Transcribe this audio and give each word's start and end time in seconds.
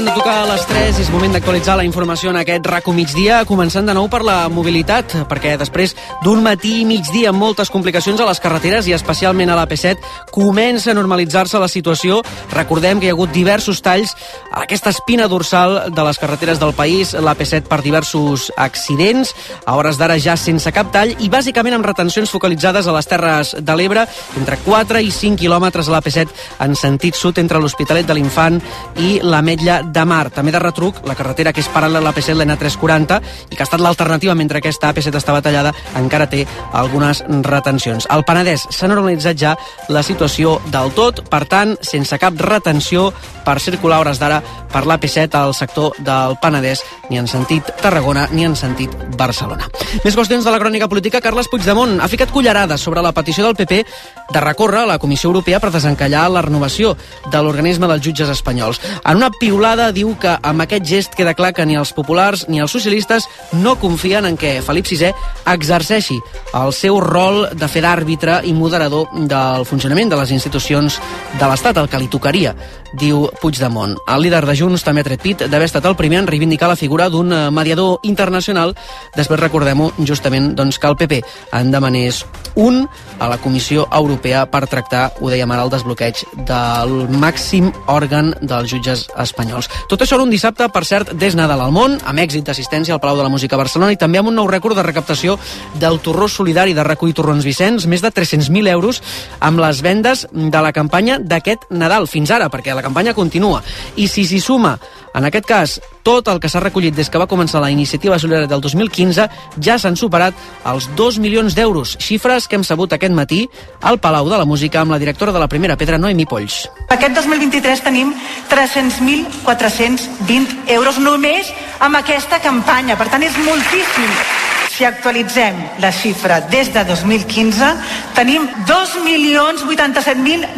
when 0.00 0.06
the 0.06 0.09
Tocar 0.20 0.42
a 0.42 0.48
les 0.52 0.66
3 0.68 0.98
i 0.98 1.00
és 1.00 1.08
moment 1.08 1.32
d'actualitzar 1.32 1.78
la 1.78 1.84
informació 1.86 2.28
en 2.28 2.36
aquest 2.36 2.66
RACO 2.68 2.92
migdia, 2.92 3.38
començant 3.48 3.86
de 3.88 3.94
nou 3.96 4.04
per 4.12 4.18
la 4.20 4.50
mobilitat, 4.52 5.14
perquè 5.30 5.54
després 5.56 5.94
d'un 6.20 6.42
matí 6.44 6.74
i 6.82 6.84
migdia 6.84 7.30
amb 7.30 7.40
moltes 7.40 7.70
complicacions 7.72 8.20
a 8.20 8.26
les 8.28 8.40
carreteres 8.44 8.84
i 8.84 8.92
especialment 8.92 9.48
a 9.48 9.56
l'AP7, 9.56 9.96
comença 10.28 10.90
a 10.92 10.96
normalitzar-se 10.98 11.56
la 11.56 11.70
situació. 11.72 12.18
Recordem 12.52 13.00
que 13.00 13.08
hi 13.08 13.12
ha 13.14 13.14
hagut 13.16 13.32
diversos 13.32 13.80
talls 13.80 14.12
a 14.50 14.66
aquesta 14.66 14.92
espina 14.92 15.24
dorsal 15.24 15.86
de 15.88 16.04
les 16.04 16.20
carreteres 16.20 16.60
del 16.60 16.74
país, 16.76 17.14
l'AP7 17.16 17.64
per 17.70 17.80
diversos 17.80 18.50
accidents, 18.60 19.32
a 19.64 19.78
hores 19.80 19.96
d'ara 19.96 20.20
ja 20.20 20.36
sense 20.36 20.68
cap 20.68 20.92
tall 20.92 21.14
i 21.16 21.32
bàsicament 21.32 21.78
amb 21.78 21.88
retencions 21.88 22.28
focalitzades 22.28 22.84
a 22.84 22.98
les 22.98 23.08
Terres 23.08 23.54
de 23.56 23.78
l'Ebre, 23.78 24.04
entre 24.36 24.60
4 24.68 25.00
i 25.00 25.16
5 25.22 25.40
quilòmetres 25.40 25.88
a 25.88 25.96
l'AP7 25.96 26.36
en 26.68 26.76
sentit 26.76 27.16
sud 27.16 27.40
entre 27.40 27.56
l'Hospitalet 27.56 28.04
de 28.04 28.20
l'Infant 28.20 28.60
i 29.00 29.16
la 29.24 29.40
Metlla 29.40 29.80
de 29.80 30.09
Mar. 30.10 30.30
També 30.34 30.52
de 30.52 30.60
retruc, 30.62 31.00
la 31.06 31.14
carretera 31.18 31.52
que 31.54 31.62
és 31.62 31.70
paral·lela 31.70 32.02
a 32.02 32.10
l'AP7, 32.10 32.34
l'N340, 32.34 33.20
i 33.50 33.54
que 33.54 33.62
ha 33.62 33.68
estat 33.68 33.82
l'alternativa 33.82 34.34
mentre 34.34 34.58
aquesta 34.58 34.90
AP7 34.90 35.20
estava 35.20 35.42
tallada, 35.44 35.72
encara 36.00 36.28
té 36.30 36.44
algunes 36.72 37.22
retencions. 37.46 38.08
Al 38.10 38.26
Penedès 38.26 38.66
s'ha 38.74 38.90
normalitzat 38.90 39.38
ja 39.38 39.54
la 39.88 40.02
situació 40.06 40.58
del 40.72 40.92
tot, 40.96 41.22
per 41.30 41.44
tant, 41.50 41.76
sense 41.86 42.18
cap 42.18 42.38
retenció 42.40 43.10
per 43.44 43.60
circular 43.62 44.00
hores 44.02 44.20
d'ara 44.20 44.40
per 44.70 44.84
l'AP7 44.86 45.34
al 45.38 45.54
sector 45.54 45.96
del 45.98 46.36
Penedès, 46.42 46.82
ni 47.10 47.18
en 47.18 47.28
sentit 47.30 47.66
Tarragona 47.82 48.28
ni 48.32 48.44
en 48.46 48.56
sentit 48.56 48.92
Barcelona. 49.18 49.68
Més 50.04 50.16
qüestions 50.16 50.46
de 50.46 50.52
la 50.52 50.60
crònica 50.62 50.88
política, 50.88 51.22
Carles 51.22 51.48
Puigdemont 51.50 51.98
ha 52.00 52.08
ficat 52.10 52.30
cullerades 52.34 52.80
sobre 52.80 53.02
la 53.02 53.12
petició 53.16 53.46
del 53.46 53.56
PP 53.58 53.84
de 54.30 54.40
recórrer 54.40 54.84
a 54.84 54.90
la 54.92 54.98
Comissió 54.98 55.30
Europea 55.30 55.60
per 55.60 55.72
desencallar 55.74 56.28
la 56.30 56.42
renovació 56.46 56.94
de 57.30 57.42
l'organisme 57.42 57.88
dels 57.90 58.04
jutges 58.04 58.30
espanyols. 58.30 58.80
En 59.04 59.18
una 59.18 59.30
piulada 59.30 59.90
diu 60.00 60.14
que 60.20 60.32
amb 60.32 60.64
aquest 60.64 60.86
gest 60.88 61.16
queda 61.16 61.34
clar 61.36 61.52
que 61.52 61.66
ni 61.68 61.76
els 61.76 61.92
populars 61.92 62.46
ni 62.48 62.60
els 62.62 62.72
socialistes 62.72 63.26
no 63.60 63.76
confien 63.80 64.24
en 64.28 64.38
que 64.40 64.60
Felip 64.64 64.88
VI 64.88 65.12
exerceixi 65.52 66.16
el 66.56 66.72
seu 66.76 67.00
rol 67.04 67.42
de 67.52 67.68
fer 67.68 67.82
d'àrbitre 67.84 68.40
i 68.48 68.54
moderador 68.56 69.10
del 69.28 69.66
funcionament 69.68 70.10
de 70.10 70.20
les 70.20 70.32
institucions 70.32 70.96
de 71.38 71.48
l'Estat, 71.48 71.78
el 71.78 71.88
que 71.90 72.00
li 72.00 72.08
tocaria, 72.10 72.54
diu 72.98 73.28
Puigdemont. 73.40 73.96
El 74.08 74.24
líder 74.24 74.42
de 74.46 74.56
Junts 74.56 74.84
també 74.86 75.04
ha 75.04 75.06
tret 75.06 75.22
pit 75.22 75.44
d'haver 75.44 75.68
estat 75.68 75.86
el 75.86 75.96
primer 75.98 76.20
en 76.22 76.28
reivindicar 76.30 76.68
la 76.70 76.78
figura 76.78 77.08
d'un 77.10 77.32
eh, 77.32 77.42
mediador 77.54 78.00
internacional. 78.02 78.74
Després 79.16 79.40
recordem-ho 79.40 79.90
justament 80.08 80.54
doncs, 80.58 80.78
que 80.80 80.90
el 80.90 80.98
PP 80.98 81.20
en 81.60 81.70
demanés 81.70 82.24
un 82.56 82.86
a 83.20 83.28
la 83.28 83.38
Comissió 83.38 83.86
Europea 83.92 84.46
per 84.50 84.64
tractar, 84.66 85.10
ho 85.20 85.30
dèiem 85.30 85.50
ara, 85.52 85.66
el 85.66 85.72
desbloqueig 85.72 86.24
del 86.48 86.96
màxim 87.20 87.70
òrgan 87.86 88.32
dels 88.40 88.70
jutges 88.72 89.06
espanyols. 89.20 89.70
Tot 89.90 90.04
això 90.04 90.20
un 90.22 90.30
dissabte, 90.30 90.68
per 90.70 90.84
cert, 90.86 91.08
des 91.18 91.34
Nadal 91.34 91.64
al 91.64 91.72
món, 91.74 91.96
amb 92.06 92.22
èxit 92.22 92.46
d'assistència 92.46 92.94
al 92.94 93.00
Palau 93.02 93.16
de 93.18 93.24
la 93.26 93.32
Música 93.32 93.58
Barcelona 93.58 93.90
i 93.90 93.98
també 93.98 94.20
amb 94.20 94.30
un 94.30 94.36
nou 94.38 94.46
rècord 94.46 94.78
de 94.78 94.84
recaptació 94.86 95.34
del 95.82 95.98
torró 95.98 96.28
solidari 96.30 96.76
de 96.78 96.84
recull 96.86 97.10
torrons 97.10 97.42
Vicenç, 97.42 97.88
més 97.90 98.04
de 98.04 98.12
300.000 98.14 98.70
euros 98.70 99.02
amb 99.42 99.58
les 99.58 99.82
vendes 99.82 100.28
de 100.30 100.62
la 100.62 100.70
campanya 100.70 101.18
d'aquest 101.18 101.66
Nadal, 101.74 102.06
fins 102.06 102.30
ara, 102.30 102.46
perquè 102.54 102.70
la 102.70 102.86
campanya 102.86 103.16
continua. 103.18 103.64
I 103.98 104.06
si 104.06 104.28
s'hi 104.30 104.38
suma, 104.38 104.76
en 105.14 105.24
aquest 105.24 105.46
cas, 105.46 105.80
tot 106.02 106.28
el 106.28 106.40
que 106.40 106.48
s'ha 106.48 106.60
recollit 106.62 106.94
des 106.94 107.10
que 107.10 107.18
va 107.18 107.26
començar 107.30 107.60
la 107.62 107.70
iniciativa 107.70 108.18
solidària 108.18 108.48
del 108.50 108.60
2015, 108.60 109.28
ja 109.60 109.78
s'han 109.78 109.96
superat 109.96 110.34
els 110.70 110.88
2 110.96 111.18
milions 111.18 111.54
d'euros, 111.54 111.96
xifres 112.00 112.48
que 112.48 112.56
hem 112.56 112.64
sabut 112.64 112.92
aquest 112.92 113.14
matí 113.14 113.48
al 113.80 113.98
Palau 113.98 114.28
de 114.30 114.38
la 114.38 114.44
Música 114.44 114.80
amb 114.80 114.92
la 114.92 114.98
directora 115.02 115.32
de 115.32 115.38
la 115.42 115.48
Primera 115.48 115.76
Pedra, 115.76 115.98
Noemi 115.98 116.26
Polls. 116.26 116.68
Aquest 116.88 117.14
2023 117.16 117.80
tenim 117.86 118.14
300.420 118.50 120.46
euros 120.78 120.98
només 120.98 121.52
amb 121.80 121.96
aquesta 121.96 122.40
campanya. 122.40 122.96
Per 122.96 123.08
tant, 123.08 123.22
és 123.22 123.36
moltíssim. 123.44 124.59
Si 124.80 124.86
actualitzem 124.88 125.58
la 125.84 125.92
xifra 125.92 126.40
des 126.48 126.72
de 126.72 126.80
2015, 126.88 127.68
tenim 128.16 128.48
2.087.923 128.64 130.56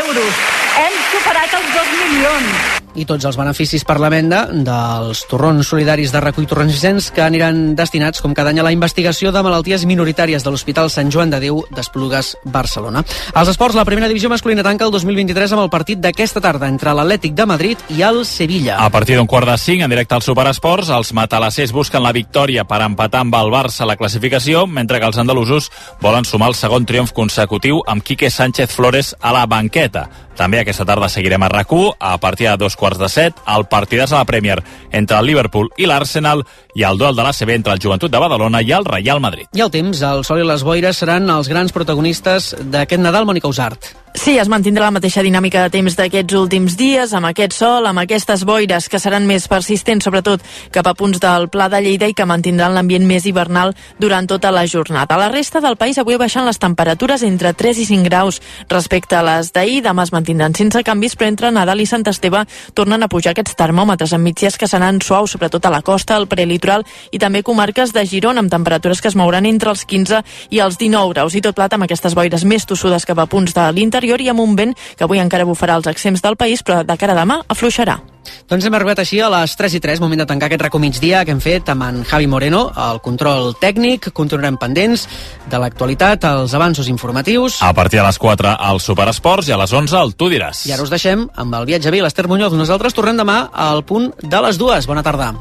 euros. 0.00 0.32
Hem 0.80 0.94
superat 1.12 1.52
els 1.60 1.68
2 1.76 1.92
milions 2.00 2.80
i 2.94 3.04
tots 3.08 3.24
els 3.24 3.36
beneficis 3.38 3.84
per 3.88 3.96
la 4.00 4.10
venda 4.12 4.42
dels 4.52 5.22
torrons 5.30 5.68
solidaris 5.68 6.12
de 6.12 6.20
recull 6.20 6.46
torrons 6.48 6.74
Vicenç 6.74 7.10
que 7.14 7.22
aniran 7.24 7.74
destinats, 7.76 8.20
com 8.20 8.34
cada 8.36 8.52
any, 8.52 8.60
a 8.60 8.66
la 8.66 8.72
investigació 8.74 9.32
de 9.32 9.42
malalties 9.44 9.86
minoritàries 9.88 10.44
de 10.44 10.52
l'Hospital 10.52 10.90
Sant 10.92 11.10
Joan 11.12 11.32
de 11.32 11.40
Déu 11.42 11.62
d'Esplugues, 11.72 12.34
Barcelona. 12.44 13.04
Als 13.34 13.52
esports, 13.52 13.76
la 13.78 13.86
primera 13.88 14.08
divisió 14.10 14.30
masculina 14.32 14.64
tanca 14.66 14.86
el 14.86 14.92
2023 14.92 15.56
amb 15.56 15.64
el 15.64 15.72
partit 15.72 16.02
d'aquesta 16.02 16.42
tarda 16.44 16.68
entre 16.68 16.94
l'Atlètic 16.96 17.36
de 17.38 17.46
Madrid 17.48 17.92
i 17.96 18.02
el 18.06 18.24
Sevilla. 18.28 18.78
A 18.82 18.90
partir 18.92 19.16
d'un 19.16 19.30
quart 19.30 19.48
de 19.48 19.56
cinc, 19.58 19.84
en 19.84 19.92
directe 19.92 20.16
al 20.16 20.24
Superesports, 20.24 20.92
els 20.92 21.12
matalassers 21.16 21.72
busquen 21.72 22.04
la 22.04 22.12
victòria 22.12 22.61
per 22.68 22.80
empatar 22.84 23.22
amb 23.24 23.36
el 23.38 23.50
Barça 23.52 23.86
la 23.88 23.96
classificació, 24.00 24.66
mentre 24.66 25.00
que 25.00 25.08
els 25.08 25.18
andalusos 25.18 25.70
volen 26.00 26.26
sumar 26.28 26.50
el 26.52 26.58
segon 26.58 26.86
triomf 26.88 27.12
consecutiu 27.16 27.82
amb 27.86 28.02
Quique 28.02 28.30
Sánchez 28.30 28.74
Flores 28.74 29.14
a 29.20 29.32
la 29.32 29.46
banqueta. 29.46 30.08
També 30.36 30.60
aquesta 30.60 30.86
tarda 30.88 31.10
seguirem 31.12 31.42
a 31.42 31.48
rac 31.48 31.72
a 31.98 32.18
partir 32.18 32.48
de 32.48 32.56
dos 32.56 32.76
quarts 32.76 32.98
de 32.98 33.08
set, 33.08 33.34
el 33.48 33.64
partidàs 33.70 34.12
a 34.12 34.18
la 34.18 34.24
Premier 34.28 34.58
entre 34.90 35.18
el 35.18 35.26
Liverpool 35.26 35.70
i 35.78 35.86
l'Arsenal 35.86 36.44
i 36.74 36.84
el 36.84 36.98
duel 36.98 37.16
de 37.16 37.22
l'ACB 37.22 37.54
entre 37.54 37.72
el 37.72 37.80
Joventut 37.80 38.10
de 38.10 38.20
Badalona 38.20 38.62
i 38.62 38.72
el 38.72 38.84
Real 38.84 39.20
Madrid. 39.20 39.48
I 39.52 39.64
el 39.64 39.70
temps, 39.70 40.02
el 40.02 40.24
sol 40.24 40.42
i 40.42 40.46
les 40.46 40.64
boires 40.64 40.96
seran 40.96 41.30
els 41.30 41.48
grans 41.48 41.72
protagonistes 41.72 42.54
d'aquest 42.60 43.02
Nadal, 43.02 43.28
Mònica 43.28 43.48
Usart. 43.48 43.92
Sí, 44.12 44.34
es 44.36 44.48
mantindrà 44.52 44.84
la 44.84 44.92
mateixa 44.92 45.22
dinàmica 45.24 45.62
de 45.64 45.72
temps 45.72 45.94
d'aquests 45.96 46.36
últims 46.36 46.74
dies, 46.76 47.14
amb 47.16 47.30
aquest 47.30 47.54
sol, 47.56 47.86
amb 47.88 48.02
aquestes 48.02 48.42
boires 48.44 48.88
que 48.92 49.00
seran 49.00 49.24
més 49.26 49.46
persistents, 49.48 50.04
sobretot 50.04 50.44
cap 50.70 50.86
a 50.86 50.92
punts 50.94 51.20
del 51.22 51.48
Pla 51.48 51.70
de 51.72 51.80
Lleida 51.80 52.10
i 52.10 52.14
que 52.14 52.26
mantindran 52.28 52.76
l'ambient 52.76 53.06
més 53.08 53.24
hivernal 53.26 53.72
durant 53.98 54.28
tota 54.28 54.52
la 54.52 54.66
jornada. 54.68 55.16
A 55.16 55.22
la 55.22 55.30
resta 55.32 55.62
del 55.64 55.78
país 55.80 55.98
avui 55.98 56.20
baixant 56.20 56.44
les 56.44 56.60
temperatures 56.60 57.24
entre 57.24 57.54
3 57.56 57.80
i 57.80 57.86
5 57.88 58.04
graus 58.10 58.42
respecte 58.68 59.16
a 59.16 59.24
les 59.24 59.52
d'ahir. 59.56 59.80
Demà 59.88 60.04
es 60.04 60.12
mantindran 60.22 60.54
sense 60.54 60.84
canvis, 60.86 61.16
però 61.18 61.28
entre 61.28 61.50
Nadal 61.50 61.82
i 61.82 61.88
Sant 61.90 62.06
Esteve 62.06 62.44
tornen 62.78 63.02
a 63.02 63.10
pujar 63.10 63.34
aquests 63.34 63.58
termòmetres 63.58 64.14
amb 64.14 64.24
migdies 64.30 64.56
que 64.56 64.70
seran 64.70 65.02
suaus, 65.02 65.34
sobretot 65.34 65.66
a 65.66 65.74
la 65.74 65.82
costa, 65.82 66.16
al 66.16 66.28
prelitoral 66.30 66.86
i 67.10 67.18
també 67.18 67.42
comarques 67.42 67.92
de 67.92 68.06
Girona, 68.06 68.40
amb 68.40 68.52
temperatures 68.52 69.02
que 69.02 69.10
es 69.10 69.18
mouran 69.18 69.46
entre 69.46 69.74
els 69.74 69.84
15 69.84 70.22
i 70.50 70.62
els 70.62 70.78
19 70.78 71.14
graus. 71.14 71.34
I 71.34 71.42
tot 71.42 71.58
plat 71.58 71.74
amb 71.74 71.88
aquestes 71.88 72.14
boires 72.14 72.46
més 72.46 72.66
tossudes 72.68 73.06
cap 73.08 73.18
a 73.18 73.26
punts 73.26 73.54
de 73.56 73.68
l'interior 73.72 74.12
interior 74.12 74.20
i 74.20 74.30
amb 74.32 74.40
un 74.40 74.56
vent 74.56 74.74
que 74.96 75.04
avui 75.04 75.22
encara 75.22 75.48
bufarà 75.48 75.76
els 75.76 75.86
accents 75.86 76.22
del 76.22 76.36
país, 76.36 76.62
però 76.62 76.82
de 76.84 76.98
cara 76.98 77.16
a 77.16 77.22
demà 77.22 77.42
afluixarà. 77.48 78.11
Doncs 78.50 78.66
hem 78.66 78.74
arribat 78.76 79.00
així 79.02 79.20
a 79.22 79.28
les 79.32 79.54
3 79.58 79.76
i 79.78 79.80
3, 79.82 80.00
moment 80.02 80.22
de 80.22 80.26
tancar 80.28 80.48
aquest 80.48 80.62
racó 80.62 80.80
migdia 80.82 81.24
que 81.24 81.32
hem 81.34 81.40
fet 81.42 81.70
amb 81.72 81.86
en 81.86 82.02
Javi 82.08 82.28
Moreno, 82.30 82.64
el 82.76 83.00
control 83.04 83.54
tècnic. 83.60 84.10
Continuarem 84.12 84.58
pendents 84.60 85.06
de 85.50 85.60
l'actualitat, 85.62 86.26
els 86.28 86.54
avanços 86.54 86.88
informatius. 86.92 87.60
A 87.62 87.72
partir 87.74 88.00
de 88.00 88.06
les 88.06 88.18
4 88.18 88.56
al 88.58 88.80
Superesports 88.80 89.48
i 89.48 89.56
a 89.56 89.60
les 89.60 89.72
11 89.72 89.98
al 89.98 90.14
Tu 90.14 90.30
diràs. 90.32 90.66
I 90.68 90.76
ara 90.76 90.86
us 90.86 90.92
deixem 90.92 91.26
amb 91.34 91.58
el 91.60 91.68
viatge 91.68 91.90
bé, 91.90 92.02
l'Ester 92.04 92.28
Muñoz. 92.28 92.54
Nosaltres 92.56 92.94
tornem 92.94 93.18
demà 93.18 93.46
al 93.52 93.84
punt 93.84 94.12
de 94.22 94.42
les 94.46 94.60
dues. 94.60 94.86
Bona 94.86 95.02
tarda. 95.02 95.32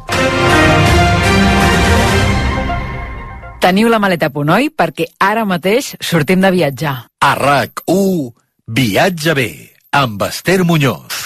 Teniu 3.62 3.92
la 3.94 4.00
maleta 4.01 4.31
a 4.31 4.34
punt, 4.34 4.50
oi? 4.50 4.72
Perquè 4.74 5.12
ara 5.22 5.45
mateix 5.45 5.94
sortim 6.01 6.42
de 6.42 6.50
viatjar. 6.50 6.95
A 7.22 7.36
RAC1, 7.38 8.31
Viatge 8.72 9.34
bé, 9.38 9.50
amb 9.92 10.24
Esther 10.24 10.63
Muñoz. 10.63 11.22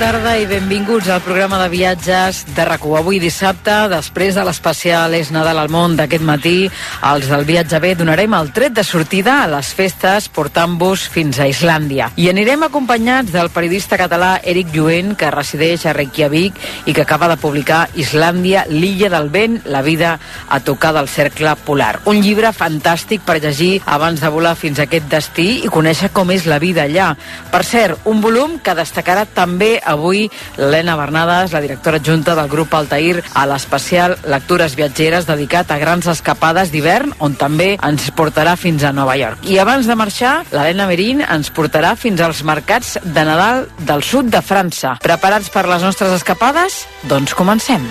Bona 0.00 0.19
tarda 0.30 0.42
i 0.42 0.46
benvinguts 0.46 1.08
al 1.10 1.22
programa 1.24 1.58
de 1.58 1.68
viatges 1.72 2.44
de 2.54 2.64
rac 2.64 2.84
Avui 3.00 3.18
dissabte, 3.18 3.88
després 3.90 4.34
de 4.34 4.42
l'especial 4.44 5.14
És 5.14 5.30
Nadal 5.32 5.58
al 5.58 5.70
món 5.72 5.96
d'aquest 5.96 6.22
matí, 6.22 6.68
els 7.06 7.26
del 7.30 7.46
Viatge 7.48 7.78
B 7.80 7.94
donarem 7.96 8.34
el 8.34 8.50
tret 8.52 8.74
de 8.76 8.84
sortida 8.84 9.40
a 9.42 9.48
les 9.48 9.70
festes 9.74 10.28
portant-vos 10.28 11.06
fins 11.08 11.38
a 11.40 11.46
Islàndia. 11.48 12.10
I 12.16 12.28
anirem 12.30 12.62
acompanyats 12.66 13.32
del 13.32 13.50
periodista 13.50 13.96
català 13.98 14.40
Eric 14.44 14.74
Lluent, 14.74 15.14
que 15.16 15.30
resideix 15.30 15.86
a 15.86 15.94
Reykjavik 15.96 16.58
i 16.86 16.94
que 16.94 17.02
acaba 17.02 17.30
de 17.30 17.38
publicar 17.40 17.88
Islàndia, 17.94 18.66
l'illa 18.68 19.10
del 19.10 19.30
vent, 19.30 19.60
la 19.64 19.82
vida 19.82 20.18
a 20.48 20.60
tocar 20.60 20.92
del 20.94 21.08
cercle 21.08 21.54
polar. 21.64 22.02
Un 22.10 22.20
llibre 22.20 22.52
fantàstic 22.52 23.24
per 23.24 23.40
llegir 23.40 23.80
abans 23.86 24.20
de 24.20 24.28
volar 24.28 24.56
fins 24.58 24.78
a 24.78 24.86
aquest 24.86 25.08
destí 25.10 25.48
i 25.64 25.72
conèixer 25.72 26.12
com 26.12 26.30
és 26.30 26.46
la 26.46 26.60
vida 26.60 26.84
allà. 26.84 27.14
Per 27.50 27.64
cert, 27.64 28.06
un 28.10 28.20
volum 28.20 28.58
que 28.62 28.76
destacarà 28.76 29.26
també 29.26 29.78
avui 29.80 30.19
l'Helena 30.58 30.96
Bernades, 30.98 31.54
la 31.54 31.62
directora 31.64 32.00
adjunta 32.02 32.34
del 32.38 32.50
grup 32.52 32.74
Altair, 32.74 33.22
a 33.34 33.46
l'especial 33.48 34.16
Lectures 34.28 34.76
Viatgeres 34.78 35.28
dedicat 35.28 35.70
a 35.70 35.78
grans 35.80 36.10
escapades 36.10 36.74
d'hivern, 36.74 37.14
on 37.18 37.38
també 37.38 37.72
ens 37.76 38.10
portarà 38.16 38.56
fins 38.60 38.84
a 38.84 38.92
Nova 38.96 39.16
York. 39.20 39.46
I 39.48 39.60
abans 39.62 39.88
de 39.88 39.96
marxar, 39.96 40.40
l'Helena 40.50 40.90
Merín 40.90 41.24
ens 41.24 41.52
portarà 41.54 41.94
fins 41.96 42.20
als 42.20 42.44
mercats 42.44 42.96
de 43.04 43.24
Nadal 43.24 43.66
del 43.78 44.04
sud 44.04 44.32
de 44.34 44.42
França. 44.42 44.98
Preparats 45.00 45.50
per 45.54 45.68
les 45.70 45.86
nostres 45.86 46.20
escapades? 46.20 46.84
Doncs 47.08 47.36
comencem. 47.38 47.86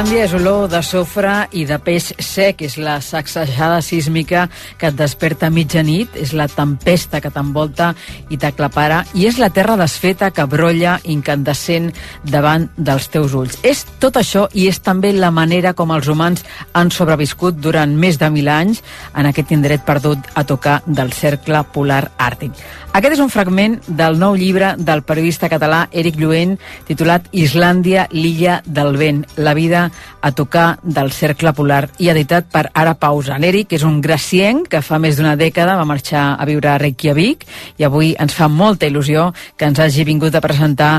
Islàndia 0.00 0.24
és 0.24 0.32
olor 0.32 0.62
de 0.72 0.78
sofre 0.80 1.32
i 1.52 1.66
de 1.68 1.76
peix 1.84 2.06
sec, 2.24 2.62
és 2.64 2.78
la 2.80 2.94
sacsejada 3.04 3.82
sísmica 3.84 4.46
que 4.80 4.88
et 4.88 4.96
desperta 4.96 5.50
a 5.50 5.52
mitjanit, 5.52 6.16
és 6.16 6.32
la 6.32 6.46
tempesta 6.48 7.20
que 7.20 7.28
t'envolta 7.28 7.90
i 8.32 8.38
t'aclapara, 8.40 9.02
i 9.12 9.28
és 9.28 9.36
la 9.36 9.50
terra 9.52 9.76
desfeta 9.76 10.30
que 10.32 10.46
brolla 10.48 10.96
incandescent 11.04 11.90
davant 12.24 12.70
dels 12.78 13.10
teus 13.12 13.36
ulls. 13.36 13.60
És 13.60 13.84
tot 14.00 14.16
això 14.16 14.46
i 14.56 14.70
és 14.72 14.80
també 14.80 15.12
la 15.12 15.28
manera 15.36 15.74
com 15.76 15.92
els 15.92 16.08
humans 16.08 16.48
han 16.72 16.88
sobreviscut 16.88 17.60
durant 17.60 17.92
més 17.92 18.16
de 18.16 18.32
mil 18.32 18.48
anys 18.48 18.80
en 19.12 19.28
aquest 19.28 19.52
indret 19.52 19.84
perdut 19.84 20.32
a 20.32 20.46
tocar 20.48 20.80
del 20.86 21.12
cercle 21.12 21.60
polar 21.76 22.06
àrtic. 22.16 22.56
Aquest 22.96 23.18
és 23.18 23.20
un 23.22 23.28
fragment 23.30 23.76
del 23.86 24.16
nou 24.18 24.32
llibre 24.34 24.72
del 24.80 25.04
periodista 25.06 25.52
català 25.52 25.84
Eric 25.92 26.16
Lluent 26.18 26.56
titulat 26.88 27.28
Islàndia, 27.36 28.08
l'illa 28.10 28.62
del 28.64 28.96
vent, 28.96 29.26
la 29.36 29.54
vida 29.54 29.89
a 30.20 30.32
tocar 30.32 30.78
del 30.82 31.12
cercle 31.12 31.52
polar 31.56 31.88
i 31.98 32.10
editat 32.12 32.48
per 32.52 32.68
Ara 32.74 32.94
Pausa. 32.94 33.38
L'Eric 33.40 33.74
és 33.78 33.84
un 33.86 34.00
gracienc 34.00 34.68
que 34.70 34.82
fa 34.84 35.00
més 35.02 35.18
d'una 35.18 35.36
dècada 35.40 35.76
va 35.78 35.88
marxar 35.88 36.36
a 36.38 36.46
viure 36.48 36.70
a 36.70 36.78
Reykjavik 36.78 37.46
i 37.78 37.86
avui 37.88 38.14
ens 38.18 38.34
fa 38.36 38.48
molta 38.48 38.86
il·lusió 38.86 39.30
que 39.56 39.66
ens 39.66 39.80
hagi 39.80 40.04
vingut 40.04 40.34
a 40.34 40.44
presentar 40.44 40.92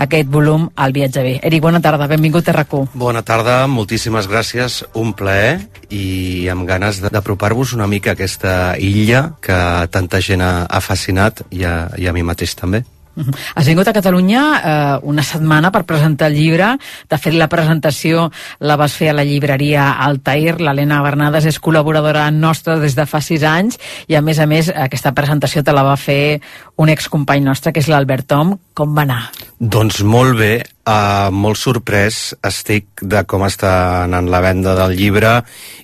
aquest 0.00 0.28
volum 0.32 0.68
al 0.76 0.92
Viatge 0.96 1.22
B. 1.22 1.36
Eric, 1.42 1.62
bona 1.62 1.80
tarda, 1.84 2.08
benvingut 2.08 2.48
a 2.48 2.56
rac 2.56 2.70
Bona 2.94 3.22
tarda, 3.26 3.66
moltíssimes 3.66 4.28
gràcies, 4.30 4.84
un 4.94 5.12
plaer 5.12 5.58
i 5.90 6.46
amb 6.52 6.68
ganes 6.68 7.00
d'apropar-vos 7.02 7.74
una 7.74 7.88
mica 7.90 8.12
a 8.12 8.14
aquesta 8.14 8.76
illa 8.78 9.34
que 9.42 9.58
tanta 9.90 10.20
gent 10.22 10.44
ha, 10.44 10.80
fascinat 10.80 11.42
i 11.50 11.64
a, 11.64 11.90
i 11.98 12.06
a 12.06 12.14
mi 12.14 12.22
mateix 12.22 12.54
també. 12.54 12.84
Has 13.54 13.66
vingut 13.66 13.88
a 13.88 13.94
Catalunya 13.94 14.42
eh, 14.42 14.98
una 15.10 15.22
setmana 15.26 15.70
per 15.74 15.82
presentar 15.88 16.30
el 16.30 16.36
llibre. 16.38 16.70
De 17.10 17.18
fet, 17.18 17.34
la 17.34 17.48
presentació 17.50 18.28
la 18.60 18.76
vas 18.80 18.94
fer 18.96 19.10
a 19.10 19.16
la 19.18 19.24
llibreria 19.26 19.90
Altair. 20.06 20.58
L'Helena 20.60 21.02
Bernades 21.04 21.48
és 21.50 21.60
col·laboradora 21.60 22.28
nostra 22.30 22.78
des 22.80 22.96
de 22.96 23.06
fa 23.10 23.22
sis 23.24 23.44
anys 23.46 23.80
i, 24.06 24.16
a 24.16 24.22
més 24.22 24.38
a 24.38 24.46
més, 24.50 24.70
aquesta 24.70 25.12
presentació 25.16 25.64
te 25.66 25.74
la 25.74 25.84
va 25.86 25.96
fer 26.00 26.40
un 26.80 26.88
excompany 26.88 27.44
nostre, 27.44 27.74
que 27.74 27.82
és 27.84 27.90
l'Albert 27.92 28.30
Tom. 28.32 28.56
Com 28.72 28.94
va 28.96 29.04
anar? 29.04 29.22
Doncs 29.60 30.00
molt 30.08 30.38
bé, 30.38 30.54
uh, 30.88 31.28
molt 31.28 31.58
sorprès 31.60 32.30
estic 32.48 33.02
de 33.04 33.20
com 33.28 33.42
està 33.44 33.72
anant 34.06 34.30
la 34.32 34.40
venda 34.40 34.72
del 34.78 34.94
llibre 34.96 35.34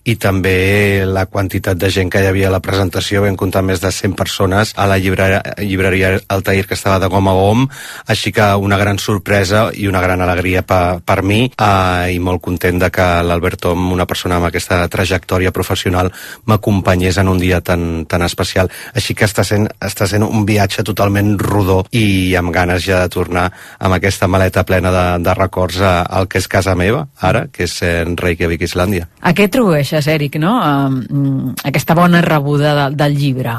i 0.08 0.14
també 0.16 1.04
la 1.04 1.26
quantitat 1.28 1.76
de 1.76 1.90
gent 1.92 2.08
que 2.08 2.22
hi 2.22 2.28
havia 2.30 2.48
a 2.48 2.54
la 2.54 2.62
presentació, 2.64 3.20
vam 3.26 3.36
comptar 3.36 3.60
més 3.66 3.82
de 3.82 3.90
100 3.92 4.14
persones 4.16 4.72
a 4.80 4.86
la 4.88 4.96
llibreria, 5.02 5.42
llibreria 5.60 6.14
Altair 6.32 6.64
que 6.70 6.76
estava 6.78 7.00
de 7.02 7.10
gom 7.12 7.28
a 7.28 7.34
gom, 7.36 7.66
així 8.08 8.32
que 8.32 8.46
una 8.56 8.78
gran 8.80 8.96
sorpresa 9.02 9.66
i 9.74 9.90
una 9.90 10.00
gran 10.00 10.24
alegria 10.24 10.62
per, 10.64 11.02
per 11.04 11.20
mi 11.20 11.42
uh, 11.50 12.06
i 12.08 12.16
molt 12.16 12.40
content 12.46 12.80
de 12.80 12.90
que 12.94 13.06
l'Albert 13.26 13.66
Tom, 13.66 13.90
una 13.92 14.08
persona 14.08 14.40
amb 14.40 14.48
aquesta 14.48 14.80
trajectòria 14.88 15.52
professional, 15.52 16.08
m'acompanyés 16.48 17.20
en 17.20 17.34
un 17.34 17.42
dia 17.42 17.60
tan, 17.60 18.06
tan 18.08 18.24
especial. 18.24 18.72
Així 18.96 19.12
que 19.12 19.28
està 19.28 19.44
sent, 19.44 19.68
està 19.84 20.08
sent 20.08 20.24
un 20.24 20.48
viatge 20.48 20.85
totalment 20.86 21.34
rodó 21.40 21.82
i 21.96 22.34
amb 22.38 22.54
ganes 22.54 22.84
ja 22.86 23.02
de 23.02 23.12
tornar 23.12 23.46
amb 23.78 23.98
aquesta 23.98 24.28
maleta 24.30 24.64
plena 24.68 24.92
de, 24.94 25.04
de 25.26 25.34
records 25.36 25.80
a, 25.82 26.00
al 26.06 26.30
que 26.30 26.40
és 26.42 26.48
casa 26.50 26.76
meva, 26.78 27.06
ara, 27.20 27.46
que 27.52 27.66
és 27.66 27.76
en 27.86 28.16
Reykjavik, 28.20 28.64
Islàndia. 28.66 29.08
A 29.20 29.34
què 29.36 29.48
atribueixes, 29.50 30.08
Eric, 30.12 30.38
no? 30.42 30.56
Um, 30.62 31.54
aquesta 31.66 31.96
bona 31.98 32.22
rebuda 32.24 32.74
de, 32.78 32.88
del 32.96 33.18
llibre? 33.18 33.58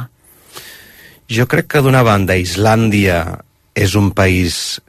Jo 1.27 1.47
crec 1.51 1.67
que 1.73 1.83
d'una 1.83 2.05
banda 2.07 2.37
Islàndia 2.39 3.21
és 3.77 3.93
un 3.99 4.13
país 4.15 4.79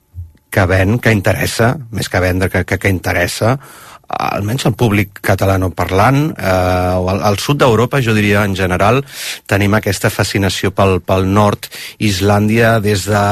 que 0.50 0.64
ven, 0.64 0.96
que 1.02 1.12
interessa, 1.12 1.74
més 1.92 2.08
que 2.08 2.20
vendre, 2.24 2.48
que, 2.48 2.64
que, 2.64 2.78
que 2.80 2.92
interessa, 2.92 3.58
almenys 4.08 4.64
el 4.68 4.74
públic 4.78 5.20
catalanoparlant, 5.24 6.20
eh, 6.32 6.94
o 6.96 7.08
al, 7.12 7.20
al 7.28 7.38
sud 7.38 7.60
d'Europa, 7.60 8.00
jo 8.04 8.14
diria 8.16 8.44
en 8.48 8.56
general, 8.56 9.02
tenim 9.46 9.76
aquesta 9.76 10.10
fascinació 10.10 10.72
pel, 10.72 10.98
pel 11.04 11.28
nord. 11.28 11.68
Islàndia, 12.00 12.78
des 12.84 13.04
de, 13.08 13.24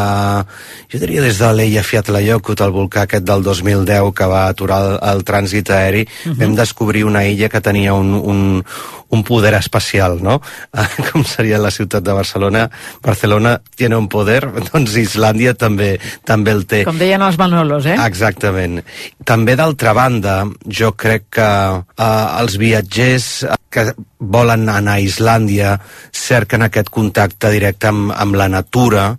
jo 0.92 1.00
diria 1.00 1.24
des 1.24 1.40
de 1.40 1.52
l'Eia 1.56 1.84
Fiatlayokut, 1.86 2.60
el 2.60 2.74
volcà 2.76 3.06
aquest 3.06 3.24
del 3.24 3.46
2010 3.46 4.12
que 4.16 4.28
va 4.30 4.46
aturar 4.50 4.82
el, 4.84 4.98
el 5.14 5.24
trànsit 5.24 5.72
aeri, 5.72 6.04
uh 6.04 6.28
mhm. 6.28 6.32
-huh. 6.32 6.40
vam 6.44 6.54
descobrir 6.54 7.04
una 7.04 7.24
illa 7.24 7.48
que 7.48 7.60
tenia 7.60 7.94
un, 7.94 8.14
un, 8.14 8.64
un 9.08 9.22
poder 9.24 9.54
especial, 9.54 10.18
no? 10.22 10.40
Com 11.12 11.24
seria 11.24 11.58
la 11.58 11.70
ciutat 11.70 12.02
de 12.02 12.12
Barcelona. 12.12 12.70
Barcelona 13.02 13.60
tiene 13.74 13.96
un 13.96 14.08
poder, 14.08 14.50
doncs 14.72 14.96
Islàndia 14.96 15.54
també 15.54 15.98
també 16.24 16.52
el 16.52 16.66
té. 16.66 16.84
Com 16.84 16.98
deien 16.98 17.22
els 17.22 17.38
Manolos, 17.38 17.86
eh? 17.86 17.96
Exactament. 18.06 18.82
També, 19.24 19.56
d'altra 19.56 19.92
banda, 19.96 20.44
jo 20.66 20.92
crec 20.98 21.28
que 21.38 21.46
eh, 21.46 22.26
els 22.40 22.56
viatgers 22.60 23.46
que 23.70 23.90
volen 24.18 24.68
anar 24.72 24.96
a 24.96 25.04
Islàndia 25.04 25.76
cerquen 26.14 26.66
aquest 26.66 26.90
contacte 26.94 27.52
directe 27.54 27.90
amb, 27.90 28.12
amb 28.16 28.38
la 28.38 28.48
natura, 28.48 29.10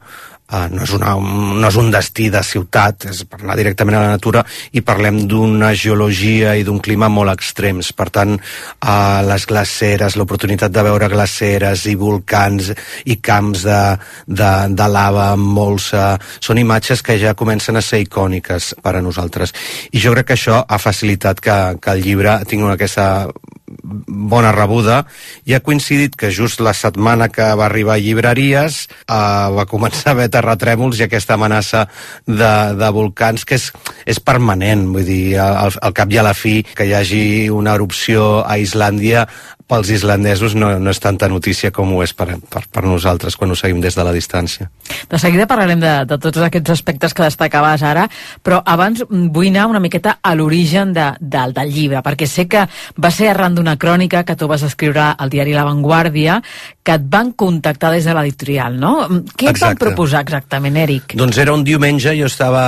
Uh, 0.47 0.69
no, 0.71 0.85
és 0.85 0.93
una, 0.95 1.13
no 1.19 1.67
és 1.67 1.75
un 1.75 1.89
destí 1.91 2.29
de 2.31 2.39
ciutat, 2.45 3.09
és 3.11 3.25
parlar 3.27 3.57
directament 3.59 3.97
a 3.97 4.03
la 4.05 4.13
natura 4.13 4.45
i 4.71 4.83
parlem 4.85 5.25
d'una 5.27 5.73
geologia 5.75 6.53
i 6.55 6.63
d'un 6.63 6.79
clima 6.79 7.09
molt 7.11 7.33
extrems. 7.33 7.89
Per 7.97 8.07
tant, 8.15 8.31
uh, 8.37 9.19
les 9.27 9.47
glaceres, 9.49 10.15
l'oportunitat 10.15 10.71
de 10.71 10.85
veure 10.87 11.11
glaceres 11.11 11.83
i 11.91 11.97
volcans 11.99 12.71
i 13.11 13.19
camps 13.19 13.65
de, 13.67 13.81
de, 14.23 14.53
de 14.71 14.87
lava 14.87 15.33
molsa, 15.35 16.13
són 16.39 16.63
imatges 16.63 17.03
que 17.03 17.19
ja 17.19 17.35
comencen 17.35 17.75
a 17.75 17.83
ser 17.83 17.99
icòniques 18.05 18.73
per 18.79 18.95
a 18.95 19.03
nosaltres. 19.03 19.51
I 19.91 19.99
jo 19.99 20.15
crec 20.15 20.31
que 20.31 20.39
això 20.39 20.63
ha 20.63 20.79
facilitat 20.79 21.43
que, 21.43 21.59
que 21.83 21.97
el 21.97 22.07
llibre 22.07 22.39
tingui 22.47 22.71
aquesta 22.71 23.27
bona 23.67 24.51
rebuda 24.55 25.01
i 25.45 25.55
ha 25.55 25.61
coincidit 25.63 26.15
que 26.15 26.31
just 26.31 26.61
la 26.63 26.73
setmana 26.77 27.27
que 27.33 27.43
va 27.59 27.65
arribar 27.67 27.97
a 27.97 28.01
llibreries 28.03 28.79
eh, 28.87 29.17
va 29.57 29.67
començar 29.67 30.11
a 30.11 30.15
haver 30.15 30.29
terratrèmols 30.31 30.99
i 30.99 31.07
aquesta 31.07 31.35
amenaça 31.35 31.85
de, 32.25 32.53
de 32.79 32.91
volcans 32.95 33.43
que 33.43 33.59
és, 33.59 33.69
és 34.05 34.19
permanent, 34.23 34.87
vull 34.95 35.07
dir, 35.07 35.37
al, 35.43 35.75
al 35.81 35.95
cap 35.97 36.11
i 36.13 36.21
a 36.21 36.25
la 36.29 36.35
fi 36.37 36.61
que 36.63 36.87
hi 36.87 36.95
hagi 36.95 37.25
una 37.53 37.75
erupció 37.75 38.43
a 38.47 38.57
Islàndia 38.61 39.27
pels 39.67 39.89
islandesos 39.91 40.55
no, 40.55 40.71
no 40.79 40.91
és 40.93 40.99
tanta 41.03 41.27
notícia 41.27 41.73
com 41.75 41.91
ho 41.93 42.01
és 42.03 42.13
per, 42.15 42.29
per, 42.49 42.63
per 42.71 42.83
nosaltres 42.87 43.35
quan 43.35 43.51
ho 43.51 43.57
seguim 43.59 43.81
des 43.83 43.97
de 43.97 44.05
la 44.07 44.13
distància. 44.15 44.69
De 45.11 45.19
seguida 45.19 45.47
parlarem 45.49 45.81
de, 45.83 45.93
de 46.07 46.17
tots 46.23 46.39
aquests 46.43 46.71
aspectes 46.77 47.13
que 47.13 47.27
destacaves 47.27 47.83
ara, 47.83 48.07
però 48.43 48.61
abans 48.65 49.03
vull 49.09 49.49
anar 49.51 49.67
una 49.67 49.83
miqueta 49.83 50.17
a 50.23 50.33
l'origen 50.39 50.93
de, 50.95 51.09
de, 51.19 51.43
del 51.59 51.73
llibre, 51.75 52.01
perquè 52.05 52.29
sé 52.31 52.47
que 52.47 52.63
va 52.95 53.11
ser 53.11 53.31
arran 53.33 53.57
d'una 53.57 53.75
crònica 53.77 54.23
que 54.23 54.37
tu 54.39 54.47
vas 54.47 54.63
escriure 54.63 55.11
al 55.11 55.33
diari 55.33 55.55
La 55.55 55.67
Vanguardia, 55.67 56.39
que 56.87 56.95
et 56.95 57.07
van 57.11 57.33
contactar 57.35 57.91
des 57.91 58.05
de 58.07 58.13
l'editorial, 58.15 58.77
no? 58.79 58.93
Què 59.35 59.49
et 59.51 59.59
van 59.59 59.75
proposar 59.79 60.21
exactament, 60.23 60.77
Eric? 60.79 61.17
Doncs 61.19 61.39
era 61.43 61.51
un 61.55 61.65
diumenge, 61.67 62.13
jo 62.15 62.29
estava 62.31 62.61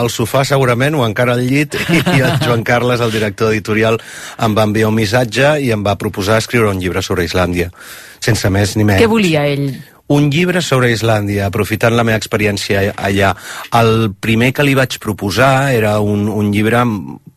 al 0.00 0.10
sofà 0.10 0.42
segurament, 0.48 0.96
o 0.98 1.04
encara 1.06 1.36
al 1.36 1.44
llit, 1.46 1.76
i 2.16 2.18
el 2.18 2.40
Joan 2.42 2.64
Carles, 2.66 3.02
el 3.04 3.14
director 3.14 3.54
editorial, 3.54 4.00
em 4.42 4.56
va 4.58 4.66
enviar 4.66 4.90
un 4.90 4.98
missatge 4.98 5.54
i 5.62 5.70
em 5.76 5.86
va 5.86 5.94
proposar 6.00 6.40
escriure 6.42 6.72
un 6.72 6.82
llibre 6.82 7.04
sobre 7.06 7.28
Islàndia, 7.28 7.70
sense 8.18 8.50
més 8.50 8.74
ni 8.74 8.88
menys. 8.88 9.04
Què 9.04 9.10
volia 9.10 9.46
ell? 9.46 9.68
Un 10.10 10.26
llibre 10.34 10.58
sobre 10.66 10.90
Islàndia, 10.90 11.46
aprofitant 11.46 11.94
la 11.94 12.02
meva 12.02 12.18
experiència 12.18 12.96
allà. 12.98 13.36
El 13.78 14.10
primer 14.18 14.50
que 14.56 14.66
li 14.66 14.74
vaig 14.74 14.98
proposar 14.98 15.70
era 15.70 16.00
un, 16.02 16.26
un 16.26 16.50
llibre 16.50 16.82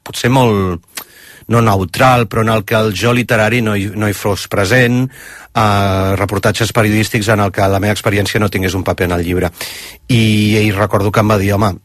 potser 0.02 0.34
molt 0.34 0.82
no 1.48 1.62
neutral, 1.62 2.28
però 2.28 2.44
en 2.46 2.54
el 2.54 2.66
que 2.66 2.78
el 2.80 2.94
jo 2.98 3.14
literari 3.14 3.62
no 3.62 3.76
hi, 3.76 3.90
no 3.96 4.10
hi 4.10 4.16
fos 4.18 4.48
present, 4.52 5.08
eh, 5.08 6.16
reportatges 6.20 6.74
periodístics 6.74 7.32
en 7.34 7.44
el 7.46 7.52
que 7.52 7.68
la 7.68 7.82
meva 7.84 7.96
experiència 7.96 8.42
no 8.42 8.52
tingués 8.52 8.76
un 8.76 8.84
paper 8.84 9.10
en 9.10 9.18
el 9.18 9.26
llibre. 9.26 9.52
I, 10.08 10.24
i 10.64 10.72
recordo 10.72 11.12
que 11.12 11.24
em 11.24 11.34
va 11.34 11.40
dir, 11.42 11.54
home, 11.56 11.76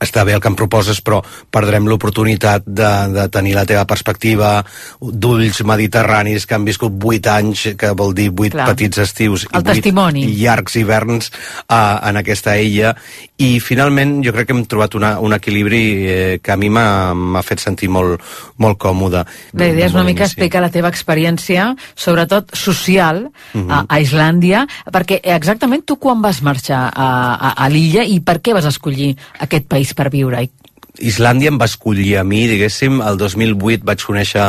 està 0.00 0.24
bé 0.24 0.34
el 0.36 0.42
que 0.42 0.50
em 0.50 0.56
proposes, 0.58 1.00
però 1.04 1.20
perdrem 1.50 1.88
l'oportunitat 1.88 2.66
de, 2.66 2.90
de 3.14 3.26
tenir 3.34 3.54
la 3.56 3.66
teva 3.68 3.84
perspectiva 3.88 4.58
d'ulls 5.00 5.62
mediterranis 5.66 6.46
que 6.46 6.56
han 6.56 6.66
viscut 6.66 6.94
8 6.98 7.32
anys, 7.34 7.64
que 7.78 7.92
vol 7.98 8.14
dir 8.16 8.30
8 8.30 8.54
Clar. 8.54 8.68
petits 8.72 9.02
estius 9.04 9.46
el 9.52 9.66
i 9.66 9.82
8 9.82 10.26
llargs 10.38 10.78
hiverns 10.78 11.30
uh, 11.68 11.98
en 12.08 12.20
aquesta 12.20 12.56
illa. 12.60 12.94
I 13.38 13.58
finalment 13.62 14.18
jo 14.24 14.32
crec 14.34 14.48
que 14.48 14.56
hem 14.56 14.64
trobat 14.66 14.96
una, 14.98 15.12
un 15.22 15.34
equilibri 15.36 15.82
eh, 16.10 16.38
que 16.42 16.52
a 16.52 16.56
mi 16.58 16.70
m'ha 16.72 17.42
fet 17.46 17.62
sentir 17.62 17.90
molt, 17.92 18.22
molt 18.58 18.78
còmode. 18.82 19.22
La 19.58 19.68
idea 19.70 19.86
és 19.86 19.94
una 19.94 20.06
mica 20.06 20.26
explicar 20.26 20.62
la 20.64 20.72
teva 20.74 20.90
experiència, 20.90 21.68
sobretot 21.94 22.50
social, 22.56 23.28
uh 23.28 23.60
-huh. 23.60 23.70
a, 23.70 23.84
a 23.88 24.00
Islàndia, 24.00 24.66
perquè 24.90 25.20
exactament 25.22 25.84
tu 25.84 25.96
quan 25.96 26.22
vas 26.22 26.42
marxar 26.42 26.90
a, 26.94 27.08
a, 27.34 27.50
a 27.64 27.68
l'illa 27.68 28.02
i 28.02 28.20
per 28.20 28.40
què 28.40 28.54
vas 28.54 28.64
escollir 28.64 29.16
aquest 29.38 29.66
país 29.68 29.87
per 29.94 30.08
viure. 30.12 30.42
I 30.42 30.50
Islàndia 30.98 31.52
em 31.52 31.58
va 31.60 31.68
escollir 31.68 32.16
a 32.18 32.24
mi, 32.26 32.42
diguéssim, 32.50 33.00
el 33.04 33.18
2008 33.20 33.86
vaig 33.86 34.02
conèixer 34.04 34.48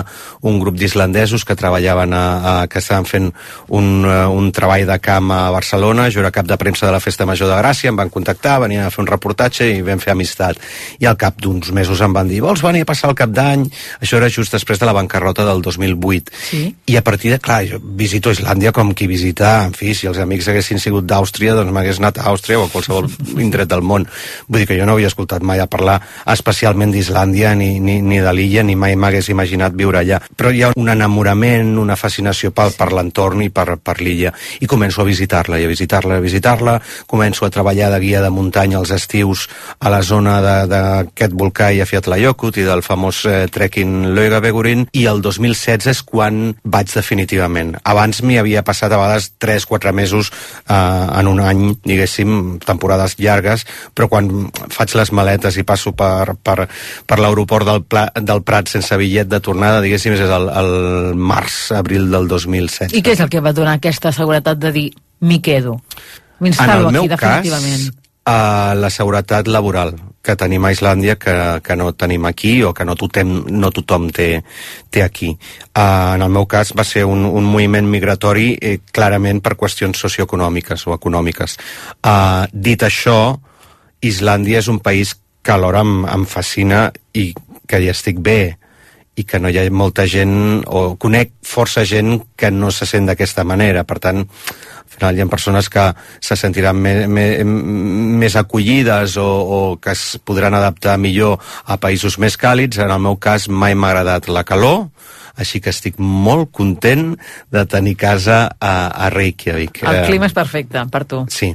un 0.49 0.59
grup 0.61 0.77
d'islandesos 0.79 1.45
que 1.45 1.57
treballaven 1.59 2.13
a, 2.15 2.23
a, 2.23 2.53
que 2.71 2.81
estaven 2.81 3.05
fent 3.09 3.29
un, 3.67 4.05
uh, 4.05 4.29
un 4.33 4.51
treball 4.55 4.85
de 4.89 4.97
camp 5.03 5.31
a 5.35 5.41
Barcelona, 5.53 6.09
jo 6.13 6.23
era 6.23 6.33
cap 6.33 6.47
de 6.49 6.57
premsa 6.57 6.87
de 6.87 6.93
la 6.95 7.01
Festa 7.03 7.27
Major 7.29 7.51
de 7.51 7.59
Gràcia, 7.59 7.91
em 7.93 7.99
van 7.99 8.11
contactar, 8.13 8.59
venien 8.63 8.85
a 8.85 8.93
fer 8.93 9.03
un 9.03 9.11
reportatge 9.11 9.69
i 9.69 9.83
vam 9.85 10.01
fer 10.01 10.13
amistat. 10.15 10.59
I 10.99 11.09
al 11.09 11.17
cap 11.19 11.37
d'uns 11.41 11.71
mesos 11.75 12.01
em 12.01 12.15
van 12.15 12.29
dir, 12.29 12.41
vols 12.45 12.63
venir 12.65 12.83
a 12.85 12.89
passar 12.89 13.11
el 13.11 13.17
cap 13.19 13.33
d'any? 13.33 13.67
Això 14.01 14.17
era 14.17 14.31
just 14.33 14.55
després 14.55 14.81
de 14.81 14.89
la 14.89 14.95
bancarrota 14.97 15.45
del 15.47 15.61
2008. 15.65 16.33
Sí. 16.49 16.63
I 16.89 16.97
a 16.97 17.03
partir 17.05 17.33
de, 17.35 17.39
clar, 17.43 17.61
jo 17.69 17.79
visito 17.79 18.33
Islàndia 18.33 18.73
com 18.75 18.93
qui 18.97 19.07
visita, 19.09 19.59
en 19.67 19.75
fi, 19.77 19.93
si 19.93 20.09
els 20.09 20.19
amics 20.21 20.49
haguessin 20.49 20.81
sigut 20.81 21.05
d'Àustria, 21.09 21.55
doncs 21.57 21.73
m'hagués 21.75 22.01
anat 22.01 22.19
a 22.19 22.29
Àustria 22.33 22.59
o 22.59 22.65
a 22.65 22.71
qualsevol 22.73 23.09
indret 23.37 23.69
del 23.69 23.85
món. 23.85 24.07
Vull 24.47 24.63
dir 24.63 24.69
que 24.69 24.79
jo 24.79 24.87
no 24.89 24.97
havia 24.97 25.11
escoltat 25.11 25.45
mai 25.45 25.61
a 25.61 25.69
parlar 25.69 25.99
especialment 26.39 26.93
d'Islàndia 26.95 27.53
ni, 27.59 27.75
ni, 27.83 27.99
ni 28.01 28.19
de 28.23 28.33
l'illa, 28.35 28.63
ni 28.63 28.77
mai 28.79 28.95
m'hagués 28.95 29.29
imaginat 29.33 29.75
viure 29.77 30.01
allà. 30.01 30.21
Però 30.39 30.51
hi 30.51 30.63
ha 30.63 30.71
un 30.79 30.89
enamorament, 30.91 31.75
una 31.81 31.97
fascinació 31.99 32.53
per, 32.55 32.71
per 32.77 32.91
l'entorn 32.95 33.43
i 33.45 33.51
per, 33.53 33.77
per 33.83 33.99
l'illa. 34.01 34.33
I 34.63 34.69
començo 34.69 35.03
a 35.03 35.07
visitar-la, 35.07 35.59
i 35.59 35.67
a 35.67 35.71
visitar-la, 35.71 36.17
a 36.17 36.23
visitar-la. 36.23 36.77
Començo 37.09 37.45
a 37.45 37.51
treballar 37.53 37.91
de 37.93 38.01
guia 38.03 38.23
de 38.23 38.31
muntanya 38.33 38.79
als 38.79 38.93
estius 38.95 39.47
a 39.79 39.91
la 39.91 40.01
zona 40.05 40.39
d'aquest 40.69 41.35
volcà 41.37 41.71
i 41.75 41.81
a 41.83 41.87
Fiatlayokut 41.89 42.59
i 42.59 42.65
del 42.67 42.83
famós 42.85 43.23
eh, 43.27 43.45
trekking 43.51 44.13
Lögavegurin, 44.15 44.87
i 44.95 45.05
el 45.09 45.21
2016 45.25 45.89
és 45.91 46.03
quan 46.05 46.53
vaig 46.63 46.91
definitivament. 46.93 47.75
Abans 47.83 48.21
m'hi 48.23 48.39
havia 48.39 48.63
passat 48.65 48.93
a 48.93 48.99
vegades 49.01 49.31
3-4 49.41 49.93
mesos 49.95 50.31
eh, 50.31 50.75
en 50.75 51.31
un 51.31 51.41
any, 51.43 51.65
diguéssim, 51.85 52.59
temporades 52.65 53.17
llargues, 53.19 53.65
però 53.95 54.09
quan 54.11 54.29
faig 54.71 54.95
les 54.99 55.13
maletes 55.15 55.59
i 55.59 55.65
passo 55.67 55.93
per, 55.97 56.18
per, 56.43 56.67
per 57.05 57.19
l'aeroport 57.19 57.67
del, 57.67 57.83
Pla, 57.83 58.07
del 58.15 58.43
Prat 58.47 58.71
sense 58.71 58.97
bitllet 58.99 59.29
de 59.29 59.41
tornada, 59.43 59.83
diguéssim, 59.85 60.15
és 60.17 60.25
el, 60.25 60.49
el 60.61 60.73
març-abril 61.15 62.09
del 62.11 62.29
2007. 62.31 62.95
I 62.97 63.03
què 63.05 63.15
és 63.17 63.23
el 63.23 63.31
que 63.31 63.43
va 63.43 63.55
donar 63.55 63.77
aquesta 63.79 64.13
seguretat 64.15 64.59
de 64.61 64.73
dir 64.75 64.87
m'hi 65.25 65.39
quedo? 65.43 65.79
M'instal·lo 66.39 66.91
aquí, 66.91 67.09
definitivament. 67.11 67.89
Cas, 67.89 68.05
uh, 68.29 68.75
la 68.79 68.89
seguretat 68.93 69.47
laboral 69.47 69.95
que 70.21 70.35
tenim 70.35 70.65
a 70.67 70.71
Islàndia 70.73 71.15
que, 71.15 71.33
que 71.63 71.75
no 71.79 71.93
tenim 71.95 72.25
aquí 72.27 72.59
o 72.63 72.73
que 72.75 72.85
no 72.85 72.95
tothom, 72.99 73.45
no 73.49 73.71
tothom 73.71 74.09
té, 74.13 74.43
té 74.91 75.03
aquí. 75.03 75.31
Uh, 75.71 76.15
en 76.17 76.25
el 76.25 76.33
meu 76.35 76.45
cas 76.49 76.73
va 76.77 76.85
ser 76.87 77.05
un, 77.07 77.23
un 77.25 77.47
moviment 77.47 77.87
migratori 77.87 78.51
eh, 78.59 78.79
clarament 78.91 79.41
per 79.41 79.55
qüestions 79.59 79.99
socioeconòmiques 79.99 80.85
o 80.87 80.95
econòmiques. 80.97 81.57
Uh, 82.03 82.45
dit 82.53 82.83
això, 82.83 83.39
Islàndia 84.05 84.59
és 84.61 84.69
un 84.71 84.79
país 84.83 85.15
que 85.43 85.51
alhora 85.51 85.83
em, 85.85 86.03
em 86.05 86.25
fascina 86.25 86.89
i 87.13 87.31
que 87.69 87.79
hi 87.79 87.89
estic 87.91 88.19
bé 88.23 88.41
i 89.19 89.25
que 89.27 89.39
no 89.39 89.51
hi 89.51 89.59
ha 89.59 89.65
molta 89.71 90.05
gent, 90.07 90.63
o 90.67 90.95
conec 91.01 91.33
força 91.43 91.83
gent 91.83 92.21
que 92.39 92.51
no 92.55 92.71
se 92.71 92.87
sent 92.87 93.09
d'aquesta 93.09 93.43
manera. 93.43 93.83
Per 93.83 93.97
tant, 93.99 94.21
al 94.23 94.93
final 94.93 95.17
hi 95.17 95.23
ha 95.23 95.27
persones 95.31 95.67
que 95.69 95.85
se 96.23 96.37
sentiran 96.39 96.79
me, 96.79 96.93
me, 97.07 97.25
més 97.43 98.37
acollides 98.39 99.17
o, 99.19 99.27
o 99.27 99.59
que 99.81 99.91
es 99.91 100.05
podran 100.23 100.55
adaptar 100.55 100.95
millor 100.97 101.35
a 101.65 101.75
països 101.81 102.15
més 102.23 102.39
càlids. 102.39 102.79
En 102.79 102.95
el 102.95 103.03
meu 103.03 103.19
cas 103.19 103.49
mai 103.51 103.75
m'ha 103.75 103.91
agradat 103.91 104.31
la 104.31 104.45
calor, 104.47 104.87
així 105.39 105.59
que 105.59 105.73
estic 105.75 105.99
molt 105.99 106.53
content 106.55 107.11
de 107.51 107.65
tenir 107.67 107.97
casa 107.99 108.45
a, 108.55 108.75
a 108.87 109.11
Reykjavik. 109.11 109.83
El 109.83 110.05
clima 110.07 110.31
és 110.31 110.37
perfecte 110.37 110.87
per 110.91 111.03
tu. 111.11 111.25
Sí, 111.33 111.51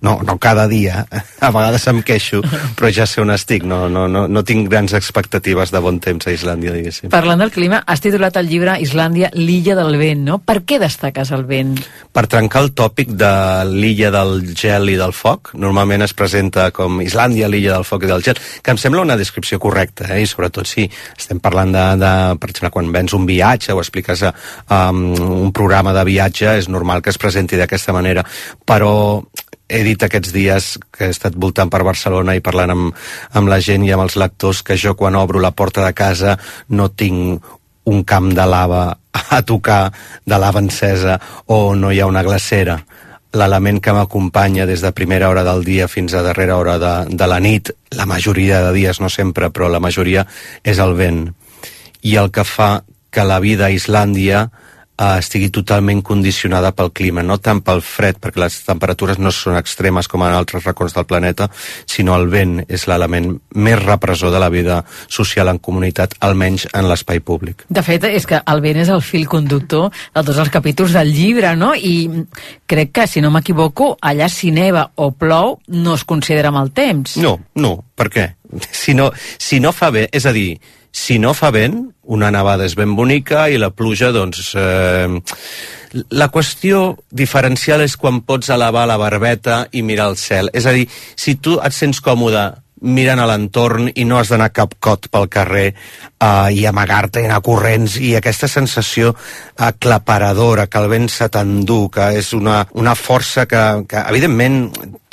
no, 0.00 0.20
no 0.22 0.36
cada 0.38 0.66
dia, 0.68 1.04
a 1.40 1.50
vegades 1.50 1.86
em 1.90 2.02
queixo, 2.06 2.42
però 2.76 2.90
ja 2.92 3.06
sé 3.08 3.22
on 3.22 3.32
estic, 3.34 3.64
no, 3.66 3.86
no, 3.92 4.06
no, 4.08 4.26
no 4.28 4.42
tinc 4.46 4.68
grans 4.70 4.94
expectatives 4.96 5.72
de 5.74 5.80
bon 5.82 6.00
temps 6.02 6.26
a 6.26 6.34
Islàndia, 6.34 6.74
diguéssim. 6.76 7.10
Parlant 7.12 7.40
del 7.42 7.52
clima, 7.54 7.82
has 7.86 8.02
titulat 8.04 8.36
el 8.40 8.50
llibre 8.50 8.76
Islàndia, 8.82 9.30
l'illa 9.34 9.76
del 9.78 9.96
vent, 10.00 10.24
no? 10.26 10.38
Per 10.44 10.60
què 10.68 10.80
destaques 10.82 11.32
el 11.36 11.46
vent? 11.48 11.76
Per 12.12 12.26
trencar 12.30 12.64
el 12.66 12.72
tòpic 12.76 13.14
de 13.18 13.32
l'illa 13.70 14.12
del 14.14 14.52
gel 14.56 14.92
i 14.92 14.98
del 15.00 15.14
foc, 15.16 15.54
normalment 15.58 16.04
es 16.06 16.14
presenta 16.16 16.68
com 16.76 17.00
Islàndia, 17.04 17.50
l'illa 17.52 17.76
del 17.76 17.88
foc 17.88 18.06
i 18.06 18.10
del 18.10 18.24
gel, 18.26 18.40
que 18.62 18.74
em 18.74 18.80
sembla 18.80 19.04
una 19.04 19.18
descripció 19.18 19.60
correcta, 19.62 20.10
eh? 20.14 20.22
i 20.22 20.30
sobretot 20.30 20.68
si 20.68 20.86
estem 21.16 21.40
parlant 21.42 21.72
de, 21.74 21.86
de 22.02 22.12
per 22.40 22.52
exemple, 22.52 22.72
quan 22.74 22.92
vens 22.94 23.16
un 23.16 23.26
viatge 23.28 23.74
o 23.74 23.80
expliques 23.82 24.24
um, 24.26 25.02
un 25.46 25.52
programa 25.56 25.94
de 25.96 26.04
viatge, 26.08 26.56
és 26.60 26.70
normal 26.72 27.02
que 27.02 27.12
es 27.12 27.20
presenti 27.20 27.58
d'aquesta 27.58 27.94
manera, 27.96 28.24
però 28.66 28.94
he 29.68 29.82
dit 29.82 30.02
aquests 30.02 30.32
dies 30.34 30.72
que 30.94 31.08
he 31.08 31.14
estat 31.14 31.34
voltant 31.34 31.70
per 31.70 31.82
Barcelona 31.86 32.36
i 32.36 32.42
parlant 32.44 32.72
amb, 32.74 33.06
amb 33.34 33.50
la 33.50 33.60
gent 33.60 33.84
i 33.86 33.92
amb 33.94 34.06
els 34.06 34.18
lectors 34.20 34.62
que 34.62 34.78
jo 34.78 34.94
quan 34.94 35.18
obro 35.18 35.42
la 35.42 35.54
porta 35.54 35.84
de 35.84 35.94
casa 35.96 36.36
no 36.68 36.88
tinc 36.88 37.42
un 37.86 38.04
camp 38.04 38.32
de 38.34 38.46
lava 38.46 38.84
a 39.12 39.42
tocar 39.42 39.90
de 40.24 40.38
lava 40.38 40.62
encesa 40.62 41.18
o 41.46 41.74
no 41.74 41.90
hi 41.90 42.00
ha 42.00 42.10
una 42.10 42.22
glacera 42.26 42.80
l'element 43.36 43.80
que 43.82 43.92
m'acompanya 43.92 44.66
des 44.66 44.80
de 44.80 44.92
primera 44.96 45.28
hora 45.28 45.44
del 45.44 45.64
dia 45.64 45.88
fins 45.88 46.14
a 46.14 46.22
darrera 46.22 46.56
hora 46.56 46.78
de, 46.78 46.94
de 47.10 47.26
la 47.26 47.40
nit, 47.40 47.70
la 47.90 48.06
majoria 48.06 48.62
de 48.64 48.72
dies, 48.72 49.00
no 49.00 49.10
sempre, 49.12 49.50
però 49.50 49.68
la 49.68 49.82
majoria, 49.82 50.24
és 50.64 50.78
el 50.80 50.94
vent. 50.96 51.26
I 52.00 52.16
el 52.16 52.30
que 52.32 52.46
fa 52.48 52.84
que 53.10 53.24
la 53.24 53.40
vida 53.40 53.66
a 53.66 53.74
Islàndia 53.74 54.46
eh, 54.98 55.18
estigui 55.18 55.50
totalment 55.54 56.02
condicionada 56.02 56.72
pel 56.76 56.92
clima, 56.96 57.22
no 57.22 57.38
tant 57.42 57.62
pel 57.64 57.82
fred, 57.84 58.18
perquè 58.22 58.40
les 58.42 58.58
temperatures 58.66 59.20
no 59.22 59.32
són 59.34 59.58
extremes 59.60 60.08
com 60.08 60.24
en 60.26 60.34
altres 60.36 60.64
racons 60.64 60.94
del 60.96 61.06
planeta, 61.08 61.48
sinó 61.86 62.16
el 62.16 62.28
vent 62.32 62.58
és 62.68 62.86
l'element 62.88 63.32
més 63.54 63.82
repressor 63.82 64.32
de 64.34 64.40
la 64.42 64.50
vida 64.52 64.82
social 65.08 65.50
en 65.52 65.60
comunitat, 65.62 66.16
almenys 66.20 66.68
en 66.72 66.88
l'espai 66.90 67.20
públic. 67.20 67.66
De 67.68 67.84
fet, 67.86 68.04
és 68.08 68.26
que 68.28 68.40
el 68.40 68.62
vent 68.64 68.80
és 68.84 68.92
el 68.92 69.04
fil 69.04 69.26
conductor 69.30 69.90
de 69.90 70.22
tots 70.22 70.40
els 70.42 70.52
capítols 70.52 70.96
del 70.96 71.12
llibre, 71.12 71.54
no? 71.56 71.74
I 71.74 72.24
crec 72.66 72.94
que, 72.96 73.06
si 73.10 73.22
no 73.24 73.32
m'equivoco, 73.34 73.94
allà 74.00 74.30
si 74.32 74.52
neva 74.54 74.88
o 74.96 75.10
plou 75.12 75.58
no 75.68 75.94
es 75.96 76.04
considera 76.04 76.52
mal 76.54 76.72
temps. 76.74 77.16
No, 77.22 77.36
no, 77.54 77.76
per 77.96 78.10
què? 78.12 78.26
Si 78.70 78.94
no, 78.94 79.10
si 79.42 79.58
no 79.60 79.72
fa 79.74 79.90
bé, 79.90 80.06
és 80.14 80.26
a 80.26 80.32
dir, 80.32 80.54
si 80.96 81.18
no 81.20 81.34
fa 81.36 81.50
vent, 81.52 81.82
una 82.08 82.30
nevada 82.32 82.64
és 82.64 82.76
ben 82.78 82.94
bonica 82.96 83.50
i 83.52 83.60
la 83.60 83.72
pluja, 83.74 84.12
doncs... 84.16 84.54
Eh, 84.56 85.20
la 86.12 86.26
qüestió 86.28 86.96
diferencial 87.14 87.80
és 87.80 87.94
quan 87.96 88.18
pots 88.26 88.50
elevar 88.52 88.82
la 88.90 88.98
barbeta 89.00 89.62
i 89.72 89.80
mirar 89.86 90.10
el 90.10 90.18
cel. 90.20 90.50
És 90.52 90.66
a 90.68 90.74
dir, 90.76 90.84
si 91.16 91.36
tu 91.40 91.54
et 91.62 91.72
sents 91.72 92.02
còmode 92.04 92.42
mirant 92.82 93.20
a 93.20 93.26
l'entorn 93.28 93.88
i 93.94 94.04
no 94.04 94.18
has 94.18 94.30
d'anar 94.32 94.50
cap 94.52 94.74
cot 94.80 95.08
pel 95.12 95.28
carrer 95.32 95.68
uh, 95.72 96.48
i 96.52 96.66
amagar-te 96.68 97.22
i 97.22 97.28
anar 97.28 97.40
corrents 97.44 97.96
i 97.96 98.12
aquesta 98.18 98.48
sensació 98.52 99.14
aclaparadora 99.56 100.66
que 100.66 100.82
el 100.82 100.90
vent 100.92 101.08
se 101.12 101.30
t'endú, 101.32 101.86
que 101.92 102.10
és 102.18 102.32
una, 102.36 102.60
una 102.76 102.94
força 102.94 103.46
que, 103.48 103.62
que 103.88 104.04
evidentment 104.12 104.66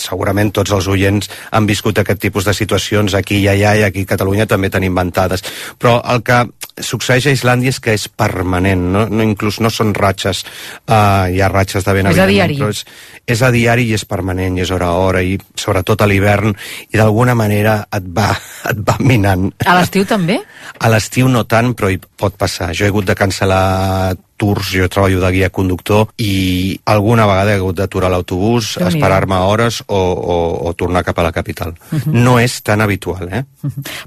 segurament 0.03 0.51
tots 0.51 0.73
els 0.75 0.89
oients 0.91 1.29
han 1.51 1.69
viscut 1.69 2.01
aquest 2.01 2.19
tipus 2.19 2.45
de 2.45 2.53
situacions 2.57 3.15
aquí 3.15 3.39
i 3.39 3.47
allà 3.47 3.77
i 3.79 3.87
aquí 3.87 4.03
a 4.03 4.11
Catalunya 4.13 4.49
també 4.49 4.69
tenim 4.69 4.91
inventades. 4.93 5.43
Però 5.79 6.01
el 6.13 6.21
que 6.27 6.43
succeeix 6.81 7.27
a 7.27 7.33
Islàndia 7.35 7.73
és 7.73 7.79
que 7.83 7.93
és 7.93 8.07
permanent 8.09 8.81
no, 8.95 9.05
no 9.09 9.25
inclús 9.25 9.59
no 9.61 9.69
són 9.73 9.93
ratxes 9.93 10.43
uh, 10.43 11.29
hi 11.29 11.41
ha 11.41 11.49
ratxes 11.51 11.85
de 11.85 11.93
vent 11.93 12.09
és 12.09 12.21
a 12.21 12.27
diari. 12.29 12.57
però 12.57 12.71
és, 12.73 12.83
és 13.29 13.43
a 13.45 13.51
diari 13.53 13.85
i 13.91 13.93
és 13.97 14.05
permanent 14.09 14.57
i 14.57 14.65
és 14.65 14.73
hora 14.73 14.89
a 14.89 15.03
hora 15.03 15.21
i 15.21 15.37
sobretot 15.59 16.01
a 16.01 16.09
l'hivern 16.09 16.55
i 16.89 16.97
d'alguna 16.97 17.35
manera 17.37 17.83
et 17.93 18.09
va, 18.09 18.31
et 18.71 18.81
va 18.85 18.97
minant. 18.99 19.51
A 19.65 19.77
l'estiu 19.77 20.07
també? 20.09 20.39
a 20.79 20.89
l'estiu 20.89 21.29
no 21.29 21.43
tant 21.45 21.73
però 21.77 21.91
hi 21.91 21.99
pot 21.99 22.35
passar. 22.39 22.71
Jo 22.73 22.87
he 22.87 22.91
hagut 22.91 23.05
de 23.07 23.15
cancel·lar 23.17 24.15
tours, 24.37 24.71
jo 24.73 24.87
treballo 24.91 25.21
de 25.21 25.31
guia 25.35 25.49
conductor 25.53 26.07
i 26.17 26.79
alguna 26.89 27.27
vegada 27.29 27.53
he 27.53 27.59
hagut 27.61 27.77
d'aturar 27.77 28.11
l'autobús, 28.11 28.73
Déu-n'hi-do. 28.77 28.97
esperar-me 28.97 29.39
hores 29.45 29.81
o, 29.87 29.97
o, 29.97 30.37
o 30.69 30.73
tornar 30.73 31.03
cap 31.05 31.19
a 31.19 31.27
la 31.27 31.31
capital. 31.35 31.75
No 32.07 32.37
és 32.41 32.59
tan 32.65 32.81
habitual, 32.83 33.29
eh? 33.29 33.43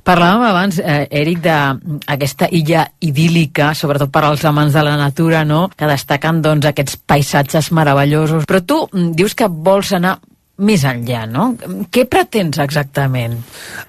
Parlàvem 0.07 0.47
abans, 0.49 0.79
eh, 0.83 1.07
Eric, 1.11 1.43
d'aquesta 1.47 2.51
illa 2.53 2.87
idíl·lica, 3.01 3.73
sobretot 3.75 4.13
per 4.13 4.25
als 4.27 4.45
amants 4.45 4.75
de 4.77 4.85
la 4.85 4.97
natura, 5.01 5.45
no? 5.45 5.67
que 5.77 5.89
destaquen 5.89 6.43
doncs, 6.43 6.67
aquests 6.67 6.99
paisatges 7.07 7.73
meravellosos. 7.73 8.47
Però 8.49 8.63
tu 8.65 8.83
mm, 8.87 9.13
dius 9.17 9.35
que 9.35 9.49
vols 9.49 9.93
anar 9.97 10.19
més 10.57 10.85
enllà, 10.89 11.27
no? 11.29 11.51
Què 11.93 12.07
pretens 12.09 12.59
exactament? 12.63 13.37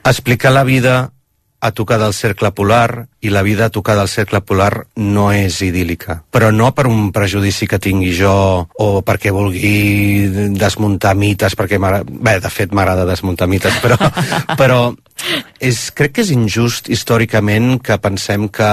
explicar 0.07 0.51
la 0.51 0.63
vida 0.67 1.11
a 1.67 1.75
tocar 1.75 1.99
del 2.01 2.15
cercle 2.15 2.51
polar 2.55 3.07
i 3.21 3.31
la 3.33 3.43
vida 3.43 3.67
a 3.67 3.73
tocar 3.73 3.97
del 3.97 4.09
cercle 4.11 4.41
polar 4.41 4.87
no 4.95 5.29
és 5.35 5.59
idíl·lica. 5.65 6.21
Però 6.31 6.51
no 6.53 6.71
per 6.75 6.87
un 6.87 7.11
prejudici 7.15 7.67
que 7.67 7.81
tingui 7.81 8.13
jo 8.15 8.67
o 8.67 8.87
perquè 9.05 9.33
vulgui 9.35 10.53
desmuntar 10.55 11.15
mites, 11.17 11.57
perquè 11.57 11.79
bé, 11.79 12.37
de 12.39 12.53
fet 12.53 12.73
m'agrada 12.73 13.07
desmuntar 13.09 13.49
mites, 13.51 13.81
però, 13.83 13.97
però 14.59 14.79
és, 15.59 15.79
crec 15.97 16.13
que 16.17 16.23
és 16.25 16.31
injust 16.33 16.91
històricament 16.93 17.77
que 17.83 17.97
pensem 18.01 18.47
que 18.53 18.69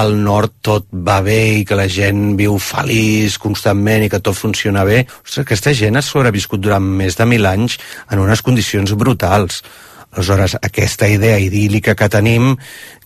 al 0.00 0.14
nord 0.22 0.54
tot 0.64 0.86
va 0.92 1.18
bé 1.24 1.40
i 1.58 1.66
que 1.66 1.78
la 1.78 1.88
gent 1.90 2.36
viu 2.38 2.58
feliç 2.62 3.38
constantment 3.42 4.06
i 4.06 4.12
que 4.12 4.22
tot 4.22 4.38
funciona 4.38 4.86
bé. 4.88 5.02
Ostres, 5.24 5.44
aquesta 5.44 5.74
gent 5.74 5.98
ha 5.98 6.04
sobreviscut 6.04 6.62
durant 6.62 6.84
més 6.84 7.18
de 7.18 7.26
mil 7.28 7.46
anys 7.50 7.78
en 8.10 8.22
unes 8.22 8.42
condicions 8.46 8.94
brutals. 8.98 9.62
Aleshores, 10.12 10.56
aquesta 10.62 11.08
idea 11.08 11.38
idíl·lica 11.42 11.94
que 11.98 12.08
tenim 12.08 12.54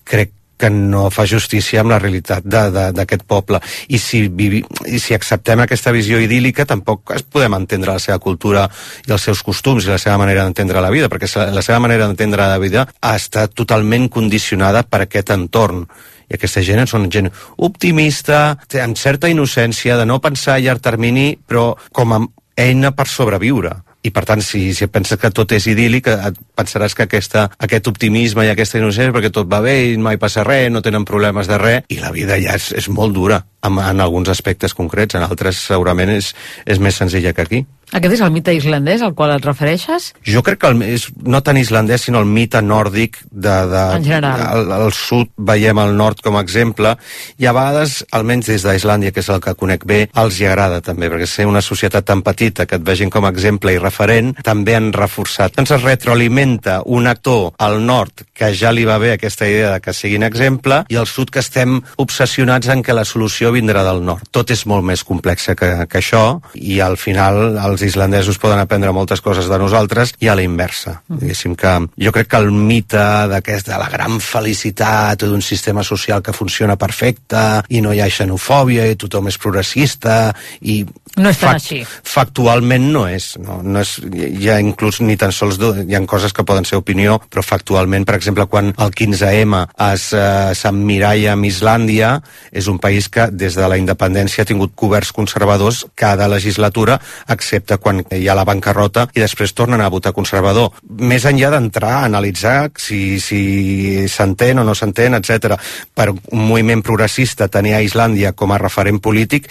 crec 0.04 0.32
que 0.62 0.70
no 0.70 1.08
fa 1.10 1.24
justícia 1.26 1.80
amb 1.82 1.90
la 1.90 1.98
realitat 1.98 2.44
d'aquest 2.46 3.24
poble. 3.26 3.58
I 3.90 3.98
si, 3.98 4.28
vivi, 4.30 4.60
I 4.86 5.00
si 5.02 5.16
acceptem 5.16 5.64
aquesta 5.64 5.90
visió 5.90 6.20
idíl·lica, 6.22 6.68
tampoc 6.70 7.10
es 7.16 7.24
podem 7.26 7.56
entendre 7.58 7.96
la 7.96 8.02
seva 8.02 8.20
cultura 8.22 8.68
i 9.08 9.10
els 9.10 9.26
seus 9.26 9.42
costums 9.42 9.88
i 9.88 9.90
la 9.90 9.98
seva 9.98 10.20
manera 10.22 10.46
d'entendre 10.46 10.84
la 10.84 10.92
vida, 10.94 11.10
perquè 11.10 11.26
la 11.50 11.66
seva 11.66 11.80
manera 11.82 12.06
d'entendre 12.06 12.46
la 12.46 12.62
vida 12.62 12.86
ha 13.00 13.14
estat 13.18 13.56
totalment 13.58 14.06
condicionada 14.06 14.84
per 14.86 15.02
aquest 15.08 15.34
entorn. 15.34 15.82
I 16.30 16.38
aquesta 16.38 16.62
gent 16.62 16.86
són 16.86 17.10
gent 17.10 17.32
optimista, 17.58 18.54
amb 18.80 18.96
certa 18.96 19.28
innocència, 19.32 19.98
de 19.98 20.06
no 20.06 20.22
pensar 20.22 20.60
a 20.60 20.62
llarg 20.62 20.80
termini, 20.84 21.32
però 21.42 21.72
com 21.90 22.14
a 22.14 22.22
eina 22.54 22.94
per 22.94 23.10
sobreviure. 23.10 23.80
I 24.02 24.10
per 24.10 24.24
tant, 24.26 24.42
si, 24.42 24.72
si 24.74 24.88
penses 24.90 25.18
que 25.20 25.30
tot 25.30 25.52
és 25.54 25.68
idíl·lic, 25.70 26.08
et 26.10 26.38
pensaràs 26.58 26.96
que 26.98 27.06
aquesta, 27.06 27.46
aquest 27.62 27.86
optimisme 27.86 28.46
i 28.46 28.50
aquesta 28.50 28.80
innocència 28.80 29.14
perquè 29.14 29.30
tot 29.30 29.50
va 29.50 29.62
bé 29.62 29.76
i 29.92 29.96
mai 29.96 30.18
passa 30.18 30.42
res, 30.46 30.72
no 30.74 30.82
tenen 30.82 31.06
problemes 31.06 31.50
de 31.50 31.58
res, 31.62 31.86
i 31.88 32.00
la 32.02 32.10
vida 32.10 32.40
ja 32.42 32.58
és, 32.58 32.72
és 32.74 32.90
molt 32.90 33.14
dura 33.14 33.44
en, 33.62 33.78
en 33.78 34.00
alguns 34.00 34.28
aspectes 34.28 34.74
concrets, 34.74 35.14
en 35.14 35.26
altres 35.26 35.62
segurament 35.68 36.10
és, 36.10 36.34
és 36.66 36.82
més 36.82 36.98
senzilla 36.98 37.32
que 37.32 37.46
aquí. 37.46 37.64
Aquest 37.92 38.14
és 38.16 38.22
el 38.24 38.30
mite 38.32 38.54
islandès 38.56 39.02
al 39.04 39.12
qual 39.12 39.34
et 39.34 39.44
refereixes? 39.44 40.12
Jo 40.24 40.40
crec 40.44 40.62
que 40.62 40.68
el, 40.72 40.80
és 40.86 41.04
no 41.28 41.42
tant 41.44 41.58
islandès, 41.60 42.06
sinó 42.06 42.22
el 42.22 42.28
mite 42.28 42.62
nòrdic 42.64 43.18
de, 43.28 43.56
de, 43.68 43.82
En 43.98 44.06
general. 44.06 44.44
Al, 44.46 44.72
al 44.86 44.94
sud 44.96 45.28
veiem 45.36 45.76
el 45.82 45.92
nord 45.98 46.22
com 46.24 46.38
a 46.38 46.42
exemple 46.44 46.94
i 47.36 47.48
a 47.48 47.52
vegades, 47.52 47.98
almenys 48.16 48.48
des 48.48 48.64
d'Islàndia, 48.64 49.12
que 49.12 49.20
és 49.20 49.28
el 49.28 49.42
que 49.44 49.52
conec 49.60 49.84
bé, 49.84 50.06
els 50.22 50.40
hi 50.40 50.48
agrada 50.48 50.80
també, 50.80 51.10
perquè 51.12 51.28
ser 51.28 51.46
una 51.50 51.60
societat 51.60 52.08
tan 52.08 52.22
petita 52.24 52.64
que 52.64 52.78
et 52.80 52.86
vegin 52.86 53.12
com 53.12 53.28
a 53.28 53.32
exemple 53.34 53.74
i 53.74 53.82
referent, 53.82 54.32
també 54.40 54.78
han 54.78 54.88
reforçat. 54.96 55.58
Doncs 55.60 55.74
es 55.76 55.84
retroalimenta 55.84 56.80
un 56.88 57.10
actor 57.12 57.52
al 57.60 57.82
nord 57.84 58.24
que 58.32 58.54
ja 58.56 58.72
li 58.72 58.88
va 58.88 58.96
bé 59.02 59.12
aquesta 59.12 59.44
idea 59.50 59.74
de 59.74 59.84
que 59.84 59.92
siguin 59.92 60.24
exemple 60.24 60.80
i 60.88 60.96
al 60.96 61.10
sud 61.10 61.28
que 61.28 61.44
estem 61.44 61.82
obsessionats 62.00 62.72
en 62.72 62.80
que 62.80 62.96
la 62.96 63.04
solució 63.04 63.51
vindrà 63.54 63.84
del 63.86 64.02
nord. 64.04 64.26
Tot 64.34 64.50
és 64.54 64.64
molt 64.70 64.84
més 64.86 65.04
complex 65.06 65.50
que, 65.58 65.70
que 65.88 66.00
això 66.00 66.40
i 66.54 66.80
al 66.84 66.98
final 67.00 67.58
els 67.60 67.84
islandesos 67.86 68.40
poden 68.42 68.62
aprendre 68.62 68.92
moltes 68.94 69.22
coses 69.24 69.48
de 69.50 69.58
nosaltres 69.60 70.14
i 70.20 70.30
a 70.30 70.36
la 70.38 70.44
inversa. 70.46 70.98
Diguéssim 71.08 71.56
que 71.58 71.74
jo 72.00 72.12
crec 72.14 72.32
que 72.32 72.40
el 72.40 72.50
mite 72.52 73.04
d'aquest 73.32 73.68
de 73.70 73.78
la 73.80 73.90
gran 73.92 74.18
felicitat 74.22 75.24
d'un 75.26 75.42
sistema 75.44 75.84
social 75.86 76.22
que 76.22 76.34
funciona 76.36 76.78
perfecte 76.80 77.62
i 77.70 77.82
no 77.84 77.92
hi 77.92 78.02
ha 78.02 78.10
xenofòbia 78.10 78.88
i 78.90 78.98
tothom 78.98 79.30
és 79.30 79.38
progressista 79.40 80.32
i 80.60 80.82
No 81.20 81.28
és 81.28 81.36
tan 81.42 81.58
així. 81.58 81.82
factualment 82.08 82.86
no 82.92 83.02
és, 83.10 83.34
no, 83.42 83.58
no 83.62 83.80
és 83.82 83.98
hi 84.16 84.46
ha 84.48 84.54
inclús 84.62 85.00
ni 85.04 85.16
tan 85.20 85.32
sols 85.32 85.58
do- 85.60 85.74
hi 85.76 85.94
ha 85.94 86.00
coses 86.08 86.32
que 86.32 86.44
poden 86.48 86.64
ser 86.64 86.78
opinió, 86.80 87.18
però 87.28 87.42
factualment 87.44 88.06
per 88.08 88.14
exemple 88.16 88.46
quan 88.48 88.70
el 88.78 88.90
15M 88.96 89.58
es 89.92 90.06
eh, 90.16 90.54
s'emmiralla 90.56 91.34
amb 91.34 91.44
Islàndia 91.44 92.14
és 92.50 92.68
un 92.72 92.78
país 92.80 93.10
que 93.12 93.26
des 93.30 93.54
de 93.58 93.68
la 93.68 93.76
independència 93.76 94.42
ha 94.42 94.48
tingut 94.48 94.72
governs 94.74 95.12
conservadors 95.12 95.82
cada 95.94 96.28
legislatura 96.32 96.96
excepte 97.28 97.76
quan 97.76 98.00
hi 98.10 98.24
ha 98.28 98.34
la 98.38 98.46
bancarrota 98.48 99.06
i 99.12 99.20
després 99.20 99.52
tornen 99.52 99.80
a 99.84 99.90
votar 99.92 100.14
conservador 100.16 100.72
més 100.88 101.26
enllà 101.28 101.50
d'entrar 101.52 101.92
a 102.00 102.04
analitzar 102.08 102.70
si 102.78 103.20
si 103.20 104.08
s'entén 104.08 104.58
o 104.58 104.64
no 104.64 104.74
s'entén, 104.74 105.14
etc. 105.20 105.58
per 105.94 106.08
un 106.12 106.46
moviment 106.48 106.80
progressista 106.82 107.48
tenir 107.52 107.74
a 107.76 107.82
Islàndia 107.84 108.32
com 108.32 108.52
a 108.52 108.58
referent 108.58 108.98
polític 109.02 109.48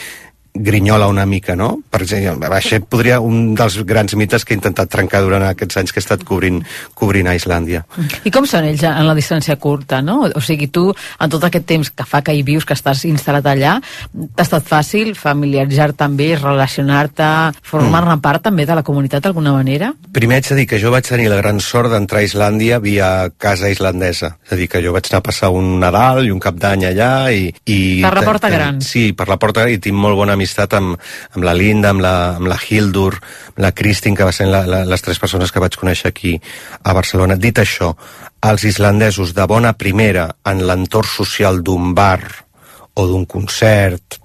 grinyola 0.54 1.08
una 1.08 1.26
mica, 1.26 1.56
no? 1.56 1.80
Per 1.90 2.02
exemple, 2.04 2.50
això 2.52 2.80
podria 2.84 3.20
un 3.24 3.54
dels 3.56 3.78
grans 3.88 4.16
mites 4.20 4.44
que 4.46 4.54
he 4.54 4.58
intentat 4.60 4.92
trencar 4.92 5.22
durant 5.24 5.46
aquests 5.48 5.80
anys 5.80 5.94
que 5.94 6.02
he 6.02 6.04
estat 6.04 6.26
cobrint, 6.28 6.60
cobrint 6.98 7.30
a 7.32 7.36
Islàndia. 7.38 7.84
I 8.28 8.34
com 8.34 8.46
són 8.50 8.68
ells 8.68 8.84
en 8.88 9.08
la 9.08 9.16
distància 9.18 9.56
curta, 9.62 10.02
no? 10.04 10.20
O 10.28 10.44
sigui, 10.44 10.68
tu, 10.68 10.90
en 10.92 11.32
tot 11.32 11.46
aquest 11.48 11.68
temps 11.70 11.92
que 11.96 12.08
fa 12.08 12.22
que 12.26 12.36
hi 12.36 12.44
vius, 12.48 12.68
que 12.68 12.76
estàs 12.76 13.06
instal·lat 13.08 13.48
allà, 13.48 13.78
t'ha 14.12 14.46
estat 14.46 14.68
fàcil 14.68 15.14
familiaritzar-te 15.20 16.08
amb 16.08 16.24
ells, 16.28 16.44
relacionar-te, 16.44 17.30
formar-ne 17.64 18.18
part 18.24 18.44
també 18.50 18.68
de 18.68 18.76
la 18.78 18.86
comunitat 18.88 19.24
d'alguna 19.24 19.56
manera? 19.56 19.94
Primer 20.12 20.42
haig 20.42 20.52
de 20.52 20.60
dir 20.62 20.68
que 20.68 20.82
jo 20.84 20.92
vaig 20.92 21.08
tenir 21.08 21.30
la 21.32 21.40
gran 21.40 21.62
sort 21.64 21.92
d'entrar 21.94 22.22
a 22.22 22.28
Islàndia 22.28 22.82
via 22.84 23.32
casa 23.40 23.72
islandesa. 23.72 24.36
És 24.46 24.56
a 24.56 24.60
dir, 24.60 24.68
que 24.72 24.84
jo 24.84 24.92
vaig 24.96 25.08
anar 25.10 25.24
a 25.24 25.28
passar 25.30 25.52
un 25.56 25.80
Nadal 25.82 26.26
i 26.28 26.34
un 26.34 26.42
cap 26.44 26.60
d'any 26.60 26.86
allà 26.92 27.14
i... 27.32 27.48
i 27.66 27.80
Per 28.04 28.14
la 28.20 28.26
Porta 28.28 28.52
Gran. 28.52 28.82
Sí, 28.84 29.12
per 29.18 29.30
la 29.32 29.40
Porta 29.42 29.64
Gran 29.64 29.78
i 29.78 29.82
tinc 29.82 29.98
molt 29.98 30.20
bona 30.20 30.36
amistat 30.42 30.74
amb, 30.80 30.98
amb 31.36 31.46
la 31.46 31.54
Linda, 31.54 31.94
amb 31.94 32.02
la, 32.02 32.16
amb 32.42 32.50
la 32.50 32.58
Hildur, 32.58 33.14
amb 33.54 33.62
la 33.62 33.72
Kristin, 33.78 34.18
que 34.18 34.26
va 34.28 34.34
ser 34.36 34.50
la, 34.50 34.66
la, 34.66 34.84
les 34.90 35.06
tres 35.06 35.22
persones 35.22 35.54
que 35.54 35.62
vaig 35.62 35.78
conèixer 35.78 36.10
aquí 36.10 36.36
a 36.82 36.98
Barcelona. 36.98 37.38
Dit 37.38 37.62
això, 37.62 37.94
els 38.50 38.66
islandesos 38.66 39.36
de 39.38 39.46
bona 39.46 39.76
primera 39.78 40.32
en 40.50 40.66
l'entorn 40.66 41.08
social 41.08 41.62
d'un 41.62 41.94
bar 41.94 42.26
o 42.98 43.06
d'un 43.08 43.28
concert 43.30 44.18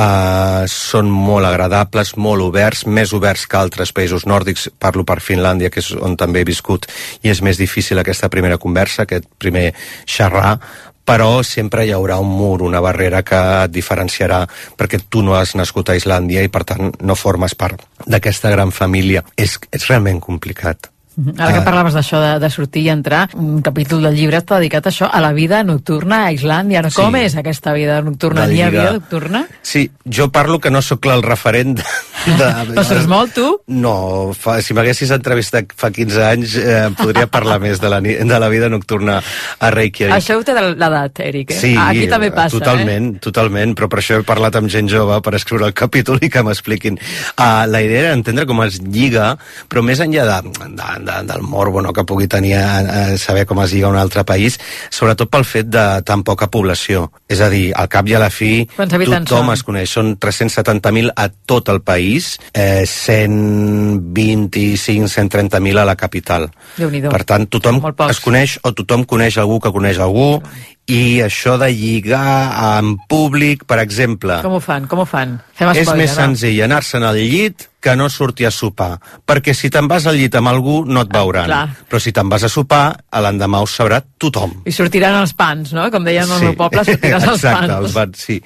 uh, 0.00 0.66
són 0.68 1.10
molt 1.10 1.46
agradables, 1.48 2.14
molt 2.16 2.44
oberts, 2.44 2.84
més 2.86 3.14
oberts 3.16 3.46
que 3.46 3.58
altres 3.60 3.94
països 3.96 4.26
nòrdics. 4.28 4.68
Parlo 4.82 5.04
per 5.06 5.20
Finlàndia, 5.24 5.70
que 5.70 5.82
és 5.82 5.92
on 5.94 6.16
també 6.20 6.42
he 6.42 6.48
viscut, 6.48 6.88
i 7.22 7.32
és 7.32 7.42
més 7.42 7.60
difícil 7.60 8.00
aquesta 8.00 8.30
primera 8.32 8.58
conversa, 8.58 9.04
aquest 9.04 9.28
primer 9.38 9.70
xerrar, 10.06 10.58
però 11.04 11.42
sempre 11.42 11.86
hi 11.86 11.90
haurà 11.92 12.18
un 12.22 12.28
mur, 12.30 12.62
una 12.62 12.80
barrera 12.80 13.22
que 13.26 13.38
et 13.64 13.72
diferenciarà 13.74 14.44
perquè 14.78 15.00
tu 15.08 15.22
no 15.26 15.34
has 15.34 15.56
nascut 15.58 15.90
a 15.90 15.96
Islàndia 15.98 16.42
i 16.44 16.48
per 16.52 16.62
tant 16.64 16.92
no 17.00 17.14
formes 17.18 17.54
part 17.58 17.82
d'aquesta 18.06 18.50
gran 18.50 18.70
família. 18.70 19.24
És, 19.36 19.58
és 19.72 19.86
realment 19.88 20.20
complicat. 20.20 20.90
Ara 21.36 21.52
que 21.52 21.64
parlaves 21.66 21.92
d'això 21.92 22.20
de, 22.22 22.28
de 22.40 22.48
sortir 22.48 22.84
i 22.86 22.88
entrar, 22.88 23.24
un 23.36 23.58
capítol 23.66 24.06
del 24.06 24.14
llibre 24.16 24.38
està 24.38 24.56
dedicat 24.56 24.86
a 24.86 24.92
això, 24.92 25.08
a 25.10 25.20
la 25.20 25.32
vida 25.36 25.58
nocturna 25.66 26.22
a 26.26 26.30
Islàndia. 26.32 26.80
No? 26.86 26.88
Sí. 26.94 26.96
Com 27.02 27.16
és 27.18 27.34
aquesta 27.36 27.74
vida 27.76 27.98
nocturna? 28.06 28.46
N'hi 28.46 28.62
ha 28.62 28.70
vida- 28.70 28.86
vida 28.86 28.92
nocturna? 29.00 29.42
Sí, 29.60 29.90
jo 30.06 30.30
parlo 30.32 30.60
que 30.60 30.70
no 30.70 30.80
sóc 30.80 31.04
el 31.12 31.22
referent 31.26 31.76
de... 31.76 31.84
de 32.26 32.84
surts 32.84 33.06
molt, 33.10 33.32
tu? 33.36 33.46
No, 33.72 34.32
fa, 34.36 34.58
si 34.64 34.74
m'haguessis 34.76 35.12
entrevistat 35.14 35.72
fa 35.78 35.90
15 35.94 36.20
anys 36.26 36.56
eh, 36.60 36.80
podria 36.98 37.26
parlar 37.30 37.58
més 37.64 37.80
de 37.82 37.90
la, 37.92 38.00
de 38.02 38.40
la 38.42 38.50
vida 38.52 38.68
nocturna 38.72 39.18
a 39.20 39.70
Reykjavik. 39.74 40.14
Això 40.16 40.38
ho 40.38 40.44
té 40.46 40.54
de 40.56 40.64
l'edat, 40.68 41.22
Eric. 41.24 41.54
Eh? 41.54 41.60
Sí, 41.60 41.72
Aquí 41.80 42.06
també 42.10 42.30
passa, 42.34 42.58
totalment, 42.58 43.14
eh? 43.16 43.22
totalment, 43.24 43.74
però 43.78 43.90
per 43.92 44.00
això 44.02 44.20
he 44.20 44.26
parlat 44.26 44.58
amb 44.60 44.70
gent 44.72 44.90
jove 44.90 45.20
per 45.24 45.34
escriure 45.38 45.68
el 45.70 45.76
capítol 45.76 46.20
i 46.24 46.30
que 46.32 46.44
m'expliquin. 46.46 46.98
Uh, 47.34 47.64
la 47.70 47.82
idea 47.84 48.06
era 48.06 48.16
entendre 48.16 48.46
com 48.48 48.62
es 48.66 48.80
lliga, 48.82 49.32
però 49.70 49.84
més 49.86 50.02
enllà 50.04 50.26
de, 50.28 50.54
de, 50.66 50.90
de, 51.06 51.18
del 51.30 51.46
morbo 51.46 51.82
no, 51.84 51.94
que 51.96 52.04
pugui 52.08 52.28
tenir 52.30 52.56
a, 52.60 52.66
a 52.80 53.02
saber 53.20 53.46
com 53.48 53.62
es 53.64 53.74
lliga 53.74 53.90
un 53.92 53.98
altre 54.00 54.24
país, 54.28 54.58
sobretot 54.90 55.30
pel 55.32 55.46
fet 55.48 55.70
de 55.72 55.86
tan 56.06 56.24
poca 56.26 56.50
població. 56.52 57.08
És 57.30 57.40
a 57.40 57.48
dir, 57.52 57.70
al 57.76 57.88
cap 57.90 58.08
i 58.10 58.16
a 58.16 58.22
la 58.22 58.30
fi, 58.34 58.66
tothom 58.76 59.52
es 59.54 59.64
coneix. 59.66 59.90
Són 59.90 60.14
370.000 60.20 61.14
a 61.16 61.28
tot 61.48 61.70
el 61.72 61.80
país, 61.86 62.09
eh, 62.52 62.84
125-130.000 62.86 65.78
a 65.78 65.84
la 65.88 65.96
capital. 65.96 66.50
Per 66.76 67.24
tant, 67.28 67.46
tothom 67.52 67.80
es 68.08 68.20
coneix 68.24 68.58
o 68.66 68.72
tothom 68.76 69.04
coneix 69.08 69.38
algú 69.40 69.56
que 69.62 69.72
coneix 69.74 69.98
algú 70.02 70.42
i 70.90 71.20
això 71.22 71.54
de 71.60 71.68
lligar 71.70 72.80
en 72.80 72.96
públic, 73.08 73.64
per 73.68 73.78
exemple, 73.82 74.40
Com 74.42 74.54
ho 74.58 74.62
fan? 74.64 74.86
Com 74.90 74.98
ho 75.04 75.06
fan? 75.08 75.38
Fem 75.54 75.68
és 75.70 75.86
spoiler, 75.86 76.02
més 76.02 76.16
va. 76.16 76.22
senzill 76.24 76.62
anar-se'n 76.66 77.04
al 77.06 77.16
llit 77.20 77.69
que 77.80 77.96
no 77.96 78.08
surti 78.12 78.44
a 78.44 78.50
sopar, 78.52 78.98
perquè 79.26 79.54
si 79.56 79.70
te'n 79.72 79.88
vas 79.88 80.06
al 80.06 80.18
llit 80.20 80.36
amb 80.36 80.52
algú 80.52 80.82
no 80.86 81.02
et 81.06 81.12
veuran, 81.12 81.48
clar. 81.48 81.64
però 81.88 82.00
si 82.02 82.12
te'n 82.12 82.28
vas 82.28 82.44
a 82.44 82.50
sopar, 82.52 82.84
a 83.10 83.22
l'endemà 83.24 83.62
ho 83.64 83.66
sabrà 83.66 84.02
tothom. 84.20 84.52
I 84.68 84.74
sortiran 84.74 85.16
els 85.22 85.32
pans, 85.34 85.72
no? 85.76 85.86
Com 85.90 86.04
deien 86.04 86.28
al 86.28 86.44
meu 86.44 86.54
poble, 86.58 86.84
sortiran 86.84 87.24
els 87.30 87.40
exacte, 87.40 87.70
pans. 87.72 87.76
els 87.78 87.96
pans, 87.96 88.24
sí. 88.28 88.36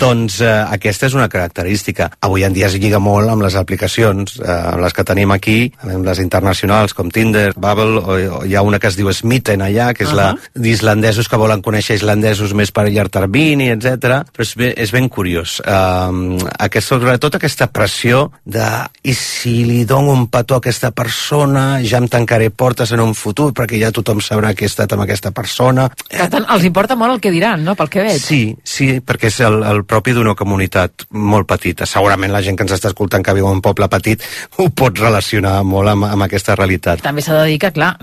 Doncs 0.00 0.40
eh, 0.40 0.54
aquesta 0.78 1.08
és 1.10 1.16
una 1.18 1.28
característica. 1.28 2.08
Avui 2.24 2.46
en 2.48 2.56
dia 2.56 2.70
es 2.70 2.78
lliga 2.80 3.00
molt 3.02 3.28
amb 3.28 3.44
les 3.44 3.58
aplicacions, 3.60 4.38
eh, 4.40 4.48
amb 4.72 4.82
les 4.86 4.96
que 4.96 5.04
tenim 5.04 5.36
aquí, 5.36 5.58
amb 5.84 6.08
les 6.08 6.22
internacionals 6.24 6.96
com 6.96 7.12
Tinder, 7.12 7.52
Bubble, 7.56 8.00
o, 8.00 8.18
o 8.38 8.42
hi 8.48 8.56
ha 8.56 8.64
una 8.64 8.80
que 8.80 8.88
es 8.88 8.96
diu 8.96 9.12
Smitten 9.12 9.64
allà, 9.64 9.92
que 9.92 10.04
és 10.04 10.12
uh 10.12 10.16
-huh. 10.16 10.32
la 10.32 10.36
d'islandesos 10.54 11.28
que 11.28 11.36
volen 11.36 11.62
conèixer 11.62 11.96
islandesos 12.00 12.54
més 12.54 12.72
per 12.72 12.88
llarg 12.88 13.10
termini, 13.12 13.70
etc. 13.70 14.24
Però 14.32 14.42
és 14.42 14.54
ben, 14.56 14.72
és 14.76 14.90
ben 14.92 15.08
curiós. 15.08 15.60
Eh, 15.60 16.48
aquesta, 16.58 16.96
sobretot 16.96 17.34
aquesta 17.34 17.66
pressió 17.68 18.30
de 18.44 18.77
i 19.02 19.14
si 19.14 19.64
li 19.66 19.84
dono 19.88 20.12
un 20.12 20.26
petó 20.32 20.58
a 20.58 20.62
aquesta 20.62 20.90
persona, 20.96 21.80
ja 21.82 22.00
em 22.02 22.08
tancaré 22.10 22.50
portes 22.50 22.92
en 22.94 23.02
un 23.04 23.14
futur 23.18 23.50
perquè 23.56 23.80
ja 23.80 23.92
tothom 23.94 24.20
sabrà 24.24 24.54
que 24.54 24.66
he 24.66 24.70
estat 24.70 24.92
amb 24.94 25.04
aquesta 25.04 25.32
persona. 25.36 25.88
Per 26.10 26.28
tant, 26.32 26.46
els 26.54 26.66
importa 26.68 26.96
molt 26.98 27.16
el 27.16 27.22
que 27.24 27.32
diran, 27.34 27.64
no?, 27.64 27.74
pel 27.78 27.90
que 27.92 28.04
veig. 28.04 28.20
Sí, 28.22 28.42
sí, 28.64 28.90
perquè 29.04 29.30
és 29.32 29.40
el, 29.46 29.60
el 29.66 29.84
propi 29.88 30.14
d'una 30.16 30.34
comunitat 30.38 31.08
molt 31.10 31.48
petita. 31.48 31.86
Segurament 31.88 32.32
la 32.34 32.42
gent 32.44 32.58
que 32.58 32.66
ens 32.66 32.76
està 32.76 32.92
escoltant 32.92 33.24
que 33.24 33.34
viu 33.36 33.48
en 33.48 33.58
un 33.58 33.64
poble 33.64 33.88
petit 33.90 34.22
ho 34.58 34.68
pot 34.70 34.98
relacionar 34.98 35.56
molt 35.66 35.92
amb, 35.94 36.08
amb 36.08 36.26
aquesta 36.28 36.56
realitat. 36.58 37.02
També 37.04 37.24
s'ha 37.24 37.38
de 37.40 37.46
dir 37.50 37.58
que, 37.62 37.72
clar, 37.74 37.94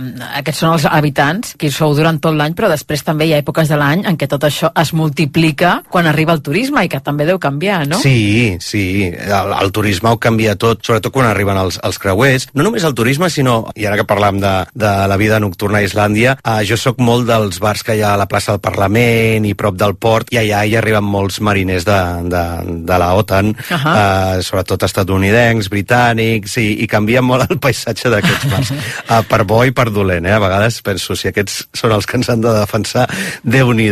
aquests 0.42 0.64
són 0.64 0.74
els 0.76 0.88
habitants 0.90 1.56
que 1.60 1.70
hi 1.70 1.76
sou 1.76 1.96
durant 1.98 2.20
tot 2.22 2.36
l'any, 2.36 2.56
però 2.58 2.70
després 2.72 3.04
també 3.06 3.30
hi 3.30 3.36
ha 3.36 3.42
èpoques 3.44 3.72
de 3.72 3.80
l'any 3.80 4.06
en 4.10 4.18
què 4.20 4.30
tot 4.32 4.44
això 4.48 4.72
es 4.82 4.94
multiplica 4.98 5.78
quan 5.92 6.10
arriba 6.10 6.34
el 6.36 6.42
turisme 6.46 6.86
i 6.86 6.92
que 6.92 7.02
també 7.04 7.28
deu 7.28 7.40
canviar, 7.42 7.84
no? 7.88 8.00
Sí, 8.02 8.58
sí, 8.62 8.86
el, 9.14 9.54
el 9.62 9.72
turisme 9.76 10.12
ho 10.12 10.20
canvia 10.22 10.56
tot, 10.60 10.64
sobretot 10.82 11.13
quan 11.13 11.30
arriben 11.30 11.58
els, 11.58 11.80
els 11.86 11.99
creuers. 12.01 12.49
No 12.54 12.65
només 12.65 12.86
el 12.88 12.95
turisme, 12.97 13.30
sinó, 13.30 13.71
i 13.75 13.88
ara 13.88 13.99
que 13.99 14.08
parlam 14.08 14.39
de, 14.43 14.54
de 14.73 14.91
la 15.10 15.17
vida 15.21 15.39
nocturna 15.39 15.80
a 15.82 15.88
Islàndia, 15.88 16.38
eh, 16.41 16.62
jo 16.67 16.78
sóc 16.80 16.99
molt 17.04 17.28
dels 17.30 17.60
bars 17.63 17.84
que 17.86 17.95
hi 17.95 18.04
ha 18.04 18.13
a 18.15 18.19
la 18.21 18.28
plaça 18.32 18.56
del 18.56 18.63
Parlament 18.63 19.47
i 19.47 19.56
prop 19.58 19.78
del 19.80 19.95
port, 19.95 20.32
i 20.34 20.41
allà 20.41 20.63
hi 20.65 20.75
arriben 20.78 21.06
molts 21.06 21.39
mariners 21.39 21.88
de, 21.88 21.99
de, 22.32 22.43
de 22.86 22.99
la 23.01 23.13
OTAN, 23.15 23.54
uh 23.56 23.71
-huh. 23.71 23.95
eh, 23.95 24.43
sobretot 24.43 24.84
estatunidencs, 24.84 25.69
britànics, 25.69 26.58
i, 26.62 26.84
i 26.84 26.88
canvia 26.88 27.21
molt 27.21 27.49
el 27.49 27.60
paisatge 27.60 28.10
d'aquests 28.10 28.51
bars. 28.51 28.71
eh, 29.12 29.21
per 29.30 29.43
bo 29.45 29.63
i 29.63 29.71
per 29.71 29.89
dolent, 29.91 30.25
eh? 30.25 30.34
A 30.34 30.39
vegades 30.39 30.82
penso, 30.82 31.15
si 31.15 31.28
aquests 31.28 31.67
són 31.73 31.91
els 31.91 32.06
que 32.06 32.17
ens 32.17 32.30
han 32.30 32.41
de 32.41 32.54
defensar, 32.54 33.08
déu 33.43 33.71
nhi 33.73 33.86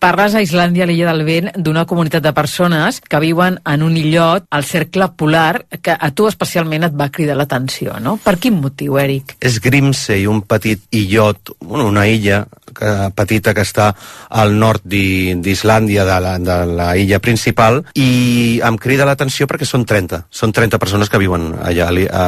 Parles 0.00 0.34
a 0.34 0.42
Islàndia, 0.44 0.86
l'illa 0.86 1.12
del 1.12 1.24
vent, 1.26 1.50
d'una 1.56 1.84
comunitat 1.88 2.22
de 2.24 2.32
persones 2.32 3.00
que 3.00 3.20
viuen 3.20 3.58
en 3.64 3.82
un 3.82 3.96
illot 3.96 4.46
al 4.50 4.64
cercle 4.64 5.08
polar 5.16 5.64
que 5.82 5.94
a 5.94 6.10
tu 6.16 6.26
especialment 6.30 6.86
et 6.86 6.94
va 6.96 7.10
cridar 7.12 7.36
l'atenció, 7.38 7.98
no? 8.00 8.16
Per 8.22 8.36
quin 8.40 8.56
motiu, 8.60 8.96
Eric? 9.00 9.36
És 9.44 9.60
Grimsey, 9.62 10.26
un 10.30 10.42
petit 10.48 10.82
illot, 10.94 11.54
una 11.66 12.06
illa 12.08 12.44
que, 12.74 12.92
petita 13.14 13.54
que 13.54 13.64
està 13.66 13.90
al 14.30 14.54
nord 14.58 14.84
d'Islàndia, 14.86 16.06
de, 16.08 16.18
la, 16.24 16.34
de 16.38 16.58
la 16.70 16.88
illa 17.00 17.20
principal, 17.22 17.82
i 17.94 18.60
em 18.64 18.78
crida 18.80 19.06
l'atenció 19.08 19.48
perquè 19.50 19.68
són 19.68 19.86
30. 19.88 20.24
Són 20.30 20.54
30 20.54 20.80
persones 20.82 21.12
que 21.12 21.20
viuen 21.22 21.52
allà, 21.62 21.90
a, 22.10 22.26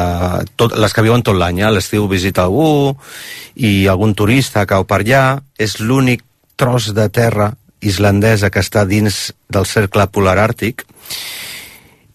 tot, 0.55 0.77
les 0.77 0.95
que 0.95 1.05
viuen 1.05 1.25
tot 1.25 1.37
l'any. 1.37 1.63
A 1.63 1.73
l'estiu 1.73 2.07
visita 2.11 2.47
algú 2.47 2.95
i 3.55 3.87
algun 3.87 4.15
turista 4.15 4.65
cau 4.69 4.87
per 4.87 5.01
allà. 5.03 5.25
És 5.57 5.79
l'únic 5.81 6.23
tros 6.57 6.91
de 6.97 7.07
terra 7.13 7.51
islandesa 7.81 8.49
que 8.49 8.63
està 8.63 8.83
dins 8.89 9.31
del 9.53 9.67
cercle 9.69 10.07
polar 10.09 10.39
àrtic 10.41 10.83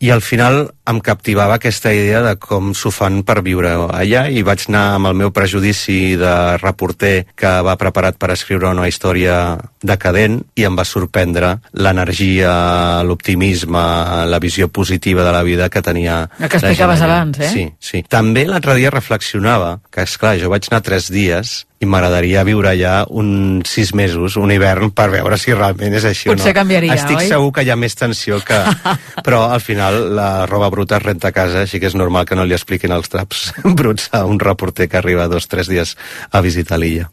i 0.03 0.11
al 0.11 0.21
final 0.21 0.73
em 0.89 0.99
captivava 1.01 1.57
aquesta 1.61 1.93
idea 1.95 2.23
de 2.25 2.35
com 2.43 2.73
s'ho 2.75 2.91
fan 2.91 3.21
per 3.27 3.39
viure 3.47 3.71
allà 3.95 4.25
i 4.31 4.43
vaig 4.47 4.67
anar 4.69 4.83
amb 4.97 5.11
el 5.13 5.19
meu 5.21 5.31
prejudici 5.35 6.17
de 6.19 6.35
reporter 6.59 7.15
que 7.39 7.53
va 7.63 7.77
preparat 7.79 8.19
per 8.19 8.33
escriure 8.35 8.73
una 8.75 8.89
història 8.91 9.37
decadent 9.83 10.41
i 10.59 10.67
em 10.67 10.79
va 10.79 10.87
sorprendre 10.87 11.55
l'energia, 11.73 13.03
l'optimisme, 13.07 13.85
la 14.27 14.43
visió 14.43 14.69
positiva 14.69 15.23
de 15.27 15.35
la 15.35 15.43
vida 15.47 15.69
que 15.71 15.83
tenia 15.83 16.25
El 16.39 16.49
que 16.49 16.59
explicaves 16.59 17.03
abans, 17.03 17.39
eh? 17.39 17.51
Sí, 17.51 17.67
sí. 17.79 18.03
També 18.09 18.47
l'altre 18.49 18.75
dia 18.79 18.91
reflexionava 18.91 19.79
que, 19.91 20.03
és 20.03 20.19
clar 20.19 20.39
jo 20.41 20.51
vaig 20.51 20.67
anar 20.71 20.83
tres 20.83 21.11
dies 21.13 21.63
i 21.83 21.87
m'agradaria 21.89 22.45
viure 22.47 22.71
allà 22.71 22.93
uns 23.11 23.71
sis 23.75 23.91
mesos, 23.99 24.37
un 24.39 24.53
hivern, 24.55 24.93
per 24.95 25.09
veure 25.11 25.39
si 25.41 25.55
realment 25.55 25.97
és 25.99 26.07
així 26.07 26.31
Potser 26.31 26.53
o 26.53 26.53
no. 26.53 26.59
canviaria, 26.61 26.95
Estic 26.95 27.19
oi? 27.25 27.31
segur 27.33 27.51
que 27.57 27.65
hi 27.67 27.73
ha 27.75 27.79
més 27.79 27.99
tensió 27.99 28.39
que... 28.47 28.61
Però 29.27 29.45
al 29.51 29.63
final 29.63 29.99
la 30.15 30.47
roba 30.51 30.71
bruta 30.73 30.99
renta 31.03 31.29
a 31.29 31.37
casa, 31.37 31.63
així 31.63 31.81
que 31.81 31.91
és 31.91 31.97
normal 31.99 32.25
que 32.29 32.39
no 32.39 32.47
li 32.49 32.57
expliquin 32.57 32.95
els 32.97 33.13
traps 33.13 33.53
bruts 33.79 34.09
a 34.17 34.25
un 34.29 34.41
reporter 34.41 34.89
que 34.89 34.99
arriba 34.99 35.29
dos 35.29 35.47
o 35.47 35.53
tres 35.53 35.69
dies 35.71 35.95
a 36.31 36.43
visitar 36.45 36.81
l'illa. 36.81 37.11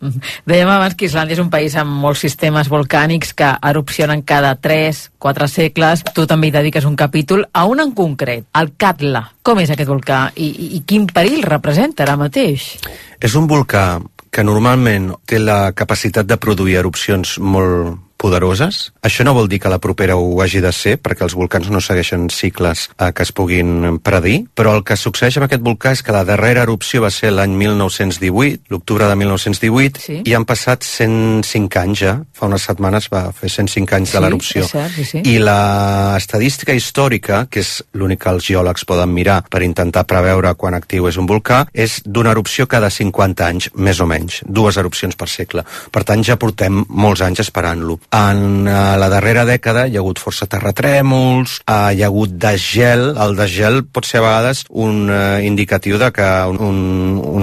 Dèiem 0.47 0.71
abans 0.71 0.95
que 0.95 1.09
Islàndia 1.09 1.37
és 1.37 1.43
un 1.43 1.51
país 1.51 1.75
amb 1.79 1.99
molts 2.03 2.23
sistemes 2.25 2.71
volcànics 2.71 3.35
que 3.37 3.51
erupcionen 3.71 4.23
cada 4.23 4.55
3, 4.55 5.03
4 5.19 5.49
segles. 5.51 6.05
Tu 6.15 6.25
també 6.29 6.49
hi 6.49 6.55
dediques 6.55 6.87
un 6.87 6.95
capítol 6.99 7.45
a 7.53 7.65
un 7.69 7.83
en 7.83 7.93
concret, 7.97 8.47
el 8.55 8.73
Katla. 8.79 9.25
Com 9.43 9.59
és 9.61 9.71
aquest 9.73 9.91
volcà 9.91 10.29
i, 10.35 10.47
i, 10.49 10.71
i 10.79 10.83
quin 10.87 11.07
perill 11.11 11.43
representa 11.47 12.05
ara 12.05 12.17
mateix? 12.19 12.71
És 13.19 13.35
un 13.35 13.49
volcà 13.49 13.99
que 14.29 14.45
normalment 14.45 15.11
té 15.27 15.39
la 15.41 15.71
capacitat 15.73 16.27
de 16.29 16.37
produir 16.37 16.77
erupcions 16.83 17.37
molt 17.41 17.97
poderoses. 18.19 18.91
Això 19.01 19.23
no 19.23 19.33
vol 19.33 19.47
dir 19.49 19.61
que 19.63 19.71
la 19.71 19.79
propera 19.79 20.17
ho 20.19 20.41
hagi 20.43 20.59
de 20.61 20.71
ser, 20.75 20.97
perquè 21.01 21.23
els 21.25 21.35
volcans 21.39 21.69
no 21.71 21.79
segueixen 21.81 22.27
cicles 22.29 22.89
eh, 22.99 23.11
que 23.15 23.23
es 23.23 23.31
puguin 23.31 23.97
predir, 24.03 24.41
però 24.53 24.75
el 24.77 24.83
que 24.83 24.97
succeeix 24.99 25.37
amb 25.39 25.47
aquest 25.47 25.63
volcà 25.63 25.93
és 25.95 26.03
que 26.03 26.11
la 26.15 26.25
darrera 26.27 26.65
erupció 26.67 27.01
va 27.05 27.09
ser 27.15 27.31
l'any 27.31 27.55
1918, 27.55 28.67
l'octubre 28.69 29.07
de 29.07 29.15
1918, 29.15 29.99
Sí. 30.03 30.21
i 30.25 30.33
han 30.35 30.45
passat 30.45 30.83
105 30.83 31.79
anys 31.79 31.99
ja, 32.03 32.13
fa 32.35 32.47
unes 32.49 32.63
setmanes 32.67 33.07
va 33.13 33.29
fer 33.35 33.49
105 33.49 33.95
anys 33.95 34.09
Sí, 34.11 34.17
de 34.17 34.21
l'erupció. 34.23 34.63
sí, 34.67 35.05
sí. 35.05 35.21
I 35.25 35.37
la 35.39 36.15
estadística 36.17 36.73
històrica, 36.75 37.45
que 37.49 37.59
és 37.63 37.83
l'únic 37.93 38.19
que 38.23 38.29
els 38.33 38.45
geòlegs 38.47 38.85
poden 38.85 39.13
mirar 39.13 39.43
per 39.49 39.61
intentar 39.63 40.05
preveure 40.09 40.53
quan 40.59 40.73
actiu 40.75 41.07
és 41.07 41.17
un 41.17 41.27
volcà, 41.27 41.65
és 41.73 42.01
d'una 42.05 42.31
erupció 42.35 42.67
cada 42.67 42.89
50 42.89 43.45
anys, 43.47 43.69
més 43.75 43.99
o 43.99 44.05
menys, 44.09 44.41
dues 44.45 44.77
erupcions 44.77 45.15
per 45.15 45.29
segle. 45.29 45.63
Per 45.91 46.03
tant, 46.03 46.23
ja 46.23 46.35
portem 46.37 46.83
molts 46.89 47.21
anys 47.21 47.39
esperant-lo. 47.45 47.99
En 48.09 48.65
uh, 48.65 48.97
la 48.97 49.09
darrera 49.11 49.43
dècada 49.45 49.85
hi 49.85 49.97
ha 49.97 50.01
hagut 50.01 50.17
força 50.21 50.47
terratrèmols, 50.49 51.59
uh, 51.69 51.91
hi 51.93 52.01
ha 52.01 52.07
hagut 52.09 52.33
desgel. 52.41 53.11
El 53.21 53.35
desgel 53.37 53.83
pot 53.85 54.07
ser 54.09 54.19
a 54.21 54.23
vegades 54.25 54.63
un 54.69 55.11
uh, 55.13 55.37
indicatiu 55.45 55.99
de 56.01 56.09
que 56.15 56.27
un, 56.49 56.57
un, 56.57 56.79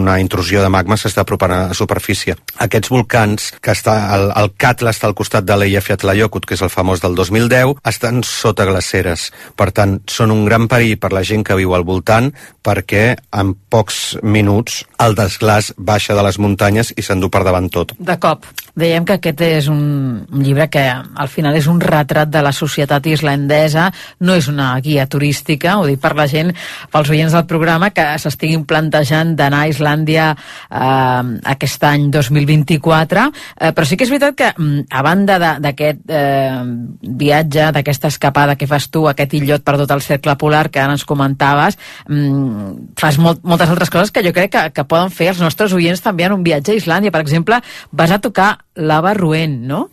una 0.01 0.19
intrusió 0.19 0.65
de 0.65 0.71
magma 0.73 0.99
s'està 0.99 1.23
apropant 1.23 1.55
a 1.55 1.61
superfície. 1.75 2.35
Aquests 2.67 2.91
volcans, 2.91 3.53
que 3.63 3.77
està, 3.77 3.95
el, 4.17 4.29
el 4.43 4.53
Katla 4.59 4.91
està 4.95 5.07
al 5.07 5.15
costat 5.19 5.47
de 5.47 5.55
l'Eyjafjallajökull, 5.61 6.47
que 6.49 6.59
és 6.59 6.65
el 6.67 6.73
famós 6.75 7.05
del 7.05 7.15
2010, 7.15 7.77
estan 7.87 8.25
sota 8.27 8.67
glaceres. 8.67 9.31
Per 9.55 9.71
tant, 9.77 10.01
són 10.11 10.35
un 10.35 10.45
gran 10.51 10.67
perill 10.73 10.99
per 10.99 11.13
la 11.15 11.23
gent 11.27 11.47
que 11.47 11.59
viu 11.59 11.77
al 11.77 11.87
voltant 11.87 12.33
perquè 12.67 13.15
en 13.39 13.55
pocs 13.71 14.17
minuts 14.27 14.83
el 15.03 15.15
desglàs 15.15 15.71
baixa 15.79 16.17
de 16.19 16.25
les 16.27 16.41
muntanyes 16.43 16.91
i 16.97 17.05
s'endú 17.07 17.31
per 17.31 17.45
davant 17.47 17.71
tot. 17.71 17.95
De 17.99 18.19
cop. 18.19 18.49
Dèiem 18.77 19.07
que 19.09 19.17
aquest 19.17 19.41
és 19.47 19.71
un, 19.73 19.81
un 20.27 20.43
llibre 20.57 20.71
que 20.71 20.83
al 20.89 21.29
final 21.29 21.55
és 21.57 21.67
un 21.69 21.81
retrat 21.81 22.31
de 22.33 22.41
la 22.43 22.53
societat 22.53 23.05
islandesa, 23.07 23.91
no 24.25 24.35
és 24.35 24.49
una 24.49 24.73
guia 24.81 25.07
turística, 25.07 25.77
ho 25.79 25.87
dic 25.87 26.01
per 26.01 26.15
la 26.17 26.27
gent, 26.27 26.53
pels 26.93 27.11
oients 27.13 27.35
del 27.37 27.47
programa, 27.47 27.91
que 27.91 28.05
s'estiguin 28.19 28.65
plantejant 28.65 29.35
d'anar 29.37 29.65
a 29.65 29.71
Islàndia 29.71 30.31
eh, 30.33 31.23
aquest 31.53 31.85
any 31.85 32.09
2024, 32.15 33.27
eh, 33.61 33.73
però 33.77 33.87
sí 33.87 33.99
que 33.99 34.07
és 34.07 34.13
veritat 34.13 34.39
que 34.39 34.51
mm, 34.57 34.87
a 34.91 35.03
banda 35.05 35.39
d'aquest 35.61 36.09
eh, 36.09 36.63
viatge, 37.03 37.71
d'aquesta 37.77 38.09
escapada 38.09 38.57
que 38.57 38.69
fas 38.71 38.89
tu, 38.89 39.07
aquest 39.11 39.37
illot 39.37 39.65
per 39.67 39.77
tot 39.83 39.93
el 39.93 40.05
cercle 40.05 40.37
polar 40.41 40.69
que 40.71 40.81
ara 40.81 40.97
ens 40.97 41.05
comentaves, 41.05 41.77
mm, 42.09 42.97
fas 42.97 43.21
molt, 43.21 43.45
moltes 43.45 43.69
altres 43.69 43.93
coses 43.93 44.15
que 44.15 44.25
jo 44.25 44.33
crec 44.33 44.55
que, 44.57 44.65
que 44.73 44.89
poden 44.89 45.13
fer 45.13 45.35
els 45.35 45.43
nostres 45.43 45.75
oients 45.77 46.01
també 46.01 46.25
en 46.27 46.39
un 46.39 46.47
viatge 46.47 46.73
a 46.73 46.81
Islàndia. 46.81 47.13
Per 47.13 47.21
exemple, 47.21 47.61
vas 47.93 48.15
a 48.15 48.23
tocar 48.23 48.55
lava 48.77 49.13
roent, 49.17 49.61
no? 49.67 49.87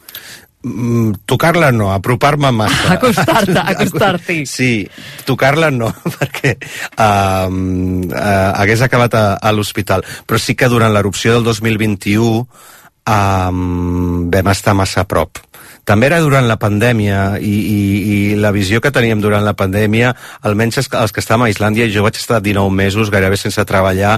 Mm, 0.64 1.26
tocar-la 1.28 1.74
no, 1.76 1.90
apropar-me 1.92 2.52
massa. 2.56 2.96
Acostar-te, 2.96 3.60
acostar-t'hi. 3.74 4.44
Sí, 4.48 4.88
tocar-la 5.28 5.70
no, 5.76 5.92
perquè 6.16 6.56
um, 6.96 8.06
uh, 8.08 8.52
hagués 8.56 8.86
acabat 8.86 9.18
a, 9.20 9.26
a 9.44 9.52
l'hospital. 9.52 10.06
Però 10.26 10.40
sí 10.40 10.56
que 10.56 10.72
durant 10.72 10.94
l'erupció 10.96 11.36
del 11.36 11.50
2021 11.52 12.30
um, 12.32 14.30
vam 14.32 14.54
estar 14.56 14.78
massa 14.78 15.04
a 15.04 15.10
prop 15.10 15.44
També 15.84 16.08
era 16.08 16.22
durant 16.24 16.48
la 16.48 16.56
pandèmia 16.62 17.40
i, 17.44 17.52
i, 17.52 17.80
i 18.14 18.18
la 18.40 18.54
visió 18.56 18.80
que 18.84 18.92
teníem 18.94 19.20
durant 19.24 19.44
la 19.44 19.56
pandèmia, 19.58 20.14
almenys 20.48 20.80
els, 20.80 20.90
els 20.96 21.12
que 21.12 21.20
estàvem 21.24 21.48
a 21.48 21.52
Islàndia, 21.52 21.90
jo 21.92 22.06
vaig 22.06 22.20
estar 22.20 22.40
19 22.44 22.72
mesos 22.72 23.12
gairebé 23.12 23.38
sense 23.40 23.64
treballar 23.68 24.16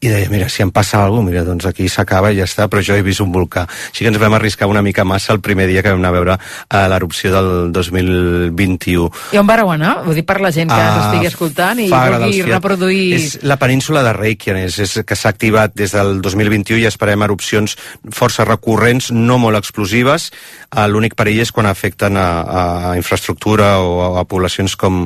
i 0.00 0.10
deia, 0.10 0.28
mira, 0.32 0.48
si 0.52 0.64
em 0.64 0.70
passa 0.74 0.98
alguna 1.02 1.22
cosa, 1.22 1.30
mira, 1.30 1.44
doncs 1.46 1.66
aquí 1.68 1.88
s'acaba 1.88 2.32
i 2.32 2.40
ja 2.40 2.44
està, 2.44 2.66
però 2.68 2.82
jo 2.84 2.96
he 2.96 3.04
vist 3.06 3.22
un 3.24 3.30
volcà. 3.32 3.64
Així 3.66 4.04
que 4.04 4.10
ens 4.10 4.18
vam 4.20 4.34
arriscar 4.36 4.68
una 4.68 4.82
mica 4.84 5.04
massa 5.08 5.32
el 5.32 5.40
primer 5.40 5.68
dia 5.70 5.82
que 5.82 5.92
vam 5.94 6.02
anar 6.02 6.10
a 6.10 6.16
veure 6.16 6.36
uh, 6.36 6.82
l'erupció 6.90 7.32
del 7.32 7.48
2021. 7.72 9.06
I 9.32 9.40
on 9.40 9.48
vareu 9.48 9.70
anar? 9.72 9.94
Ho 10.04 10.14
dic 10.16 10.26
per 10.28 10.38
la 10.42 10.52
gent 10.54 10.70
que 10.72 10.76
uh, 10.76 10.90
ens 10.90 11.06
estigui 11.06 11.30
escoltant 11.30 11.80
i 11.80 11.88
vulgui 11.92 12.42
reproduir... 12.46 13.06
És 13.16 13.38
la 13.46 13.58
península 13.60 14.02
de 14.06 14.12
Reykjanes, 14.16 14.78
és 14.84 14.98
que 15.06 15.18
s'ha 15.18 15.32
activat 15.32 15.74
des 15.78 15.94
del 15.96 16.20
2021 16.24 16.82
i 16.82 16.88
esperem 16.90 17.24
erupcions 17.26 17.78
força 18.12 18.44
recurrents, 18.44 19.12
no 19.14 19.38
molt 19.42 19.58
explosives. 19.62 20.28
Uh, 20.68 20.86
L'únic 20.96 21.16
perill 21.18 21.42
és 21.44 21.52
quan 21.52 21.68
afecten 21.68 22.16
a, 22.16 22.28
a 22.90 22.94
infraestructura 22.96 23.76
o 23.84 23.98
a, 24.00 24.08
a 24.22 24.24
poblacions 24.28 24.76
com, 24.80 25.04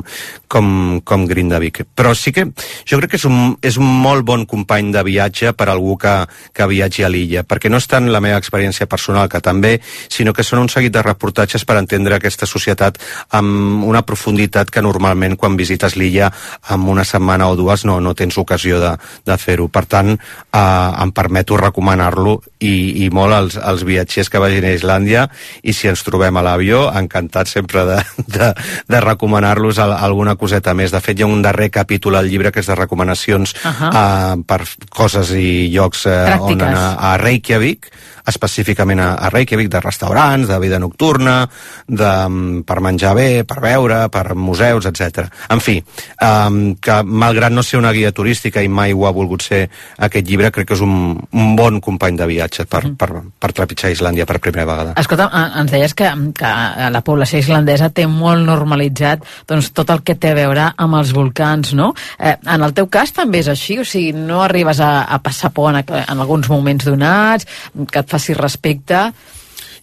com, 0.51 0.99
com 1.07 1.25
Grindavik. 1.29 1.85
Però 1.95 2.11
sí 2.17 2.33
que 2.35 2.45
jo 2.87 2.99
crec 2.99 3.13
que 3.13 3.19
és 3.19 3.25
un, 3.29 3.55
és 3.63 3.77
un 3.79 3.87
molt 3.87 4.25
bon 4.27 4.43
company 4.49 4.91
de 4.91 5.03
viatge 5.07 5.53
per 5.55 5.69
a 5.69 5.75
algú 5.75 5.95
que, 6.01 6.13
que 6.53 6.67
viatgi 6.67 7.05
a 7.07 7.11
l'illa, 7.11 7.45
perquè 7.47 7.71
no 7.71 7.79
és 7.79 7.87
tant 7.87 8.09
la 8.11 8.21
meva 8.23 8.39
experiència 8.41 8.89
personal, 8.91 9.29
que 9.31 9.39
també, 9.43 9.77
sinó 10.11 10.35
que 10.35 10.43
són 10.43 10.65
un 10.65 10.71
seguit 10.71 10.93
de 10.93 11.03
reportatges 11.05 11.63
per 11.67 11.77
entendre 11.79 12.17
aquesta 12.17 12.49
societat 12.49 12.99
amb 13.37 13.85
una 13.87 14.03
profunditat 14.07 14.71
que 14.73 14.83
normalment 14.83 15.37
quan 15.39 15.55
visites 15.59 15.95
l'illa 15.95 16.31
amb 16.73 16.91
una 16.91 17.05
setmana 17.07 17.47
o 17.51 17.55
dues 17.55 17.85
no, 17.87 17.99
no 18.03 18.13
tens 18.17 18.37
ocasió 18.41 18.81
de, 18.81 18.95
de 19.25 19.37
fer-ho. 19.39 19.69
Per 19.71 19.85
tant, 19.87 20.13
eh, 20.17 20.59
em 20.59 21.15
permeto 21.15 21.59
recomanar-lo 21.61 22.39
i, 22.59 23.05
i 23.05 23.09
molt 23.13 23.37
als, 23.37 23.57
als 23.57 23.85
viatgers 23.87 24.29
que 24.31 24.41
vagin 24.41 24.67
a 24.67 24.75
Islàndia 24.75 25.27
i 25.63 25.73
si 25.75 25.89
ens 25.91 26.03
trobem 26.05 26.37
a 26.37 26.45
l'avió, 26.45 26.83
encantat 26.97 27.49
sempre 27.51 27.85
de, 27.87 27.99
de, 28.37 28.51
de 28.91 29.01
recomanar-los 29.03 29.79
alguna 29.81 30.35
coseta 30.41 30.73
més. 30.77 30.93
De 30.93 31.01
fet, 31.03 31.19
hi 31.19 31.25
ha 31.25 31.29
un 31.29 31.43
darrer 31.45 31.69
capítol 31.73 32.17
al 32.17 32.29
llibre 32.29 32.51
que 32.53 32.63
és 32.63 32.69
de 32.69 32.77
recomanacions 32.77 33.53
uh 33.53 33.69
-huh. 33.69 33.91
uh, 33.91 34.43
per 34.45 34.61
coses 34.89 35.31
i 35.37 35.69
llocs 35.73 36.05
uh, 36.05 36.41
on 36.41 36.61
anar 36.61 36.97
a 36.99 37.17
Reykjavik, 37.17 37.91
específicament 38.25 38.99
a, 38.99 39.13
a 39.15 39.29
Reykjavik, 39.29 39.69
de 39.69 39.79
restaurants, 39.79 40.47
de 40.47 40.59
vida 40.59 40.79
nocturna, 40.79 41.49
de, 41.87 42.11
um, 42.25 42.63
per 42.63 42.79
menjar 42.81 43.15
bé, 43.15 43.43
per 43.43 43.59
veure, 43.61 44.09
per 44.09 44.35
museus, 44.35 44.85
etc. 44.85 45.27
En 45.49 45.59
fi, 45.59 45.83
um, 46.21 46.75
que 46.75 47.03
malgrat 47.03 47.51
no 47.51 47.63
ser 47.63 47.79
una 47.79 47.91
guia 47.91 48.11
turística 48.11 48.61
i 48.61 48.67
mai 48.67 48.93
ho 48.93 49.05
ha 49.07 49.11
volgut 49.11 49.41
ser 49.41 49.69
aquest 49.97 50.27
llibre, 50.27 50.51
crec 50.51 50.67
que 50.67 50.73
és 50.73 50.81
un, 50.81 51.19
un 51.31 51.55
bon 51.55 51.79
company 51.81 52.17
de 52.17 52.25
viatge 52.25 52.65
per, 52.65 52.85
mm. 52.85 52.95
per, 52.95 53.11
per, 53.11 53.23
per 53.39 53.51
trepitjar 53.57 53.91
Islàndia 53.91 54.25
per 54.29 54.39
primera 54.39 54.65
vegada. 54.69 54.95
Escolta, 55.01 55.27
ens 55.61 55.71
deies 55.73 55.95
que, 55.97 56.09
que 56.37 56.51
la 56.93 57.03
població 57.05 57.41
islandesa 57.41 57.91
té 57.93 58.07
molt 58.07 58.45
normalitzat 58.45 59.25
doncs, 59.49 59.71
tot 59.75 59.91
el 59.93 60.03
que 60.05 60.15
té 60.15 60.30
a 60.31 60.35
veure 60.37 60.73
amb 60.77 60.95
els 60.99 61.13
volcans, 61.15 61.73
no? 61.77 61.93
Eh, 62.17 62.37
en 62.39 62.61
el 62.65 62.73
teu 62.77 62.87
cas 62.91 63.11
també 63.15 63.39
és 63.43 63.49
així? 63.51 63.79
O 63.81 63.85
sigui, 63.87 64.11
no 64.15 64.41
arribes 64.45 64.79
a, 64.83 65.03
a 65.03 65.19
passar 65.23 65.51
por 65.55 65.65
en, 65.71 65.77
en 65.83 66.17
alguns 66.17 66.49
moments 66.51 66.85
donats, 66.87 67.45
que 67.91 67.99
et 68.03 68.09
faci 68.09 68.33
respecte? 68.37 68.97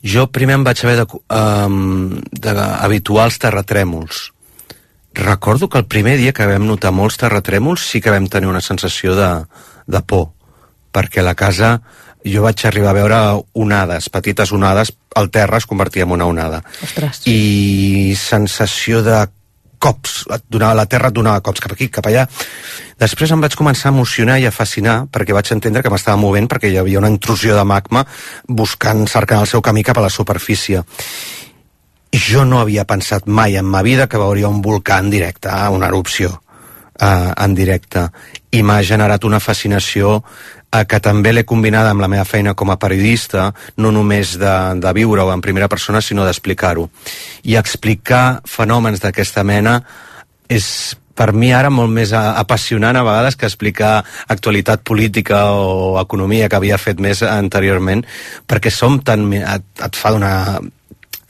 Jo 0.05 0.29
primer 0.31 0.55
em 0.59 0.65
vaig 0.67 0.79
haver 0.85 0.97
d'habituar 1.03 3.23
um, 3.23 3.27
als 3.27 3.39
terratrèmols. 3.43 4.15
Recordo 5.19 5.69
que 5.69 5.79
el 5.79 5.87
primer 5.91 6.17
dia 6.19 6.33
que 6.33 6.47
vam 6.47 6.67
notar 6.69 6.93
molts 6.95 7.19
terratrèmols 7.19 7.83
sí 7.83 8.01
que 8.01 8.13
vam 8.15 8.29
tenir 8.31 8.49
una 8.51 8.63
sensació 8.63 9.17
de, 9.19 9.31
de 9.91 10.01
por, 10.07 10.31
perquè 10.95 11.23
la 11.27 11.35
casa 11.35 11.81
jo 12.25 12.43
vaig 12.45 12.65
arribar 12.67 12.91
a 12.93 12.99
veure 12.99 13.19
onades, 13.59 14.09
petites 14.15 14.53
onades, 14.53 14.93
el 15.19 15.31
terra 15.35 15.59
es 15.59 15.67
convertia 15.67 16.05
en 16.05 16.13
una 16.15 16.27
onada. 16.27 16.63
Ostres. 16.85 17.23
I 17.27 18.15
sensació 18.19 19.03
de 19.03 19.27
cops, 19.79 20.25
et 20.35 20.45
donava, 20.51 20.77
la 20.79 20.87
terra 20.87 21.13
et 21.13 21.17
donava 21.17 21.43
cops 21.45 21.63
cap 21.65 21.75
aquí, 21.75 21.89
cap 21.93 22.07
allà. 22.11 22.27
Després 22.99 23.31
em 23.33 23.41
vaig 23.41 23.55
començar 23.59 23.91
a 23.91 23.95
emocionar 23.95 24.39
i 24.43 24.49
a 24.49 24.55
fascinar 24.55 25.05
perquè 25.13 25.37
vaig 25.37 25.53
entendre 25.55 25.83
que 25.83 25.93
m'estava 25.93 26.19
movent 26.21 26.51
perquè 26.51 26.73
hi 26.73 26.81
havia 26.81 26.99
una 26.99 27.13
intrusió 27.13 27.57
de 27.57 27.65
magma 27.65 28.05
buscant, 28.49 29.07
cercant 29.07 29.45
el 29.45 29.51
seu 29.51 29.63
camí 29.63 29.87
cap 29.87 29.99
a 29.99 30.07
la 30.09 30.11
superfície. 30.11 30.83
Jo 32.13 32.45
no 32.49 32.59
havia 32.63 32.89
pensat 32.89 33.27
mai 33.27 33.57
en 33.61 33.69
ma 33.69 33.83
vida 33.85 34.09
que 34.09 34.19
veuria 34.19 34.49
un 34.49 34.63
volcà 34.65 34.99
en 34.99 35.11
directe, 35.11 35.53
una 35.71 35.89
erupció 35.93 36.41
eh, 37.01 37.33
en 37.37 37.55
directe. 37.55 38.09
I 38.51 38.63
m'ha 38.63 38.81
generat 38.83 39.25
una 39.25 39.41
fascinació 39.41 40.19
eh, 40.19 40.85
que 40.89 41.01
també 41.01 41.33
l'he 41.33 41.47
combinada 41.49 41.93
amb 41.95 42.05
la 42.05 42.11
meva 42.11 42.27
feina 42.29 42.55
com 42.55 42.71
a 42.71 42.79
periodista, 42.81 43.53
no 43.77 43.93
només 43.95 44.37
de, 44.41 44.55
de 44.83 44.95
viure-ho 44.97 45.33
en 45.33 45.45
primera 45.45 45.69
persona, 45.69 46.03
sinó 46.03 46.27
d'explicar-ho. 46.27 46.89
I 47.45 47.59
explicar 47.61 48.41
fenòmens 48.47 49.05
d'aquesta 49.05 49.45
mena 49.45 49.81
és 50.49 50.97
per 51.19 51.33
mi 51.35 51.51
ara 51.51 51.71
molt 51.75 51.91
més 51.91 52.13
apassionant 52.15 52.97
a 52.97 53.03
vegades 53.03 53.35
que 53.37 53.49
explicar 53.49 54.05
actualitat 54.31 54.85
política 54.87 55.49
o 55.51 55.99
economia 55.99 56.47
que 56.49 56.59
havia 56.61 56.79
fet 56.79 57.03
més 57.03 57.25
anteriorment, 57.27 58.05
perquè 58.47 58.71
som 58.71 59.01
tan... 59.03 59.27
et, 59.35 59.67
et 59.83 59.99
fa 59.99 60.15
donar 60.15 60.61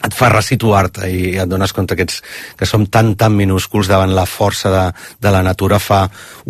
et 0.06 0.14
fa 0.14 0.28
resituar-te 0.30 1.08
i 1.10 1.22
et 1.42 1.50
dones 1.50 1.72
compte 1.74 1.96
que, 1.98 2.06
ets, 2.06 2.20
que 2.56 2.66
som 2.66 2.84
tan, 2.86 3.16
tan 3.18 3.34
minúsculs 3.34 3.88
davant 3.90 4.14
la 4.14 4.26
força 4.30 4.70
de, 4.70 4.84
de 5.18 5.32
la 5.34 5.42
natura. 5.42 5.80
Fa 5.82 6.04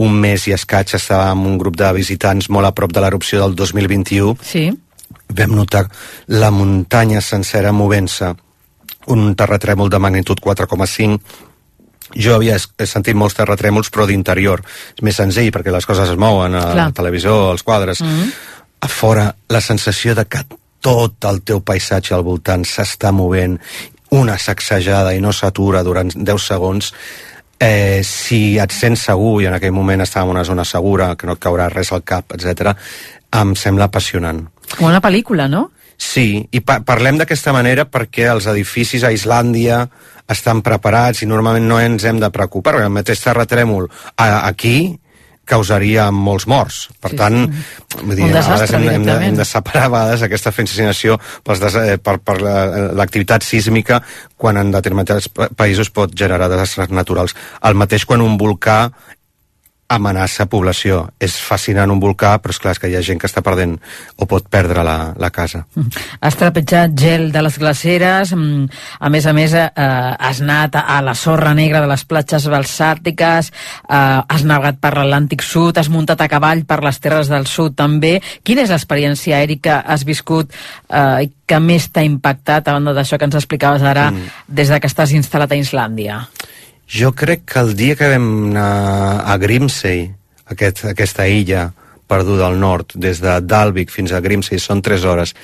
un 0.04 0.18
mes 0.20 0.44
i 0.48 0.52
escaig 0.56 0.92
estava 0.98 1.30
amb 1.32 1.48
un 1.48 1.56
grup 1.60 1.78
de 1.80 1.88
visitants 1.96 2.50
molt 2.52 2.68
a 2.68 2.74
prop 2.76 2.92
de 2.92 3.00
l'erupció 3.04 3.40
del 3.40 3.56
2021. 3.56 4.36
Sí. 4.44 4.68
Vam 5.38 5.56
notar 5.56 5.86
la 6.28 6.52
muntanya 6.52 7.22
sencera 7.24 7.72
movent-se, 7.72 8.34
un 9.08 9.32
terratrèmol 9.36 9.88
de 9.88 10.00
magnitud 10.04 10.40
4,5 10.44 11.46
jo 12.16 12.34
havia 12.34 12.56
sentit 12.58 13.16
molts 13.16 13.36
terratrèmols 13.36 13.90
però 13.92 14.06
d'interior 14.08 14.62
és 14.64 15.02
més 15.04 15.16
senzill 15.16 15.50
perquè 15.52 15.72
les 15.72 15.88
coses 15.88 16.08
es 16.08 16.20
mouen 16.20 16.56
a 16.56 16.62
Clar. 16.62 16.76
la 16.76 16.94
televisió, 16.96 17.50
als 17.50 17.62
quadres 17.62 18.00
mm 18.00 18.06
-hmm. 18.06 18.32
a 18.80 18.88
fora 18.88 19.34
la 19.48 19.60
sensació 19.60 20.14
de 20.14 20.24
que 20.24 20.44
tot 20.80 21.24
el 21.30 21.42
teu 21.42 21.62
paisatge 21.64 22.14
al 22.14 22.24
voltant 22.26 22.64
s'està 22.66 23.12
movent, 23.12 23.58
una 24.14 24.38
sacsejada 24.38 25.14
i 25.14 25.20
no 25.20 25.32
s'atura 25.32 25.82
durant 25.84 26.12
10 26.14 26.46
segons, 26.52 26.92
eh, 27.60 28.00
si 28.04 28.58
et 28.58 28.72
sents 28.72 29.08
segur, 29.10 29.42
i 29.42 29.48
en 29.50 29.56
aquell 29.58 29.74
moment 29.74 30.00
estàvem 30.04 30.30
en 30.30 30.38
una 30.38 30.44
zona 30.44 30.64
segura, 30.64 31.14
que 31.16 31.26
no 31.26 31.34
et 31.36 31.42
caurà 31.42 31.68
res 31.72 31.92
al 31.92 32.04
cap, 32.06 32.32
etc, 32.38 32.72
em 33.34 33.54
sembla 33.54 33.90
apassionant. 33.90 34.46
Com 34.76 34.88
una 34.88 35.02
pel·lícula, 35.04 35.48
no? 35.50 35.68
Sí, 35.98 36.46
i 36.54 36.60
pa 36.62 36.78
parlem 36.86 37.18
d'aquesta 37.18 37.52
manera 37.52 37.88
perquè 37.90 38.28
els 38.30 38.46
edificis 38.46 39.02
a 39.02 39.10
Islàndia 39.10 39.82
estan 40.30 40.62
preparats 40.62 41.24
i 41.24 41.26
normalment 41.26 41.66
no 41.66 41.80
ens 41.82 42.04
hem 42.06 42.20
de 42.22 42.30
preocupar, 42.30 42.76
perquè 42.76 42.86
el 42.86 42.94
mateix 42.94 43.24
terratrèmol 43.24 43.88
aquí 44.22 45.00
causaria 45.48 46.08
molts 46.14 46.46
morts. 46.50 46.80
Per 47.00 47.12
sí, 47.12 47.18
tant, 47.18 47.40
sí. 47.48 48.00
Vull 48.02 48.14
dir, 48.14 48.28
a 48.28 48.42
vegades 48.42 48.74
hem, 48.76 48.88
hem, 48.92 49.06
de, 49.08 49.18
hem 49.28 49.38
de 49.38 49.46
separar 49.48 49.86
a 49.88 49.92
vegades 49.94 50.24
aquesta 50.26 50.52
fascinació 50.54 51.18
pels 51.46 51.62
des, 51.64 51.78
eh, 51.82 51.98
per, 51.98 52.18
per 52.22 52.38
l'activitat 52.98 53.46
sísmica 53.46 54.02
quan 54.38 54.60
en 54.60 54.72
determinats 54.74 55.30
països 55.58 55.90
pot 55.94 56.12
generar 56.14 56.50
desastres 56.52 56.92
naturals. 56.94 57.34
El 57.64 57.78
mateix 57.80 58.06
quan 58.08 58.22
un 58.24 58.36
volcà 58.40 58.80
amenaça 59.88 60.46
població. 60.46 61.06
És 61.20 61.38
fascinant 61.40 61.90
un 61.90 62.00
volcà, 62.00 62.34
però 62.42 62.52
és 62.52 62.60
clar 62.60 62.74
és 62.76 62.80
que 62.82 62.90
hi 62.90 62.96
ha 62.98 63.02
gent 63.04 63.20
que 63.20 63.28
està 63.28 63.40
perdent 63.44 63.76
o 64.20 64.28
pot 64.28 64.44
perdre 64.52 64.84
la, 64.84 65.14
la 65.16 65.30
casa. 65.32 65.64
Mm. 65.74 66.04
Has 66.20 66.36
trepitjat 66.36 66.92
gel 66.98 67.30
de 67.32 67.42
les 67.44 67.56
glaceres, 67.58 68.34
mm, 68.36 68.66
a 69.00 69.10
més 69.12 69.26
a 69.26 69.34
més 69.36 69.54
eh, 69.56 69.68
has 69.72 70.42
anat 70.44 70.76
a 70.82 70.98
la 71.04 71.14
sorra 71.16 71.54
negra 71.56 71.80
de 71.84 71.88
les 71.90 72.04
platges 72.04 72.48
balsàtiques, 72.52 73.48
eh, 73.88 74.20
has 74.28 74.44
navegat 74.44 74.80
per 74.82 74.92
l'Atlàntic 74.98 75.42
Sud, 75.46 75.80
has 75.80 75.88
muntat 75.88 76.20
a 76.20 76.28
cavall 76.28 76.66
per 76.68 76.82
les 76.84 77.00
terres 77.00 77.32
del 77.32 77.48
sud 77.48 77.78
també. 77.78 78.18
Quina 78.44 78.66
és 78.66 78.74
l'experiència 78.74 79.40
aèrica 79.40 79.80
has 79.86 80.04
viscut 80.04 80.52
eh, 80.52 81.30
que 81.48 81.62
més 81.64 81.88
t'ha 81.88 82.04
impactat, 82.04 82.68
a 82.68 82.76
banda 82.76 82.92
d'això 82.92 83.16
que 83.16 83.24
ens 83.24 83.40
explicaves 83.40 83.82
ara, 83.82 84.10
mm. 84.12 84.52
des 84.52 84.68
de 84.68 84.80
que 84.82 84.90
estàs 84.92 85.16
instal·lat 85.16 85.56
a 85.56 85.62
Islàndia? 85.62 86.20
Jo 86.88 87.12
crec 87.12 87.44
que 87.44 87.60
el 87.60 87.74
dia 87.76 87.96
que 87.96 88.08
vam 88.08 88.48
anar 88.48 89.24
a 89.28 89.36
Grimsey, 89.36 90.06
aquest, 90.48 90.86
aquesta 90.88 91.26
illa 91.28 91.68
perduda 92.08 92.46
al 92.48 92.56
nord, 92.56 92.94
des 92.96 93.20
de 93.20 93.34
Dalvik 93.44 93.92
fins 93.92 94.14
a 94.16 94.22
Grimsey, 94.24 94.56
són 94.56 94.80
3 94.80 95.04
hores, 95.04 95.34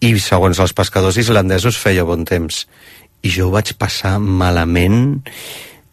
i 0.00 0.14
segons 0.22 0.58
els 0.62 0.72
pescadors 0.72 1.18
islandesos 1.20 1.76
feia 1.76 2.06
bon 2.08 2.24
temps. 2.24 2.64
I 3.20 3.32
jo 3.34 3.48
ho 3.48 3.52
vaig 3.52 3.74
passar 3.76 4.14
malament 4.22 5.18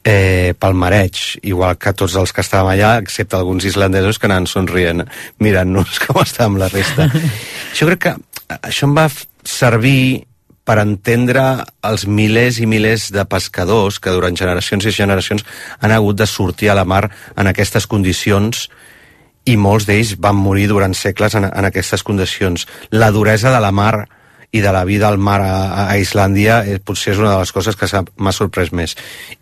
eh, 0.05 0.53
pel 0.55 0.77
mareig, 0.77 1.19
igual 1.43 1.75
que 1.81 1.91
tots 1.97 2.15
els 2.15 2.31
que 2.31 2.45
estàvem 2.45 2.71
allà, 2.75 2.93
excepte 3.01 3.35
alguns 3.35 3.65
islandesos 3.67 4.21
que 4.21 4.29
anaven 4.29 4.47
somrient, 4.47 5.03
mirant-nos 5.43 5.99
com 6.05 6.21
estàvem 6.23 6.55
la 6.61 6.69
resta. 6.71 7.09
jo 7.77 7.89
crec 7.91 8.05
que 8.07 8.15
això 8.61 8.87
em 8.87 8.95
va 8.95 9.09
servir 9.43 10.23
per 10.65 10.79
entendre 10.81 11.43
els 11.85 12.07
milers 12.09 12.57
i 12.59 12.65
milers 12.69 13.11
de 13.13 13.23
pescadors 13.29 13.99
que 14.01 14.13
durant 14.15 14.37
generacions 14.37 14.85
i 14.85 14.93
generacions 14.95 15.45
han 15.79 15.93
hagut 15.93 16.17
de 16.17 16.27
sortir 16.27 16.71
a 16.71 16.77
la 16.77 16.87
mar 16.89 17.05
en 17.37 17.47
aquestes 17.47 17.87
condicions 17.87 18.67
i 19.45 19.55
molts 19.61 19.85
d'ells 19.85 20.15
van 20.17 20.37
morir 20.41 20.67
durant 20.71 20.95
segles 20.97 21.37
en, 21.37 21.45
en 21.45 21.69
aquestes 21.69 22.01
condicions. 22.03 22.65
La 22.89 23.11
duresa 23.13 23.53
de 23.53 23.61
la 23.61 23.71
mar 23.71 24.07
i 24.55 24.61
de 24.61 24.71
la 24.71 24.85
vida 24.85 25.07
al 25.07 25.17
mar 25.19 25.41
a, 25.43 25.85
a 25.85 25.97
Islàndia 25.99 26.61
eh, 26.65 26.79
potser 26.79 27.13
és 27.13 27.21
una 27.21 27.33
de 27.33 27.39
les 27.43 27.51
coses 27.51 27.75
que 27.75 27.89
m'ha 28.17 28.33
sorprès 28.33 28.71
més 28.71 28.95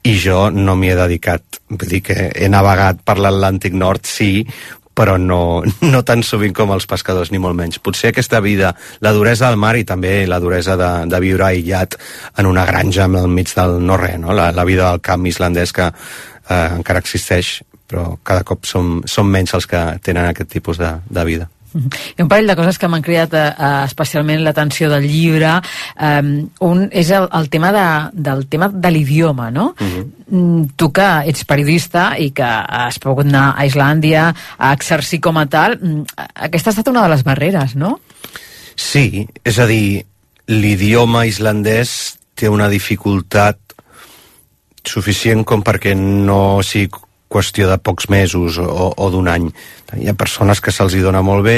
i 0.04 0.16
jo 0.20 0.48
no 0.52 0.76
m'hi 0.76 0.90
he 0.90 0.96
dedicat 0.98 1.60
vull 1.70 1.90
dir 1.92 2.02
que 2.08 2.32
he 2.34 2.50
navegat 2.50 3.04
per 3.06 3.20
l'Atlàntic 3.22 3.78
Nord 3.78 4.10
sí, 4.10 4.48
però 4.94 5.18
no, 5.18 5.64
no 5.94 6.04
tan 6.06 6.24
sovint 6.24 6.54
com 6.56 6.74
els 6.76 6.88
pescadors, 6.90 7.32
ni 7.34 7.42
molt 7.42 7.58
menys. 7.58 7.82
Potser 7.84 8.12
aquesta 8.14 8.42
vida, 8.44 8.74
la 9.02 9.14
duresa 9.16 9.50
del 9.50 9.60
mar 9.62 9.76
i 9.78 9.86
també 9.88 10.24
la 10.30 10.40
duresa 10.44 10.78
de, 10.80 10.92
de 11.10 11.22
viure 11.24 11.48
aïllat 11.50 11.98
en 12.38 12.50
una 12.50 12.66
granja 12.70 13.08
al 13.10 13.30
mig 13.32 13.54
del 13.56 13.80
no-res, 13.84 14.20
no? 14.22 14.34
la, 14.34 14.52
la 14.56 14.68
vida 14.70 14.90
del 14.92 15.02
camp 15.02 15.26
islandès 15.30 15.74
que 15.74 15.90
eh, 15.90 16.70
encara 16.78 17.02
existeix, 17.04 17.60
però 17.90 18.14
cada 18.24 18.46
cop 18.48 18.66
som, 18.70 19.02
som 19.10 19.30
menys 19.30 19.56
els 19.58 19.68
que 19.70 19.82
tenen 20.04 20.30
aquest 20.30 20.54
tipus 20.54 20.80
de, 20.82 20.96
de 21.10 21.26
vida. 21.28 21.50
Mhm. 21.74 21.90
Hi 22.16 22.22
ha 22.22 22.24
un 22.24 22.30
parell 22.30 22.48
de 22.48 22.56
coses 22.56 22.78
que 22.80 22.88
m'han 22.88 23.02
cridat 23.02 23.34
eh, 23.34 23.44
eh, 23.50 23.84
especialment 23.86 24.44
l'atenció 24.44 24.90
del 24.92 25.08
llibre. 25.10 25.56
Um, 25.98 26.50
un 26.62 26.88
és 26.92 27.10
el, 27.12 27.28
el 27.34 27.50
tema 27.50 27.72
de, 27.74 27.88
del 28.14 28.46
tema 28.48 28.70
de 28.70 28.92
l'idioma, 28.92 29.50
no? 29.52 29.74
Mm, 29.80 30.74
Tu 30.78 30.92
que 30.94 31.10
ets 31.30 31.46
periodista 31.50 32.14
i 32.20 32.32
que 32.36 32.46
has 32.46 33.00
pogut 33.00 33.28
anar 33.28 33.54
a 33.58 33.66
Islàndia 33.66 34.30
a 34.58 34.74
exercir 34.74 35.20
com 35.22 35.38
a 35.38 35.46
tal, 35.46 35.78
mm, 35.80 36.18
aquesta 36.48 36.70
ha 36.70 36.76
estat 36.76 36.92
una 36.94 37.04
de 37.04 37.14
les 37.14 37.24
barreres, 37.24 37.76
no? 37.76 38.00
Sí, 38.76 39.28
és 39.44 39.60
a 39.60 39.68
dir, 39.70 40.06
l'idioma 40.48 41.26
islandès 41.30 42.18
té 42.36 42.50
una 42.50 42.70
dificultat 42.70 43.60
suficient 44.84 45.46
com 45.48 45.64
perquè 45.64 45.96
no 45.96 46.62
sigui 46.66 46.92
qüestió 47.34 47.70
de 47.72 47.80
pocs 47.82 48.10
mesos 48.14 48.60
o, 48.62 48.92
o 48.94 49.10
d'un 49.14 49.30
any. 49.32 49.50
Hi 49.98 50.10
ha 50.10 50.18
persones 50.18 50.62
que 50.62 50.74
se'ls 50.74 50.96
dona 51.02 51.24
molt 51.26 51.46
bé, 51.48 51.58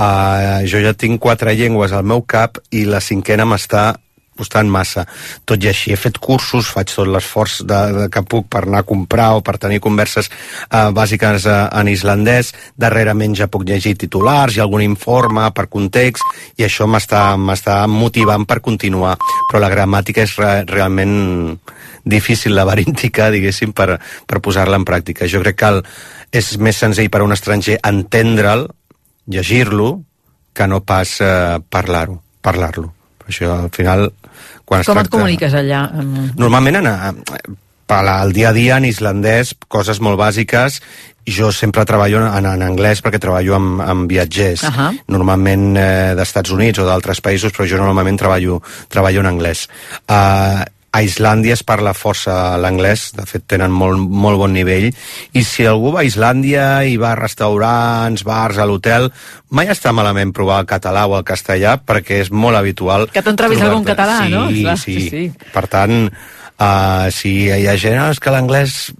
uh, 0.00 0.62
jo 0.68 0.80
ja 0.84 0.94
tinc 0.96 1.20
quatre 1.20 1.54
llengües 1.58 1.92
al 1.92 2.08
meu 2.08 2.24
cap 2.24 2.58
i 2.70 2.86
la 2.88 3.02
cinquena 3.04 3.48
m'està 3.48 3.92
costant 4.38 4.70
massa. 4.72 5.04
Tot 5.48 5.62
i 5.62 5.68
així, 5.70 5.92
he 5.92 5.98
fet 6.00 6.18
cursos, 6.22 6.70
faig 6.72 6.90
tot 6.92 7.08
l'esforç 7.08 7.60
de, 7.68 7.80
de, 7.96 8.06
que 8.12 8.22
puc 8.24 8.48
per 8.52 8.64
anar 8.66 8.82
a 8.82 8.88
comprar 8.88 9.28
o 9.36 9.42
per 9.44 9.58
tenir 9.60 9.80
converses 9.84 10.30
uh, 10.30 10.90
bàsiques 10.94 11.46
uh, 11.46 11.68
en 11.78 11.90
islandès. 11.92 12.52
Darrerament 12.80 13.36
ja 13.38 13.50
puc 13.52 13.66
llegir 13.68 13.94
titulars 14.00 14.56
i 14.56 14.64
algun 14.64 14.84
informe 14.84 15.48
per 15.54 15.68
context 15.72 16.24
i 16.56 16.66
això 16.66 16.88
m'està 16.88 17.76
motivant 17.90 18.46
per 18.48 18.62
continuar. 18.64 19.18
Però 19.50 19.62
la 19.62 19.72
gramàtica 19.72 20.24
és 20.24 20.36
re, 20.40 20.54
realment 20.68 21.58
difícil, 22.04 22.56
laberíntica, 22.56 23.30
diguéssim, 23.30 23.74
per, 23.76 23.98
per 24.26 24.40
posar-la 24.42 24.80
en 24.80 24.86
pràctica. 24.88 25.28
Jo 25.30 25.42
crec 25.44 25.60
que 25.60 25.74
el, 25.76 25.84
és 26.34 26.56
més 26.58 26.80
senzill 26.80 27.12
per 27.12 27.22
a 27.22 27.28
un 27.28 27.36
estranger 27.36 27.78
entendre'l, 27.86 28.66
llegir-lo, 29.30 30.00
que 30.52 30.66
no 30.68 30.82
pas 30.84 31.20
eh, 31.20 31.60
parlar-ho. 31.70 32.20
Parlar-lo. 32.42 33.01
Això, 33.28 33.52
al 33.64 33.70
final, 33.74 34.08
quan 34.64 34.82
Com 34.86 34.98
et 34.98 35.04
tracta... 35.04 35.16
comuniques 35.16 35.54
allà? 35.58 35.84
Normalment 36.40 36.80
en, 36.82 36.90
en, 36.92 37.22
per 37.86 38.02
al 38.08 38.32
dia 38.32 38.50
a 38.50 38.56
dia 38.56 38.78
en 38.80 38.88
islandès, 38.88 39.54
coses 39.68 40.00
molt 40.00 40.18
bàsiques, 40.20 40.80
jo 41.28 41.52
sempre 41.54 41.84
treballo 41.86 42.22
en, 42.24 42.46
en 42.46 42.64
anglès 42.66 43.02
perquè 43.04 43.20
treballo 43.22 43.54
amb, 43.58 43.82
amb 43.84 44.10
viatgers, 44.10 44.64
Ahà. 44.66 44.90
normalment 45.12 45.68
eh, 45.78 46.12
d'Estats 46.18 46.50
Units 46.54 46.82
o 46.82 46.86
d'altres 46.88 47.22
països, 47.22 47.54
però 47.54 47.68
jo 47.68 47.78
normalment 47.78 48.18
treballo, 48.18 48.62
treballo 48.90 49.22
en 49.22 49.30
anglès. 49.30 49.68
Uh, 50.08 50.64
a 50.92 51.00
Islàndia 51.00 51.54
es 51.56 51.62
parla 51.64 51.94
força 51.96 52.58
l'anglès, 52.60 53.06
de 53.16 53.24
fet 53.28 53.46
tenen 53.48 53.72
molt, 53.72 53.96
molt 53.96 54.36
bon 54.42 54.52
nivell, 54.52 54.90
i 55.32 55.44
si 55.48 55.64
algú 55.66 55.94
va 55.94 56.02
a 56.02 56.08
Islàndia 56.08 56.66
i 56.84 56.98
va 57.00 57.14
a 57.14 57.18
restaurants, 57.18 58.26
bars, 58.28 58.60
a 58.60 58.66
l'hotel, 58.68 59.08
mai 59.56 59.72
està 59.72 59.94
malament 59.96 60.34
provar 60.36 60.60
el 60.62 60.68
català 60.68 61.06
o 61.08 61.16
el 61.16 61.24
castellà, 61.24 61.78
perquè 61.80 62.20
és 62.26 62.30
molt 62.30 62.60
habitual... 62.60 63.08
Que 63.08 63.24
t'han 63.24 63.38
entrevist 63.38 63.64
algun 63.64 63.88
català, 63.88 64.20
sí, 64.26 64.36
no? 64.36 64.44
Clar, 64.52 64.76
sí, 64.84 64.98
sí, 65.00 65.08
sí. 65.08 65.50
Per 65.54 65.64
tant, 65.72 65.96
uh, 66.12 67.08
si 67.08 67.34
hi 67.48 67.66
ha 67.66 67.76
gent, 67.80 67.98
"Ah, 68.02 68.12
que 68.12 68.36
l'anglès 68.36 68.92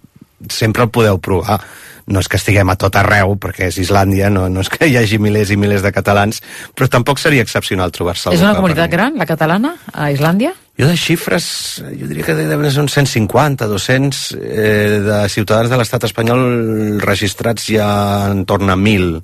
sempre 0.49 0.89
el 0.89 0.91
podeu 0.91 1.21
provar 1.21 1.61
no 2.07 2.21
és 2.21 2.29
que 2.29 2.37
estiguem 2.41 2.69
a 2.73 2.77
tot 2.77 2.97
arreu, 2.99 3.37
perquè 3.39 3.69
és 3.69 3.79
Islàndia, 3.79 4.31
no, 4.33 4.49
no 4.49 4.65
és 4.65 4.69
que 4.73 4.89
hi 4.89 4.97
hagi 4.99 5.21
milers 5.23 5.53
i 5.55 5.57
milers 5.57 5.85
de 5.85 5.93
catalans, 5.95 6.43
però 6.75 6.89
tampoc 6.91 7.21
seria 7.23 7.45
excepcional 7.45 7.93
trobar-se 7.95 8.33
És 8.35 8.43
una 8.43 8.57
comunitat 8.57 8.91
gran, 8.91 9.15
la 9.21 9.29
catalana, 9.29 9.77
a 9.93 10.11
Islàndia? 10.11 10.53
Jo 10.81 10.87
de 10.89 10.97
xifres, 10.97 11.47
jo 11.85 12.07
diria 12.09 12.25
que 12.25 12.33
deuen 12.33 12.71
ser 12.73 12.81
uns 12.81 12.95
150, 12.97 13.67
200 13.69 14.21
eh, 14.41 15.01
de 15.05 15.19
ciutadans 15.29 15.69
de 15.69 15.77
l'estat 15.77 16.07
espanyol 16.09 16.97
registrats 17.05 17.67
ja 17.69 17.89
en 18.31 18.47
torn 18.49 18.73
a 18.73 18.77
1.000. 18.79 19.21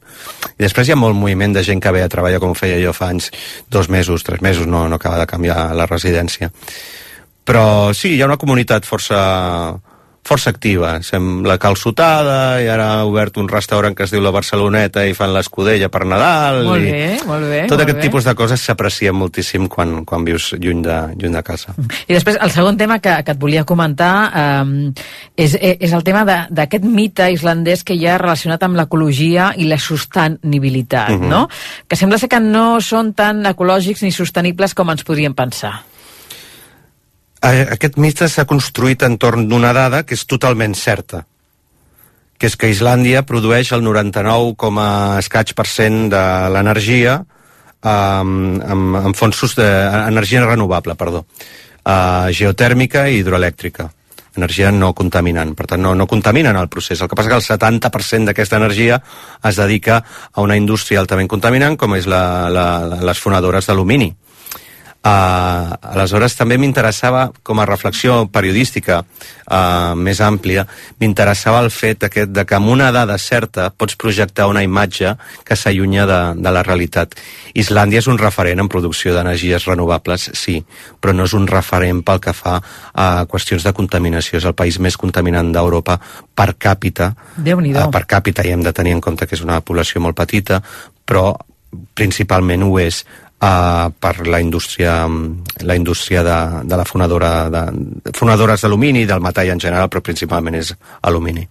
I 0.59 0.67
després 0.67 0.91
hi 0.91 0.93
ha 0.93 1.01
molt 1.01 1.17
moviment 1.17 1.57
de 1.57 1.65
gent 1.65 1.81
que 1.81 1.95
ve 1.97 2.05
a 2.05 2.13
treballar 2.13 2.43
com 2.45 2.53
feia 2.53 2.77
jo 2.83 2.93
fa 2.93 3.09
anys, 3.15 3.31
dos 3.73 3.89
mesos, 3.89 4.27
tres 4.29 4.45
mesos, 4.45 4.69
no, 4.69 4.85
no 4.93 5.01
acaba 5.01 5.23
de 5.23 5.29
canviar 5.31 5.71
la 5.73 5.89
residència. 5.89 6.53
Però 7.49 7.95
sí, 7.97 8.13
hi 8.13 8.21
ha 8.21 8.29
una 8.29 8.37
comunitat 8.37 8.85
força, 8.85 9.17
força 10.29 10.51
activa. 10.53 10.99
Sem 11.03 11.43
la 11.49 11.57
calçotada, 11.59 12.61
i 12.63 12.69
ara 12.69 12.87
ha 12.99 13.05
obert 13.09 13.39
un 13.41 13.49
restaurant 13.49 13.97
que 13.97 14.05
es 14.05 14.13
diu 14.13 14.21
la 14.21 14.31
Barceloneta 14.35 15.07
i 15.09 15.15
fan 15.17 15.33
l'escudella 15.35 15.89
per 15.89 16.05
Nadal. 16.05 16.61
Molt 16.69 16.85
i 16.85 16.93
bé, 16.93 17.07
molt 17.27 17.49
bé. 17.49 17.63
Tot 17.67 17.79
molt 17.79 17.85
aquest 17.87 17.99
bé. 17.99 18.05
tipus 18.05 18.29
de 18.29 18.35
coses 18.39 18.61
s'aprecien 18.69 19.17
moltíssim 19.17 19.67
quan, 19.73 20.05
quan 20.05 20.25
vius 20.29 20.51
lluny 20.61 20.83
de, 20.85 20.99
lluny 21.17 21.33
de 21.39 21.43
casa. 21.47 21.73
I 22.07 22.13
després, 22.13 22.37
el 22.45 22.53
segon 22.55 22.77
tema 22.77 22.99
que, 23.01 23.17
que 23.25 23.33
et 23.35 23.41
volia 23.41 23.65
comentar 23.65 24.13
eh, 24.29 24.93
és, 25.37 25.57
és 25.61 25.93
el 25.97 26.05
tema 26.05 26.25
de- 26.29 26.45
d'aquest 26.51 26.85
mite 26.85 27.31
islandès 27.33 27.83
que 27.85 27.95
hi 27.97 28.07
ha 28.07 28.19
relacionat 28.21 28.63
amb 28.69 28.77
l'ecologia 28.77 29.53
i 29.57 29.65
la 29.71 29.79
sostenibilitat, 29.79 31.11
Mhm. 31.17 31.29
no? 31.29 31.49
Que 31.89 31.97
sembla 31.97 32.19
ser 32.19 32.29
que 32.29 32.41
no 32.41 32.81
són 32.81 33.15
tan 33.15 33.45
ecològics 33.47 34.03
ni 34.03 34.13
sostenibles 34.13 34.75
com 34.75 34.91
ens 34.91 35.05
podríem 35.05 35.35
pensar. 35.35 35.83
Aquest 37.41 37.99
mite 38.03 38.27
s'ha 38.27 38.47
construït 38.51 39.03
entorn 39.07 39.47
d'una 39.49 39.73
dada 39.73 40.03
que 40.03 40.17
és 40.19 40.25
totalment 40.27 40.75
certa, 40.75 41.25
que 42.39 42.47
és 42.51 42.57
que 42.59 42.71
Islàndia 42.71 43.23
produeix 43.27 43.71
el 43.75 43.85
99, 43.87 44.57
com 44.59 44.79
a 44.83 45.19
escaig 45.23 45.55
per 45.55 45.67
cent 45.71 46.09
de 46.11 46.23
l'energia 46.55 47.21
um, 47.23 48.59
amb, 48.59 48.99
amb 49.05 49.17
fonts 49.19 49.39
sus- 49.39 49.55
de, 49.59 49.69
energia 50.09 50.45
renovable, 50.47 50.95
perdó, 50.99 51.25
uh, 51.85 52.27
geotèrmica 52.35 53.09
i 53.09 53.23
hidroelèctrica 53.23 53.91
energia 54.39 54.71
no 54.71 54.93
contaminant, 54.95 55.51
per 55.59 55.67
tant 55.67 55.83
no, 55.83 55.97
no 55.99 56.07
contaminen 56.07 56.55
el 56.55 56.69
procés. 56.71 57.01
El 57.03 57.09
que 57.11 57.17
passa 57.19 57.31
que 57.33 57.39
el 57.39 57.43
70% 57.43 58.29
d'aquesta 58.31 58.61
energia 58.61 59.01
es 59.43 59.59
dedica 59.59 59.99
a 60.33 60.45
una 60.45 60.55
indústria 60.57 61.01
altament 61.03 61.27
contaminant 61.27 61.75
com 61.77 61.97
és 61.99 62.07
la, 62.07 62.47
la, 62.47 62.67
les 63.03 63.19
fonadores 63.19 63.67
d'alumini. 63.67 64.13
Uh, 64.13 64.28
aleshores 65.07 66.35
també 66.35 66.57
m'interessava 66.59 67.29
com 67.47 67.61
a 67.61 67.67
reflexió 67.69 68.25
periodística 68.35 68.99
uh, 69.01 69.95
més 69.95 70.19
àmplia 70.21 70.65
m'interessava 70.99 71.61
el 71.63 71.71
fet 71.71 72.09
aquest 72.09 72.33
de 72.35 72.45
que 72.45 72.57
amb 72.57 72.69
una 72.69 72.91
dada 72.93 73.17
certa 73.19 73.69
pots 73.71 73.95
projectar 73.97 74.49
una 74.51 74.65
imatge 74.67 75.15
que 75.47 75.57
s'allunya 75.57 76.07
de, 76.07 76.21
de 76.43 76.53
la 76.53 76.65
realitat. 76.67 77.15
Islàndia 77.55 78.03
és 78.03 78.09
un 78.11 78.19
referent 78.19 78.61
en 78.61 78.69
producció 78.69 79.15
d'energies 79.15 79.69
renovables, 79.71 80.31
sí 80.35 80.59
però 81.01 81.15
no 81.15 81.29
és 81.29 81.35
un 81.37 81.47
referent 81.47 82.03
pel 82.03 82.21
que 82.21 82.35
fa 82.35 82.59
a 82.93 83.09
qüestions 83.31 83.65
de 83.65 83.73
contaminació. 83.73 84.39
És 84.39 84.49
el 84.49 84.57
país 84.59 84.81
més 84.83 84.99
contaminant 84.99 85.53
d'Europa 85.55 85.99
per 86.35 86.53
càpita. 86.59 87.13
Uh, 87.87 87.95
per 87.95 88.05
càpita 88.11 88.45
i 88.45 88.53
hem 88.53 88.67
de 88.67 88.75
tenir 88.75 88.97
en 88.97 89.05
compte 89.05 89.27
que 89.27 89.39
és 89.39 89.45
una 89.47 89.61
població 89.63 90.03
molt 90.03 90.19
petita, 90.19 90.61
però 91.07 91.31
principalment 91.95 92.65
ho 92.65 92.79
és 92.81 93.05
uh, 93.41 93.91
per 94.01 94.27
la 94.27 94.41
indústria, 94.41 95.07
la 95.61 95.77
indústria 95.77 96.25
de, 96.25 96.39
de 96.65 96.77
la 96.77 96.85
fonadora 96.85 97.51
de, 97.51 97.63
fonadores 98.15 98.63
d'alumini, 98.63 99.07
del 99.07 99.23
metall 99.25 99.55
en 99.55 99.63
general, 99.63 99.89
però 99.89 100.05
principalment 100.05 100.59
és 100.59 100.75
alumini. 101.03 101.47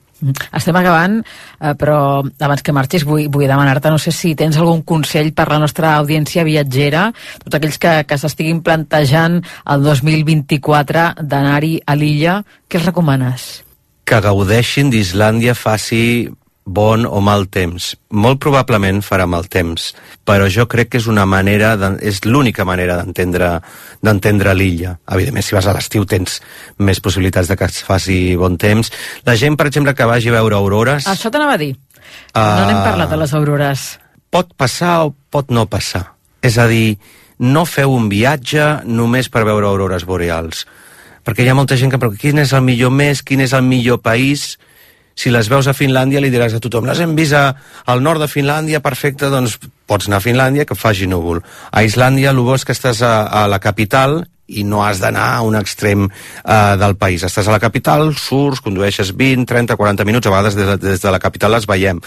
Estem 0.57 0.73
acabant, 0.79 1.19
eh, 1.61 1.73
però 1.77 2.25
abans 2.25 2.63
que 2.65 2.73
marxis 2.73 3.03
vull, 3.05 3.27
vull 3.29 3.45
demanar-te, 3.45 3.91
no 3.93 3.99
sé 4.01 4.11
si 4.15 4.33
tens 4.35 4.57
algun 4.57 4.81
consell 4.81 5.29
per 5.37 5.45
la 5.51 5.59
nostra 5.61 5.93
audiència 5.99 6.45
viatgera, 6.47 7.11
tots 7.43 7.59
aquells 7.59 7.77
que, 7.77 7.93
que 8.09 8.17
s'estiguin 8.17 8.63
plantejant 8.65 9.43
el 9.69 9.85
2024 9.85 11.05
d'anar-hi 11.21 11.75
a 11.85 11.95
l'illa, 11.99 12.41
què 12.65 12.81
els 12.81 12.89
recomanes? 12.89 13.47
Que 14.07 14.23
gaudeixin 14.23 14.89
d'Islàndia 14.89 15.53
faci 15.53 16.01
bon 16.67 17.05
o 17.07 17.21
mal 17.23 17.47
temps. 17.47 17.93
Molt 18.11 18.41
probablement 18.43 18.99
farà 19.05 19.25
mal 19.29 19.47
temps, 19.47 19.93
però 20.27 20.49
jo 20.51 20.67
crec 20.67 20.91
que 20.91 20.99
és 20.99 21.07
una 21.07 21.23
manera, 21.25 21.75
de, 21.79 21.93
és 22.03 22.19
l'única 22.27 22.65
manera 22.67 22.99
d'entendre 22.99 23.53
d'entendre 24.03 24.53
l'illa. 24.53 24.97
Evidentment, 25.15 25.45
si 25.47 25.55
vas 25.55 25.67
a 25.67 25.75
l'estiu 25.77 26.03
tens 26.05 26.41
més 26.77 26.99
possibilitats 26.99 27.47
de 27.47 27.55
que 27.55 27.69
es 27.71 27.79
faci 27.87 28.35
bon 28.35 28.59
temps. 28.59 28.91
La 29.25 29.37
gent, 29.39 29.55
per 29.57 29.69
exemple, 29.71 29.95
que 29.95 30.09
vagi 30.09 30.29
a 30.29 30.35
veure 30.35 30.59
aurores... 30.59 31.07
Això 31.07 31.31
t'anava 31.31 31.55
a 31.55 31.61
dir. 31.63 31.73
No 32.35 32.67
n'hem 32.67 32.83
parlat 32.83 33.09
de 33.09 33.23
les 33.23 33.33
aurores. 33.33 33.87
pot 34.29 34.51
passar 34.59 35.05
o 35.07 35.13
pot 35.31 35.49
no 35.51 35.65
passar. 35.71 36.03
És 36.43 36.57
a 36.59 36.67
dir, 36.67 36.97
no 37.39 37.65
feu 37.65 37.93
un 37.95 38.09
viatge 38.11 38.83
només 38.85 39.29
per 39.31 39.45
veure 39.47 39.67
aurores 39.67 40.05
boreals. 40.05 40.65
Perquè 41.23 41.43
hi 41.43 41.49
ha 41.51 41.57
molta 41.57 41.77
gent 41.79 41.91
que... 41.91 41.99
Però 41.99 42.11
quin 42.15 42.39
és 42.43 42.53
el 42.55 42.63
millor 42.63 42.91
mes? 42.93 43.23
Quin 43.23 43.41
és 43.43 43.53
el 43.55 43.65
millor 43.67 44.01
país? 44.03 44.55
Si 45.17 45.33
les 45.33 45.49
veus 45.49 45.65
a 45.65 45.73
Finlàndia 45.73 46.21
li 46.21 46.29
diràs 46.29 46.53
a 46.53 46.61
tothom, 46.61 46.85
les 46.85 47.01
hem 47.01 47.15
vist 47.17 47.33
a, 47.33 47.49
al 47.89 48.03
nord 48.05 48.21
de 48.21 48.29
Finlàndia, 48.29 48.83
perfecte, 48.85 49.31
doncs 49.33 49.57
pots 49.89 50.05
anar 50.05 50.21
a 50.21 50.25
Finlàndia 50.25 50.65
que 50.69 50.77
faci 50.77 51.09
núvol. 51.09 51.41
A 51.71 51.81
Islàndia 51.87 52.29
el 52.35 52.41
bo 52.45 52.53
és 52.53 52.65
que 52.67 52.75
estàs 52.77 53.01
a, 53.01 53.15
a 53.25 53.47
la 53.49 53.57
capital 53.63 54.21
i 54.47 54.63
no 54.63 54.83
has 54.85 55.01
d'anar 55.01 55.27
a 55.35 55.41
un 55.43 55.57
extrem 55.59 56.05
eh, 56.07 56.75
del 56.79 56.95
país. 57.01 57.25
Estàs 57.25 57.49
a 57.49 57.55
la 57.55 57.61
capital, 57.63 58.13
surts, 58.15 58.61
condueixes 58.63 59.11
20, 59.17 59.47
30, 59.49 59.75
40 59.75 60.05
minuts, 60.07 60.29
a 60.29 60.35
vegades 60.35 60.55
des 60.55 60.69
de, 60.69 60.77
des 60.85 61.01
de 61.03 61.11
la 61.11 61.19
capital 61.23 61.57
les 61.57 61.67
veiem. 61.67 61.99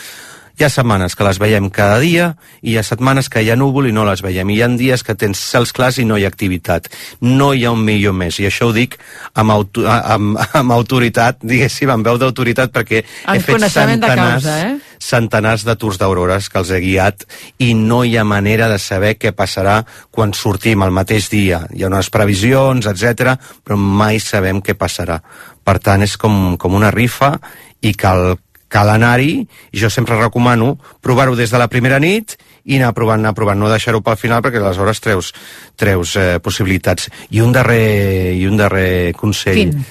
Hi 0.58 0.66
ha 0.66 0.70
setmanes 0.72 1.16
que 1.16 1.24
les 1.24 1.38
veiem 1.40 1.70
cada 1.72 1.98
dia 2.02 2.34
i 2.60 2.72
hi 2.72 2.78
ha 2.78 2.84
setmanes 2.86 3.30
que 3.32 3.42
hi 3.42 3.50
ha 3.52 3.56
núvol 3.56 3.88
i 3.88 3.94
no 3.96 4.04
les 4.08 4.22
veiem. 4.24 4.50
I 4.50 4.58
hi 4.58 4.62
ha 4.62 4.68
dies 4.80 5.04
que 5.06 5.16
tens 5.18 5.40
cels 5.40 5.72
clars 5.76 6.00
i 6.02 6.04
no 6.08 6.18
hi 6.18 6.26
ha 6.26 6.30
activitat. 6.32 6.90
No 7.20 7.52
hi 7.54 7.64
ha 7.64 7.72
un 7.74 7.84
millor 7.84 8.16
més. 8.16 8.40
I 8.40 8.48
això 8.50 8.70
ho 8.70 8.74
dic 8.76 8.98
amb, 9.34 9.54
auto, 9.54 9.86
amb, 9.88 10.38
amb 10.60 10.76
autoritat, 10.76 11.40
diguéssim, 11.42 11.90
amb 11.92 12.06
veu 12.06 12.20
d'autoritat, 12.20 12.72
perquè 12.74 13.02
En 13.02 13.36
he 13.36 13.44
fet 13.44 13.66
centenars, 13.70 14.44
causa, 14.44 14.58
eh? 14.66 14.90
centenars 15.00 15.64
de 15.64 15.76
tours 15.80 15.98
d'aurores 16.00 16.50
que 16.50 16.60
els 16.60 16.70
he 16.70 16.82
guiat 16.84 17.24
i 17.64 17.72
no 17.74 18.02
hi 18.04 18.16
ha 18.18 18.24
manera 18.24 18.68
de 18.68 18.78
saber 18.78 19.14
què 19.18 19.32
passarà 19.36 19.80
quan 20.10 20.34
sortim 20.36 20.84
el 20.84 20.92
mateix 20.94 21.30
dia. 21.32 21.64
Hi 21.72 21.84
ha 21.84 21.90
unes 21.90 22.10
previsions, 22.12 22.86
etc, 22.90 23.36
però 23.64 23.80
mai 23.80 24.20
sabem 24.20 24.60
què 24.62 24.76
passarà. 24.76 25.20
Per 25.64 25.78
tant, 25.80 26.04
és 26.04 26.16
com, 26.20 26.56
com 26.60 26.76
una 26.76 26.92
rifa 26.92 27.34
i 27.80 27.94
cal, 27.96 28.36
cal 28.70 28.88
anar-hi, 28.92 29.32
i 29.74 29.82
jo 29.82 29.90
sempre 29.90 30.18
recomano 30.20 30.76
provar-ho 31.02 31.34
des 31.36 31.50
de 31.50 31.58
la 31.58 31.68
primera 31.68 31.98
nit 31.98 32.36
i 32.64 32.78
anar 32.78 32.92
provant, 32.94 33.20
anar 33.20 33.34
provant, 33.34 33.58
no 33.58 33.70
deixar-ho 33.70 34.02
pel 34.06 34.18
final 34.20 34.44
perquè 34.44 34.60
aleshores 34.62 35.02
treus, 35.02 35.32
treus 35.80 36.14
eh, 36.16 36.38
possibilitats. 36.42 37.10
I 37.34 37.42
un 37.42 37.52
darrer, 37.56 38.36
i 38.38 38.46
un 38.46 38.60
darrer 38.60 39.12
consell. 39.18 39.58
Quin? 39.58 39.86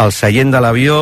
El 0.00 0.14
seient 0.16 0.50
de 0.50 0.62
l'avió 0.64 1.00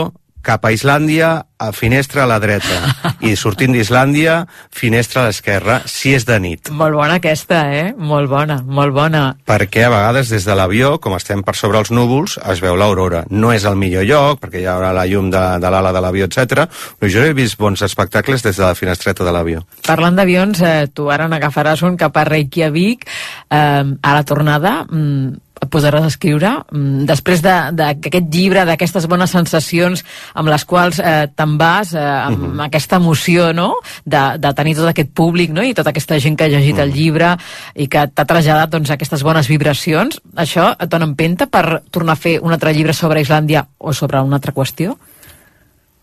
cap 0.49 0.65
a 0.65 0.73
Islàndia, 0.73 1.43
a 1.59 1.73
finestra 1.75 2.23
a 2.23 2.29
la 2.31 2.39
dreta. 2.41 2.79
I 3.29 3.35
sortint 3.37 3.75
d'Islàndia, 3.75 4.41
finestra 4.73 5.25
a 5.25 5.29
l'esquerra, 5.29 5.81
si 5.91 6.15
és 6.17 6.25
de 6.29 6.39
nit. 6.41 6.71
Molt 6.73 6.97
bona 6.97 7.19
aquesta, 7.19 7.65
eh? 7.75 7.91
Molt 7.99 8.31
bona, 8.31 8.61
molt 8.65 8.95
bona. 8.97 9.25
perquè 9.49 9.85
a 9.85 9.91
vegades 9.93 10.31
des 10.33 10.47
de 10.47 10.55
l'avió, 10.57 10.97
com 11.03 11.17
estem 11.17 11.43
per 11.45 11.57
sobre 11.59 11.81
els 11.83 11.91
núvols, 11.93 12.39
es 12.53 12.63
veu 12.65 12.77
l'aurora. 12.79 13.25
No 13.31 13.53
és 13.53 13.67
el 13.69 13.77
millor 13.81 14.07
lloc, 14.09 14.41
perquè 14.45 14.63
hi 14.63 14.69
haurà 14.71 14.93
la 14.95 15.07
llum 15.11 15.33
de, 15.35 15.43
de 15.61 15.73
l'ala 15.73 15.93
de 15.93 16.03
l'avió, 16.05 16.29
etc. 16.29 16.69
però 16.99 17.11
jo 17.13 17.25
he 17.27 17.35
vist 17.37 17.59
bons 17.59 17.83
espectacles 17.83 18.45
des 18.47 18.57
de 18.57 18.65
la 18.65 18.77
finestreta 18.79 19.27
de 19.27 19.35
l'avió. 19.35 19.65
Parlant 19.87 20.17
d'avions, 20.17 20.63
eh, 20.63 20.89
tu 20.95 21.11
ara 21.11 21.29
n'agafaràs 21.29 21.83
un 21.89 21.99
cap 22.01 22.17
a 22.17 22.25
Reykjavik 22.29 23.05
eh, 23.05 23.59
a 23.59 24.15
la 24.15 24.25
tornada. 24.25 24.85
Mm, 24.89 25.48
et 25.61 25.69
posaràs 25.71 26.05
a 26.05 26.11
escriure 26.13 26.51
mm, 26.71 27.05
després 27.09 27.43
d'aquest 27.43 28.29
llibre, 28.33 28.65
d'aquestes 28.69 29.07
bones 29.11 29.31
sensacions 29.31 30.05
amb 30.35 30.49
les 30.49 30.65
quals 30.65 30.99
eh, 31.01 31.27
te'n 31.35 31.57
vas 31.59 31.93
eh, 31.95 31.99
amb 32.03 32.39
Mhm. 32.39 32.61
aquesta 32.69 32.97
emoció 32.97 33.53
no? 33.53 33.75
de, 34.05 34.23
de 34.39 34.53
tenir 34.55 34.77
tot 34.77 34.89
aquest 34.89 35.11
públic 35.15 35.51
no? 35.51 35.63
i 35.63 35.75
tota 35.75 35.91
aquesta 35.91 36.19
gent 36.19 36.37
que 36.39 36.45
ha 36.45 36.49
llegit 36.49 36.77
Mhm. 36.77 36.83
el 36.83 36.93
llibre 36.93 37.37
i 37.75 37.89
que 37.89 38.07
t'ha 38.09 38.25
traslladat 38.25 38.71
doncs, 38.71 38.91
aquestes 38.91 39.23
bones 39.23 39.49
vibracions 39.49 40.21
això 40.37 40.75
et 40.79 40.89
dona 40.89 41.05
empenta 41.05 41.47
per 41.47 41.83
tornar 41.91 42.13
a 42.13 42.17
fer 42.17 42.39
un 42.41 42.53
altre 42.53 42.73
llibre 42.73 42.93
sobre 42.95 43.21
Islàndia 43.23 43.67
o 43.79 43.93
sobre 43.93 44.21
una 44.21 44.37
altra 44.37 44.53
qüestió? 44.53 44.97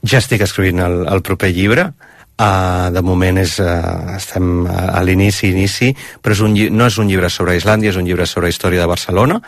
Ja 0.06 0.20
estic 0.20 0.41
escrivint 0.41 0.80
el, 0.80 1.08
el 1.08 1.22
proper 1.26 1.49
llibre. 1.53 1.91
Uh, 2.36 2.92
de 2.92 3.00
moment 3.00 3.38
és, 3.40 3.54
uh, 3.64 4.16
estem 4.18 4.66
a, 4.68 5.00
l'inici, 5.08 5.54
inici, 5.54 5.94
però 6.20 6.36
és 6.36 6.42
un, 6.44 6.58
no 6.76 6.90
és 6.90 6.98
un 7.00 7.08
llibre 7.08 7.30
sobre 7.32 7.56
Islàndia, 7.56 7.94
és 7.94 7.96
un 7.96 8.04
llibre 8.04 8.28
sobre 8.28 8.52
història 8.52 8.84
de 8.84 8.90
Barcelona 8.92 9.40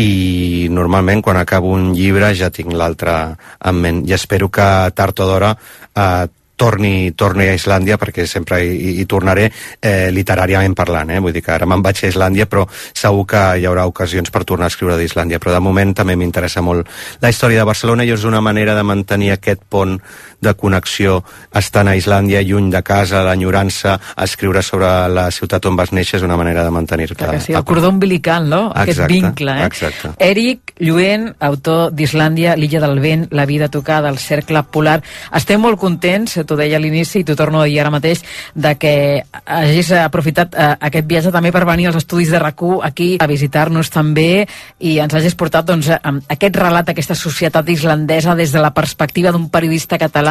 i 0.00 0.66
normalment 0.72 1.20
quan 1.20 1.36
acabo 1.36 1.74
un 1.76 1.90
llibre 1.92 2.32
ja 2.32 2.48
tinc 2.48 2.72
l'altre 2.72 3.12
en 3.36 3.82
ment 3.84 4.00
i 4.08 4.16
espero 4.16 4.48
que 4.48 4.64
tard 4.96 5.20
o 5.20 5.28
d'hora 5.28 5.52
uh, 5.52 6.24
torni, 6.60 7.12
torni 7.16 7.46
a 7.48 7.56
Islàndia 7.56 7.96
perquè 7.96 8.26
sempre 8.28 8.58
hi, 8.60 8.98
hi 9.00 9.06
tornaré 9.08 9.46
eh, 9.80 10.10
literàriament 10.12 10.76
parlant, 10.76 11.08
eh? 11.14 11.20
vull 11.24 11.32
dir 11.32 11.40
que 11.46 11.54
ara 11.54 11.68
me'n 11.68 11.80
vaig 11.84 12.02
a 12.04 12.10
Islàndia 12.12 12.44
però 12.50 12.66
segur 12.72 13.24
que 13.32 13.44
hi 13.56 13.64
haurà 13.68 13.86
ocasions 13.88 14.28
per 14.34 14.44
tornar 14.44 14.68
a 14.68 14.74
escriure 14.74 14.98
d'Islàndia, 15.00 15.40
però 15.40 15.54
de 15.56 15.62
moment 15.64 15.94
també 15.96 16.18
m'interessa 16.20 16.60
molt 16.60 16.90
la 17.24 17.32
història 17.32 17.62
de 17.62 17.70
Barcelona 17.70 18.04
i 18.04 18.12
és 18.12 18.28
una 18.28 18.42
manera 18.44 18.76
de 18.76 18.84
mantenir 18.84 19.32
aquest 19.32 19.64
pont 19.72 19.96
de 20.40 20.54
connexió 20.54 21.20
estant 21.56 21.90
a 21.90 21.96
Islàndia, 21.98 22.42
lluny 22.46 22.70
de 22.72 22.82
casa, 22.86 23.22
l'enyorança, 23.26 23.98
escriure 24.20 24.62
sobre 24.62 24.88
la 25.12 25.28
ciutat 25.34 25.66
on 25.68 25.76
vas 25.76 25.92
néixer 25.92 26.18
és 26.20 26.26
una 26.26 26.38
manera 26.40 26.64
de 26.64 26.72
mantenir-te. 26.74 27.30
Sí, 27.40 27.54
el 27.56 27.64
cordó 27.64 27.90
umbilical, 27.90 28.48
no? 28.48 28.68
Aquest 28.70 28.98
Exacte, 28.98 29.14
vincle, 29.14 29.56
eh? 29.58 29.66
exacte. 29.66 30.12
Eric 30.18 30.74
Lluent, 30.80 31.28
autor 31.40 31.90
d'Islàndia, 31.96 32.56
l'illa 32.56 32.80
del 32.80 33.00
vent, 33.02 33.26
la 33.36 33.46
vida 33.46 33.68
tocada, 33.68 34.08
el 34.08 34.18
cercle 34.18 34.62
polar. 34.72 35.00
Estem 35.36 35.60
molt 35.60 35.80
contents, 35.80 36.38
t'ho 36.46 36.56
deia 36.58 36.78
a 36.78 36.82
l'inici 36.82 37.20
i 37.20 37.26
t'ho 37.26 37.36
torno 37.36 37.60
a 37.60 37.68
dir 37.68 37.80
ara 37.82 37.92
mateix, 37.92 38.22
de 38.54 38.74
que 38.80 38.94
hagis 39.44 39.92
aprofitat 40.00 40.54
eh, 40.54 40.70
aquest 40.90 41.08
viatge 41.10 41.34
també 41.34 41.52
per 41.52 41.66
venir 41.68 41.90
als 41.90 42.00
estudis 42.02 42.30
de 42.32 42.38
rac 42.38 42.60
aquí 42.84 43.16
a 43.20 43.26
visitar-nos 43.30 43.88
també 43.88 44.46
i 44.84 44.98
ens 45.00 45.14
hagis 45.16 45.36
portat 45.38 45.64
doncs, 45.64 45.88
eh, 45.88 45.98
aquest 46.28 46.56
relat 46.60 46.88
d'aquesta 46.90 47.16
societat 47.16 47.68
islandesa 47.72 48.34
des 48.36 48.52
de 48.52 48.60
la 48.60 48.72
perspectiva 48.76 49.32
d'un 49.32 49.48
periodista 49.48 49.98
català 49.98 50.29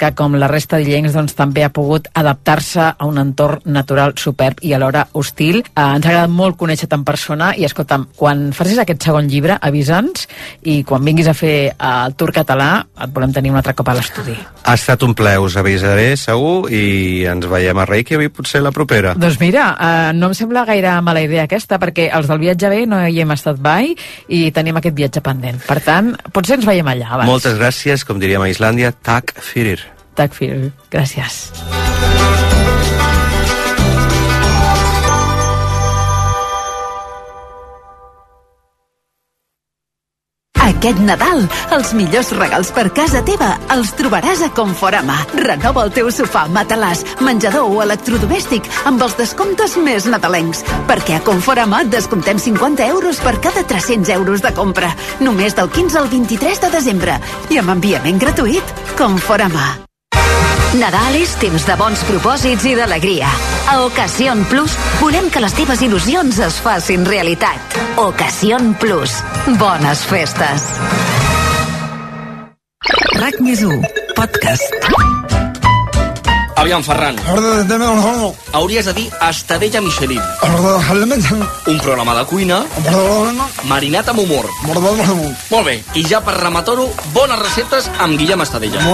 que, 0.00 0.12
com 0.16 0.36
la 0.40 0.48
resta 0.50 0.80
d'illencs, 0.80 1.14
doncs, 1.16 1.36
també 1.38 1.64
ha 1.66 1.72
pogut 1.74 2.08
adaptar-se 2.14 2.90
a 2.92 3.08
un 3.08 3.20
entorn 3.22 3.64
natural 3.70 4.14
superb 4.20 4.62
i 4.66 4.74
alhora 4.76 5.06
hostil. 5.12 5.62
Eh, 5.62 5.82
ens 5.82 6.06
ha 6.06 6.12
agradat 6.12 6.34
molt 6.34 6.58
conèixer-te 6.60 6.98
en 6.98 7.04
persona 7.06 7.52
i, 7.56 7.66
escolta'm, 7.68 8.08
quan 8.16 8.50
facis 8.56 8.80
aquest 8.82 9.08
segon 9.08 9.28
llibre, 9.30 9.58
avisa'ns 9.60 10.26
i 10.70 10.80
quan 10.86 11.04
vinguis 11.06 11.30
a 11.30 11.36
fer 11.36 11.56
eh, 11.70 11.74
el 11.90 12.16
tour 12.18 12.32
català 12.34 12.70
et 13.00 13.12
volem 13.14 13.34
tenir 13.34 13.52
un 13.52 13.60
altre 13.60 13.74
cop 13.78 13.88
a 13.90 13.96
l'estudi. 13.98 14.36
Ha 14.64 14.76
estat 14.76 15.02
un 15.06 15.14
ple, 15.16 15.36
us 15.40 15.56
avisaré 15.60 16.12
segur 16.20 16.70
i 16.72 17.24
ens 17.30 17.46
veiem 17.50 17.78
a 17.80 17.86
Reykjavik 17.88 18.34
potser 18.36 18.62
la 18.64 18.72
propera. 18.74 19.14
Doncs 19.18 19.40
mira, 19.40 19.70
eh, 19.74 20.12
no 20.16 20.30
em 20.30 20.36
sembla 20.36 20.66
gaire 20.68 20.96
mala 21.04 21.22
idea 21.24 21.46
aquesta, 21.48 21.78
perquè 21.80 22.10
els 22.16 22.28
del 22.30 22.42
viatge 22.42 22.70
bé 22.72 22.84
no 22.88 23.00
hi 23.06 23.20
hem 23.22 23.34
estat 23.34 23.60
mai 23.62 23.94
i 24.28 24.42
tenim 24.54 24.78
aquest 24.80 24.96
viatge 24.96 25.22
pendent. 25.24 25.60
Per 25.66 25.78
tant, 25.84 26.12
potser 26.34 26.58
ens 26.58 26.68
veiem 26.68 26.86
allà 26.92 27.14
abans. 27.16 27.30
Moltes 27.30 27.56
gràcies, 27.58 28.04
com 28.06 28.20
diríem 28.22 28.44
a 28.44 28.50
Islàndia, 28.52 28.92
tak 28.92 29.34
fyrir. 29.44 29.86
Takk 30.18 30.34
fyrir. 30.36 30.70
Gràcies. 30.92 31.50
Aquest 40.70 41.00
Nadal, 41.02 41.42
els 41.74 41.90
millors 41.98 42.30
regals 42.36 42.70
per 42.74 42.86
casa 42.94 43.22
teva 43.26 43.50
els 43.74 43.90
trobaràs 43.98 44.44
a 44.46 44.50
Conforama. 44.54 45.16
Renova 45.40 45.84
el 45.86 45.92
teu 45.96 46.10
sofà, 46.14 46.44
matalàs, 46.54 47.02
menjador 47.26 47.66
o 47.66 47.82
electrodomèstic 47.84 48.70
amb 48.90 49.02
els 49.02 49.18
descomptes 49.18 49.76
més 49.82 50.06
nadalencs. 50.10 50.62
Perquè 50.90 51.18
a 51.18 51.24
Conforama 51.26 51.82
et 51.84 51.92
descomptem 51.96 52.38
50 52.38 52.86
euros 52.86 53.20
per 53.24 53.36
cada 53.42 53.66
300 53.66 54.14
euros 54.20 54.46
de 54.46 54.54
compra. 54.54 54.94
Només 55.20 55.58
del 55.58 55.70
15 55.74 56.02
al 56.04 56.10
23 56.14 56.66
de 56.66 56.74
desembre. 56.78 57.20
I 57.50 57.62
amb 57.62 57.78
enviament 57.78 58.22
gratuït. 58.22 58.76
Conforama. 58.98 59.89
Nadal 60.78 61.16
és 61.18 61.32
temps 61.34 61.64
de 61.66 61.74
bons 61.74 62.02
propòsits 62.06 62.62
i 62.70 62.76
d'alegria. 62.78 63.26
A 63.72 63.80
Ocasión 63.82 64.44
Plus 64.46 64.76
volem 65.00 65.26
que 65.34 65.42
les 65.42 65.56
teves 65.58 65.82
il·lusions 65.82 66.38
es 66.46 66.60
facin 66.62 67.02
realitat. 67.08 67.74
Ocasión 67.98 68.76
Plus. 68.78 69.18
Bones 69.58 70.04
festes. 70.06 70.68
RAC 73.18 73.42
més 73.42 73.66
1, 73.66 73.82
podcast. 74.14 75.19
Aviam, 76.60 76.82
Ferran. 76.84 77.16
Hauries 78.52 78.84
de 78.84 78.92
dir 78.92 79.08
Estadella 79.30 79.80
Michelin. 79.80 80.20
Un 81.72 81.78
programa 81.80 82.14
de 82.18 82.24
cuina 82.28 82.58
marinat 83.64 84.10
amb 84.12 84.20
humor. 84.20 84.44
Molt 85.48 85.64
bé, 85.64 85.78
i 85.96 86.04
ja 86.04 86.20
per 86.20 86.34
rematar-ho, 86.36 86.84
bones 87.14 87.40
receptes 87.40 87.88
amb 87.98 88.20
Guillem 88.20 88.44
Estadella. 88.44 88.84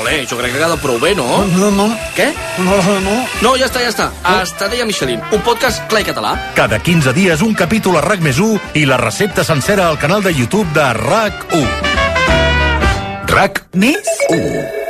Olé, 0.00 0.16
jo 0.24 0.40
crec 0.40 0.54
que 0.54 0.62
ha 0.62 0.64
quedat 0.64 0.80
prou 0.80 0.96
bé, 1.02 1.12
no? 1.14 1.28
Què? 2.16 2.32
No, 3.44 3.52
ja 3.60 3.68
està, 3.68 3.84
ja 3.84 3.92
està. 3.92 4.08
Estadella 4.40 4.88
Michelin, 4.88 5.20
un 5.28 5.44
podcast 5.44 5.84
clar 5.92 6.00
i 6.00 6.08
català. 6.08 6.32
Cada 6.56 6.80
15 6.80 7.12
dies 7.12 7.44
un 7.44 7.52
capítol 7.52 8.00
a 8.00 8.06
RAC 8.08 8.24
més 8.24 8.40
1 8.40 8.80
i 8.80 8.88
la 8.88 8.96
recepta 8.96 9.44
sencera 9.44 9.92
al 9.92 10.00
canal 10.00 10.24
de 10.24 10.32
YouTube 10.32 10.72
de 10.72 10.88
RAC1. 11.04 11.66
RAC 13.28 13.66
Més 13.76 14.16
1. 14.30 14.81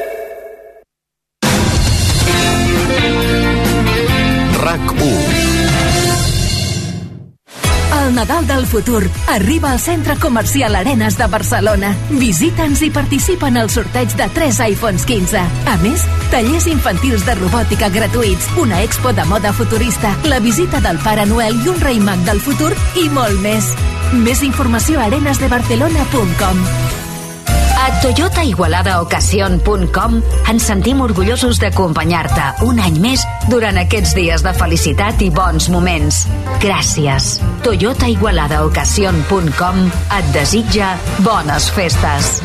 RAC1. 4.73 5.53
El 8.03 8.15
Nadal 8.15 8.47
del 8.47 8.67
futur 8.67 9.09
arriba 9.29 9.71
al 9.71 9.79
Centre 9.79 10.17
Comercial 10.17 10.75
Arenas 10.75 11.19
de 11.19 11.27
Barcelona. 11.27 11.95
Visita'ns 12.11 12.83
i 12.83 12.91
participa 12.91 13.49
en 13.49 13.61
el 13.61 13.71
sorteig 13.71 14.17
de 14.17 14.29
3 14.33 14.61
iPhones 14.73 15.05
15. 15.07 15.45
A 15.69 15.77
més, 15.85 16.07
tallers 16.33 16.67
infantils 16.73 17.27
de 17.29 17.37
robòtica 17.37 17.93
gratuïts, 17.93 18.49
una 18.57 18.83
expo 18.83 19.13
de 19.13 19.25
moda 19.29 19.53
futurista, 19.53 20.17
la 20.25 20.41
visita 20.41 20.81
del 20.81 20.99
Pare 21.05 21.27
Noel 21.27 21.61
i 21.63 21.69
un 21.69 21.81
rei 21.81 22.01
mag 22.01 22.25
del 22.25 22.41
futur 22.41 22.73
i 22.97 23.09
molt 23.13 23.39
més. 23.45 23.75
Més 24.13 24.43
informació 24.43 25.01
a 25.01 25.09
arenasdebarcelona.com 25.13 27.12
A 27.83 27.91
Toyota 28.01 28.45
Igualada 28.47 29.01
Ocasión.com 29.03 30.21
ens 30.53 30.67
sentim 30.71 31.01
orgullosos 31.03 31.59
d'acompanyar-te 31.59 32.45
un 32.69 32.79
any 32.79 33.01
més 33.03 33.25
durant 33.51 33.81
aquests 33.83 34.13
dies 34.15 34.45
de 34.47 34.53
felicitat 34.55 35.25
i 35.27 35.33
bons 35.35 35.67
moments. 35.75 36.21
Gràcies. 36.63 37.41
Toyota 37.67 38.07
Igualada 38.13 38.63
Ocasión.com 38.69 39.83
et 39.91 40.31
desitja 40.39 40.95
bones 41.27 41.73
festes. 41.75 42.37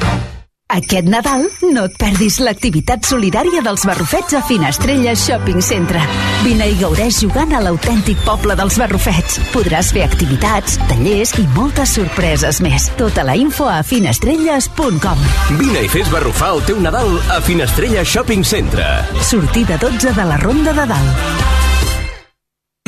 Aquest 0.67 1.07
Nadal 1.07 1.45
no 1.71 1.85
et 1.87 1.93
perdis 1.95 2.41
l'activitat 2.43 3.05
solidària 3.07 3.61
dels 3.63 3.85
barrufets 3.87 4.35
a 4.35 4.41
Finestrella 4.43 5.13
Shopping 5.15 5.61
Centre. 5.63 6.01
Vine 6.43 6.67
i 6.67 6.75
gaudeix 6.81 7.21
jugant 7.23 7.53
a 7.55 7.61
l'autèntic 7.63 8.19
poble 8.25 8.57
dels 8.59 8.75
barrufets. 8.81 9.39
Podràs 9.53 9.93
fer 9.95 10.03
activitats, 10.03 10.75
tallers 10.89 11.31
i 11.39 11.45
moltes 11.55 11.95
sorpreses 11.95 12.59
més. 12.65 12.89
Tota 12.99 13.23
la 13.23 13.37
info 13.39 13.69
a 13.71 13.79
finestrelles.com. 13.79 15.23
Vine 15.61 15.85
i 15.87 15.93
fes 15.93 16.11
barrufar 16.11 16.51
el 16.57 16.65
teu 16.67 16.83
Nadal 16.83 17.15
a 17.31 17.39
Finestrella 17.47 18.03
Shopping 18.03 18.43
Centre. 18.43 18.91
Sortida 19.23 19.79
12 19.79 20.11
de 20.19 20.27
la 20.33 20.41
Ronda 20.43 20.75
de 20.75 20.89
Dalt. 20.91 21.66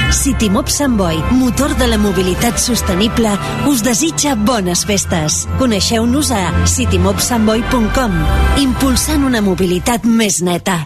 Citymob 0.09 0.69
Sant 0.73 0.97
Boi, 0.97 1.19
motor 1.37 1.75
de 1.77 1.87
la 1.87 1.97
mobilitat 2.01 2.57
sostenible, 2.57 3.31
us 3.69 3.83
desitja 3.85 4.33
bones 4.35 4.81
festes. 4.89 5.43
Coneixeu-nos 5.59 6.31
a 6.33 6.49
citymobsantboi.com, 6.65 8.15
impulsant 8.63 9.27
una 9.27 9.43
mobilitat 9.45 10.07
més 10.09 10.41
neta. 10.41 10.81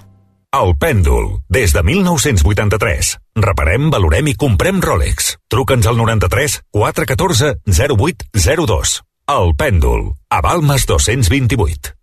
El 0.53 0.75
Pèndol, 0.77 1.39
des 1.49 1.71
de 1.73 1.81
1983. 1.81 3.15
Reparem, 3.41 3.87
valorem 3.95 4.29
i 4.29 4.35
comprem 4.37 4.83
Rolex. 4.83 5.33
Truca'ns 5.49 5.87
al 5.89 5.97
93 5.97 6.59
414 6.75 7.55
08 7.65 8.29
02. 8.67 8.99
El 9.33 9.55
Pèndol, 9.57 10.11
a 10.29 10.43
Balmes 10.45 10.85
228. 10.85 11.95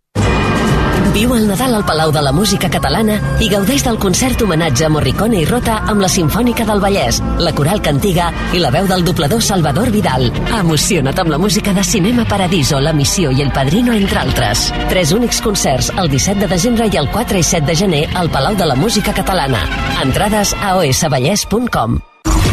Viu 1.11 1.33
el 1.35 1.49
Nadal 1.49 1.75
al 1.75 1.85
Palau 1.85 2.13
de 2.15 2.21
la 2.23 2.31
Música 2.31 2.69
Catalana 2.71 3.17
i 3.43 3.49
gaudeix 3.51 3.83
del 3.83 3.97
concert 3.99 4.45
homenatge 4.45 4.85
a 4.87 4.91
Morricone 4.95 5.41
i 5.41 5.47
Rota 5.49 5.81
amb 5.91 6.05
la 6.05 6.11
Simfònica 6.13 6.63
del 6.69 6.79
Vallès, 6.83 7.19
la 7.43 7.51
Coral 7.57 7.83
Cantiga 7.83 8.29
i 8.55 8.61
la 8.63 8.71
veu 8.71 8.87
del 8.87 9.03
doblador 9.03 9.43
Salvador 9.43 9.91
Vidal. 9.91 10.29
Emociona't 10.61 11.19
amb 11.19 11.35
la 11.35 11.41
música 11.43 11.75
de 11.75 11.83
Cinema 11.83 12.29
Paradiso, 12.31 12.79
La 12.79 12.95
Missió 12.95 13.33
i 13.35 13.43
El 13.43 13.51
Padrino, 13.51 13.93
entre 13.93 14.23
altres. 14.23 14.69
Tres 14.89 15.11
únics 15.11 15.43
concerts, 15.43 15.91
el 15.99 16.13
17 16.15 16.47
de 16.47 16.53
desembre 16.55 16.87
i 16.87 17.03
el 17.03 17.11
4 17.11 17.43
i 17.43 17.43
7 17.43 17.67
de 17.67 17.79
gener 17.83 18.05
al 18.15 18.31
Palau 18.31 18.55
de 18.55 18.71
la 18.71 18.79
Música 18.79 19.13
Catalana. 19.13 19.67
Entrades 20.05 20.55
a 20.63 20.77
osvallès.com. 20.79 21.99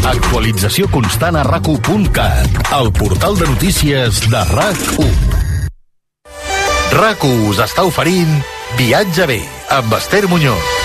Actualització 0.08 0.90
constant 0.90 1.38
a 1.38 1.46
rac1.cat, 1.46 2.62
el 2.74 2.92
portal 2.96 3.38
de 3.38 3.52
notícies 3.54 4.24
de 4.26 4.46
RAC1. 4.50 5.27
RAC1 6.88 7.48
us 7.50 7.58
està 7.60 7.82
oferint 7.84 8.30
Viatge 8.78 9.26
bé, 9.28 9.42
amb 9.76 9.92
Esther 9.92 10.22
Muñoz. 10.28 10.76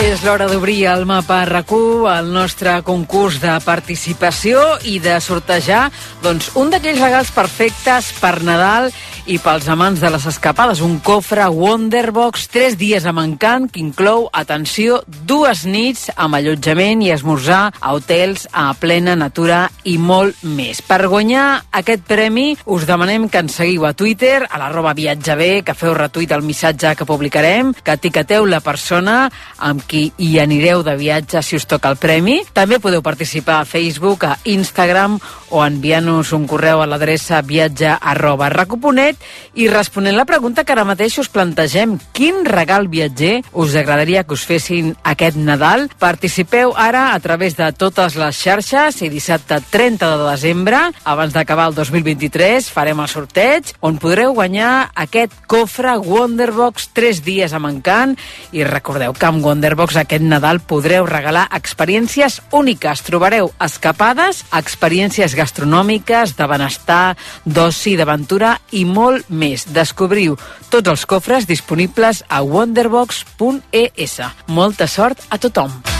És 0.00 0.24
l'hora 0.24 0.48
d'obrir 0.48 0.86
el 0.88 1.04
mapa 1.04 1.42
rac 1.44 1.68
el 1.68 2.32
nostre 2.32 2.80
concurs 2.82 3.36
de 3.42 3.52
participació 3.66 4.62
i 4.88 4.96
de 4.98 5.20
sortejar 5.20 5.90
doncs, 6.22 6.54
un 6.56 6.70
d'aquells 6.72 7.04
regals 7.04 7.30
perfectes 7.36 8.14
per 8.16 8.38
Nadal 8.42 8.88
i 9.28 9.36
pels 9.36 9.66
amants 9.68 10.00
de 10.00 10.08
les 10.08 10.24
escapades, 10.24 10.80
un 10.80 10.94
cofre 11.04 11.44
Wonderbox, 11.52 12.46
tres 12.48 12.78
dies 12.80 13.04
amb 13.04 13.20
encant, 13.20 13.66
que 13.68 13.82
inclou, 13.82 14.24
atenció, 14.32 15.02
dues 15.28 15.66
nits 15.68 16.06
amb 16.16 16.38
allotjament 16.38 17.02
i 17.04 17.10
esmorzar 17.12 17.66
a 17.76 17.92
hotels 17.92 18.46
a 18.56 18.70
plena 18.80 19.12
natura 19.20 19.66
i 19.84 19.98
molt 20.00 20.40
més. 20.48 20.80
Per 20.80 21.10
guanyar 21.12 21.44
aquest 21.76 22.06
premi 22.08 22.54
us 22.72 22.86
demanem 22.88 23.26
que 23.28 23.42
ens 23.44 23.58
seguiu 23.60 23.84
a 23.84 23.92
Twitter, 23.92 24.46
a 24.48 24.62
l'arroba 24.62 24.94
viatjabé, 24.96 25.60
que 25.60 25.76
feu 25.76 25.92
retuit 25.98 26.32
el 26.32 26.46
missatge 26.46 26.94
que 26.96 27.08
publicarem, 27.08 27.74
que 27.84 27.98
etiqueteu 28.00 28.48
la 28.48 28.62
persona 28.64 29.18
amb 29.58 29.84
qui 29.84 30.06
hi 30.16 30.38
anireu 30.40 30.80
de 30.86 30.96
viatge 30.96 31.44
si 31.44 31.60
us 31.60 31.68
toca 31.68 31.92
el 31.92 32.00
premi. 32.00 32.40
També 32.56 32.80
podeu 32.80 33.04
participar 33.04 33.60
a 33.60 33.68
Facebook, 33.68 34.24
a 34.24 34.38
Instagram 34.48 35.20
o 35.52 35.60
enviant-nos 35.64 36.32
un 36.32 36.48
correu 36.48 36.80
a 36.80 36.88
l'adreça 36.88 37.44
viatge 37.44 37.92
arroba 37.92 38.48
raco.net 38.48 39.17
i 39.54 39.68
responent 39.68 40.16
la 40.16 40.26
pregunta 40.28 40.64
que 40.64 40.74
ara 40.74 40.86
mateix 40.86 41.18
us 41.22 41.30
plantegem. 41.32 41.96
Quin 42.12 42.44
regal 42.46 42.88
viatger 42.88 43.42
us 43.52 43.74
agradaria 43.78 44.24
que 44.24 44.36
us 44.36 44.44
fessin 44.46 44.94
aquest 45.02 45.38
Nadal? 45.38 45.88
Participeu 45.98 46.74
ara 46.76 47.12
a 47.14 47.20
través 47.20 47.56
de 47.56 47.70
totes 47.72 48.16
les 48.18 48.36
xarxes 48.36 49.00
i 49.02 49.10
dissabte 49.12 49.60
30 49.70 50.10
de 50.16 50.28
desembre, 50.30 50.82
abans 51.04 51.32
d'acabar 51.34 51.68
el 51.70 51.76
2023, 51.78 52.68
farem 52.72 53.00
el 53.00 53.10
sorteig 53.10 53.72
on 53.80 53.98
podreu 54.02 54.34
guanyar 54.36 54.90
aquest 54.94 55.34
cofre 55.50 55.96
Wonderbox 55.98 56.90
3 56.96 57.22
dies 57.24 57.54
amb 57.56 57.70
encant 57.70 58.16
i 58.52 58.64
recordeu 58.66 59.14
que 59.14 59.28
amb 59.28 59.44
Wonderbox 59.44 59.98
aquest 60.02 60.24
Nadal 60.24 60.60
podreu 60.60 61.06
regalar 61.08 61.46
experiències 61.56 62.40
úniques. 62.52 63.02
Trobareu 63.06 63.52
escapades, 63.64 64.44
experiències 64.52 65.34
gastronòmiques, 65.38 66.36
de 66.36 66.46
benestar, 66.50 67.16
d'oci, 67.44 67.96
d'aventura 67.96 68.56
i 68.76 68.84
molt 68.84 68.97
més. 69.28 69.66
Descobriu 69.74 70.38
tots 70.72 70.94
els 70.94 71.06
cofres 71.08 71.46
disponibles 71.48 72.24
a 72.28 72.42
wonderbox.es. 72.46 74.18
Molta 74.48 74.90
sort 74.90 75.24
a 75.30 75.38
tothom! 75.38 75.97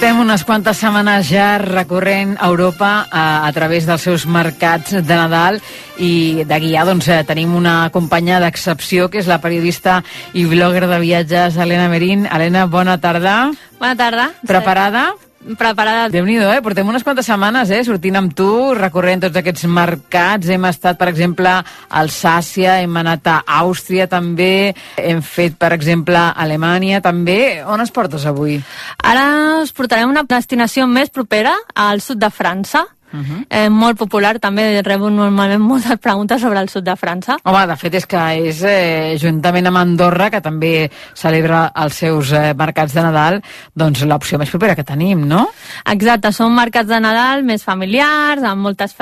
Portem 0.00 0.16
unes 0.16 0.46
quantes 0.48 0.78
setmanes 0.80 1.26
ja 1.28 1.58
recorrent 1.60 2.30
Europa 2.40 3.04
a, 3.12 3.44
a 3.44 3.50
través 3.52 3.84
dels 3.84 4.00
seus 4.00 4.24
mercats 4.24 4.94
de 4.96 5.12
Nadal 5.12 5.60
i 6.00 6.40
de 6.48 6.60
guiar 6.64 6.86
doncs, 6.88 7.10
eh, 7.12 7.20
tenim 7.28 7.52
una 7.52 7.92
companya 7.92 8.40
d'excepció 8.40 9.10
que 9.12 9.20
és 9.20 9.28
la 9.28 9.42
periodista 9.44 10.00
i 10.32 10.48
blogger 10.48 10.88
de 10.88 11.04
viatges 11.04 11.60
Helena 11.60 11.92
Merín. 11.92 12.24
Helena, 12.24 12.64
bona 12.64 12.96
tarda. 12.96 13.50
Bona 13.76 13.92
tarda. 14.00 14.30
Preparada? 14.40 15.10
Preparada. 15.56 16.08
déu 16.08 16.24
nhi 16.24 16.36
eh? 16.36 16.60
Portem 16.62 16.88
unes 16.88 17.02
quantes 17.02 17.26
setmanes, 17.26 17.70
eh? 17.70 17.82
Sortint 17.84 18.16
amb 18.16 18.34
tu, 18.36 18.74
recorrent 18.74 19.22
tots 19.24 19.36
aquests 19.36 19.64
mercats. 19.64 20.48
Hem 20.48 20.64
estat, 20.68 20.98
per 20.98 21.08
exemple, 21.08 21.48
a 21.48 21.64
Alsàcia, 21.88 22.80
hem 22.82 22.96
anat 22.96 23.26
a 23.26 23.42
Àustria 23.60 24.06
també, 24.08 24.74
hem 24.96 25.22
fet, 25.22 25.56
per 25.56 25.72
exemple, 25.72 26.16
a 26.16 26.34
Alemanya 26.36 27.00
també. 27.00 27.62
On 27.64 27.80
es 27.80 27.90
portes 27.90 28.26
avui? 28.26 28.60
Ara 29.02 29.60
us 29.62 29.72
portarem 29.72 30.10
una 30.10 30.24
destinació 30.28 30.86
més 30.86 31.10
propera 31.10 31.56
al 31.74 32.00
sud 32.00 32.20
de 32.20 32.30
França, 32.30 32.86
Uh 33.12 33.20
-huh. 33.20 33.46
eh, 33.50 33.68
molt 33.68 33.98
popular, 33.98 34.38
també 34.38 34.82
rebo 34.82 35.10
normalment 35.10 35.60
moltes 35.60 35.98
preguntes 36.06 36.40
sobre 36.40 36.60
el 36.60 36.68
sud 36.68 36.84
de 36.84 36.96
França. 36.96 37.36
Home, 37.42 37.66
de 37.66 37.76
fet 37.76 37.94
és 37.94 38.06
que 38.06 38.48
és, 38.48 38.62
eh, 38.62 39.16
juntament 39.18 39.66
amb 39.66 39.76
Andorra, 39.76 40.30
que 40.30 40.40
també 40.40 40.90
celebra 41.14 41.72
els 41.74 41.94
seus 41.94 42.32
eh, 42.32 42.54
mercats 42.54 42.94
de 42.94 43.02
Nadal, 43.02 43.42
doncs 43.74 44.04
l'opció 44.04 44.38
més 44.38 44.50
propera 44.50 44.76
que 44.76 44.84
tenim, 44.84 45.26
no? 45.26 45.48
Exacte, 45.84 46.32
són 46.32 46.54
mercats 46.54 46.88
de 46.88 47.00
Nadal 47.00 47.42
més 47.42 47.64
familiars, 47.64 48.42
amb 48.42 48.62
moltes 48.62 48.94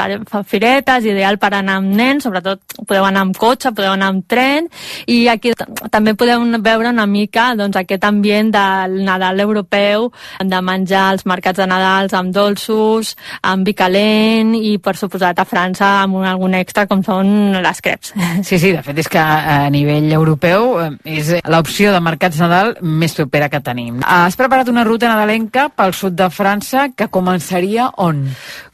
firetes, 0.46 1.04
ideal 1.04 1.38
per 1.38 1.54
anar 1.54 1.76
amb 1.76 1.94
nens, 1.94 2.24
sobretot 2.24 2.60
podeu 2.86 3.04
anar 3.04 3.20
amb 3.20 3.36
cotxe, 3.36 3.72
podeu 3.72 3.92
anar 3.92 4.08
amb 4.08 4.26
tren, 4.26 4.68
i 5.06 5.28
aquí 5.28 5.52
també 5.90 6.14
podeu 6.14 6.40
veure 6.62 6.88
una 6.88 7.06
mica 7.06 7.54
doncs, 7.54 7.76
aquest 7.76 8.04
ambient 8.04 8.50
del 8.50 9.04
Nadal 9.04 9.40
europeu, 9.40 10.10
de 10.40 10.60
menjar 10.62 11.12
els 11.12 11.26
mercats 11.26 11.58
de 11.58 11.66
Nadal 11.66 12.08
amb 12.12 12.32
dolços, 12.34 13.16
amb 13.42 13.64
bicalets, 13.66 13.97
talent 13.98 14.54
i, 14.56 14.76
per 14.82 14.94
suposat, 14.96 15.38
a 15.38 15.46
França 15.48 15.88
amb 16.02 16.18
un, 16.18 16.26
algun 16.28 16.54
extra 16.58 16.86
com 16.86 17.02
són 17.06 17.58
les 17.62 17.82
creps. 17.82 18.14
Sí, 18.48 18.56
sí, 18.60 18.70
de 18.72 18.82
fet 18.84 18.98
és 19.02 19.08
que 19.10 19.20
a 19.20 19.66
nivell 19.72 20.06
europeu 20.14 20.78
eh, 20.80 20.90
és 21.18 21.30
l'opció 21.50 21.90
de 21.92 22.00
mercats 22.04 22.38
Nadal 22.40 22.76
més 22.80 23.12
propera 23.16 23.48
que 23.50 23.60
tenim. 23.64 23.98
Has 24.06 24.38
preparat 24.38 24.70
una 24.70 24.84
ruta 24.86 25.08
nadalenca 25.10 25.66
pel 25.74 25.92
sud 25.96 26.14
de 26.16 26.28
França 26.32 26.86
que 26.96 27.08
començaria 27.12 27.88
on? 27.98 28.22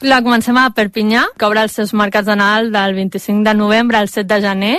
La 0.05 0.21
comencem 0.23 0.57
a 0.61 0.69
Perpinyà, 0.75 1.25
que 1.35 1.47
obre 1.47 1.65
els 1.65 1.75
seus 1.75 1.95
mercats 1.97 2.29
de 2.29 2.37
Nadal 2.37 2.71
del 2.75 2.95
25 2.99 3.43
de 3.47 3.55
novembre 3.57 3.99
al 3.99 4.11
7 4.11 4.27
de 4.29 4.39
gener. 4.45 4.75